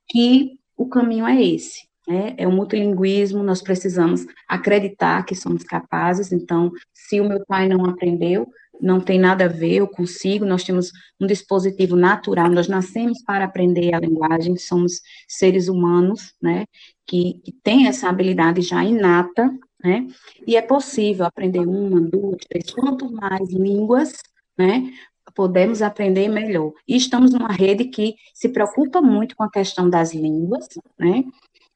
que 0.09 0.59
o 0.77 0.89
caminho 0.89 1.27
é 1.27 1.43
esse. 1.43 1.88
Né? 2.09 2.35
É 2.39 2.49
o 2.49 2.53
multilinguismo, 2.53 3.43
nós 3.43 3.61
precisamos 3.61 4.25
acreditar 4.49 5.27
que 5.27 5.35
somos 5.35 5.63
capazes, 5.63 6.33
então, 6.33 6.73
se 6.95 7.21
o 7.21 7.29
meu 7.29 7.45
pai 7.47 7.69
não 7.69 7.85
aprendeu, 7.85 8.49
não 8.81 8.99
tem 8.99 9.19
nada 9.19 9.45
a 9.45 9.49
ver, 9.49 9.77
eu 9.77 9.89
consigo, 9.89 10.47
nós 10.47 10.65
temos 10.65 10.91
um 11.21 11.27
dispositivo 11.27 11.97
natural, 11.97 12.49
nós 12.49 12.67
nascemos 12.67 13.23
para 13.25 13.45
aprender 13.45 13.95
a 13.95 14.01
linguagem, 14.01 14.57
somos 14.57 15.03
seres 15.29 15.69
humanos, 15.69 16.33
né, 16.41 16.65
que, 17.07 17.41
que 17.45 17.53
tem 17.63 17.89
essa 17.89 18.09
habilidade 18.09 18.63
já 18.63 18.83
inata, 18.83 19.51
né, 19.85 20.07
e 20.47 20.57
é 20.57 20.63
possível 20.63 21.27
aprender 21.27 21.61
uma, 21.61 22.01
duas, 22.01 22.39
três, 22.49 22.71
quanto 22.71 23.13
mais 23.13 23.51
línguas, 23.51 24.15
né, 24.57 24.91
podemos 25.35 25.83
aprender 25.83 26.27
melhor. 26.29 26.73
E 26.87 26.97
estamos 26.97 27.33
numa 27.33 27.53
rede 27.53 27.85
que 27.85 28.17
se 28.35 28.49
preocupa 28.49 29.01
muito 29.01 29.37
com 29.37 29.45
a 29.45 29.51
questão 29.51 29.89
das 29.89 30.15
línguas, 30.15 30.67
né, 30.99 31.25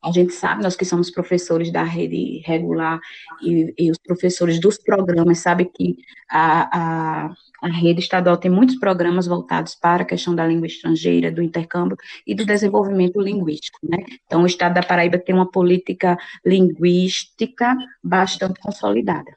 a 0.05 0.11
gente 0.11 0.33
sabe, 0.33 0.63
nós 0.63 0.75
que 0.75 0.85
somos 0.85 1.11
professores 1.11 1.71
da 1.71 1.85
rede 1.85 2.43
regular 2.45 3.01
e, 3.41 3.73
e 3.79 3.91
os 3.91 3.99
professores 3.99 4.59
dos 4.61 4.77
programas, 4.77 5.39
sabe 5.39 5.67
que 5.67 5.97
a, 6.29 7.27
a, 7.27 7.35
a, 7.63 7.69
rede 7.69 8.01
estadual 8.01 8.37
tem 8.37 8.51
muitos 8.51 8.77
programas 8.77 9.29
voltados 9.29 9.77
para 9.77 10.03
a 10.03 10.07
questão 10.07 10.35
da 10.35 10.45
língua 10.45 10.67
estrangeira, 10.67 11.31
do 11.31 11.41
intercâmbio 11.41 11.97
e 12.27 12.35
do 12.35 12.45
desenvolvimento 12.45 13.21
linguístico, 13.21 13.79
né? 13.85 13.99
Então, 14.27 14.43
o 14.43 14.47
Estado 14.47 14.75
da 14.75 14.83
Paraíba 14.83 15.19
tem 15.19 15.35
uma 15.35 15.49
política 15.49 16.19
linguística 16.45 17.77
bastante 18.03 18.59
consolidada. 18.59 19.37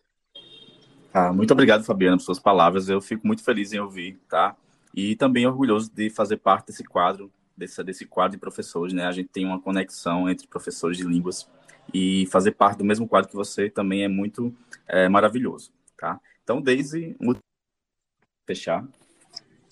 Ah, 1.14 1.32
muito 1.32 1.52
obrigado, 1.52 1.84
Fabiana, 1.84 2.18
por 2.18 2.24
suas 2.24 2.40
palavras. 2.40 2.90
Eu 2.90 3.00
fico 3.00 3.26
muito 3.26 3.44
feliz 3.44 3.72
em 3.72 3.80
ouvir, 3.80 4.20
tá? 4.28 4.56
E 4.96 5.16
também 5.16 5.46
orgulhoso 5.46 5.92
de 5.94 6.10
fazer 6.10 6.38
parte 6.38 6.68
desse 6.68 6.84
quadro 6.84 7.32
desse, 7.56 7.84
desse 7.84 8.06
quadro 8.06 8.38
de 8.38 8.42
professores, 8.42 8.94
né? 8.94 9.06
A 9.06 9.12
gente 9.12 9.30
tem 9.30 9.46
uma 9.46 9.62
conexão 9.62 10.30
entre 10.30 10.48
professores 10.48 10.98
de 10.98 11.04
línguas 11.04 11.48
e 11.94 12.26
fazer 12.28 12.52
parte 12.52 12.78
do 12.78 12.86
mesmo 12.86 13.08
quadro 13.08 13.30
que 13.30 13.36
você 13.36 13.70
também 13.70 14.04
é 14.04 14.08
muito 14.08 14.54
é, 14.88 15.08
maravilhoso, 15.08 15.72
tá? 15.98 16.20
Então, 16.44 16.62
Daisy, 16.62 17.16
fechar. 18.46 18.88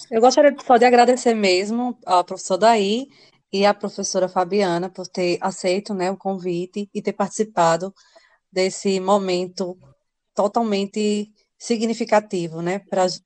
Eu 0.10 0.22
gostaria 0.22 0.56
só 0.66 0.78
de 0.78 0.86
agradecer 0.86 1.34
mesmo 1.34 1.98
ao 2.06 2.24
professor 2.24 2.58
Daí 2.58 3.08
e 3.52 3.66
à 3.66 3.74
professora 3.74 4.28
Fabiana 4.28 4.90
por 4.90 5.08
ter 5.08 5.38
aceito 5.42 5.94
né, 5.94 6.10
o 6.12 6.18
convite 6.18 6.90
e 6.94 7.02
ter 7.02 7.14
participado 7.14 7.94
desse 8.52 9.00
momento 9.00 9.78
totalmente 10.36 11.32
significativo 11.58 12.62
né, 12.62 12.82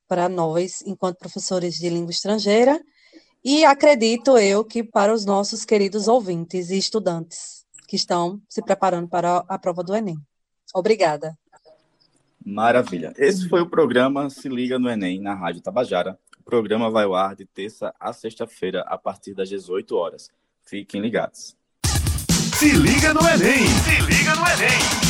para 0.07 0.29
nós, 0.29 0.81
enquanto 0.85 1.17
professores 1.17 1.75
de 1.75 1.89
língua 1.89 2.11
estrangeira, 2.11 2.79
e 3.43 3.63
acredito 3.65 4.37
eu 4.37 4.63
que 4.63 4.83
para 4.83 5.13
os 5.13 5.25
nossos 5.25 5.63
queridos 5.63 6.07
ouvintes 6.07 6.69
e 6.69 6.77
estudantes 6.77 7.65
que 7.87 7.95
estão 7.95 8.41
se 8.49 8.61
preparando 8.61 9.07
para 9.07 9.43
a 9.47 9.57
prova 9.57 9.83
do 9.83 9.95
Enem. 9.95 10.17
Obrigada. 10.73 11.37
Maravilha. 12.45 13.13
Esse 13.17 13.47
foi 13.49 13.61
o 13.61 13.69
programa 13.69 14.29
Se 14.29 14.47
Liga 14.47 14.77
no 14.79 14.89
Enem, 14.89 15.19
na 15.19 15.33
Rádio 15.33 15.61
Tabajara. 15.61 16.17
O 16.39 16.43
programa 16.43 16.89
vai 16.89 17.05
ao 17.05 17.15
ar 17.15 17.35
de 17.35 17.45
terça 17.45 17.93
a 17.99 18.13
sexta-feira, 18.13 18.81
a 18.81 18.97
partir 18.97 19.33
das 19.33 19.49
18 19.49 19.95
horas. 19.95 20.29
Fiquem 20.65 21.01
ligados. 21.01 21.55
Se 22.57 22.71
liga 22.71 23.13
no 23.13 23.21
Enem! 23.21 23.67
Se 23.67 24.01
liga 24.01 24.35
no 24.35 24.47
Enem! 24.47 25.06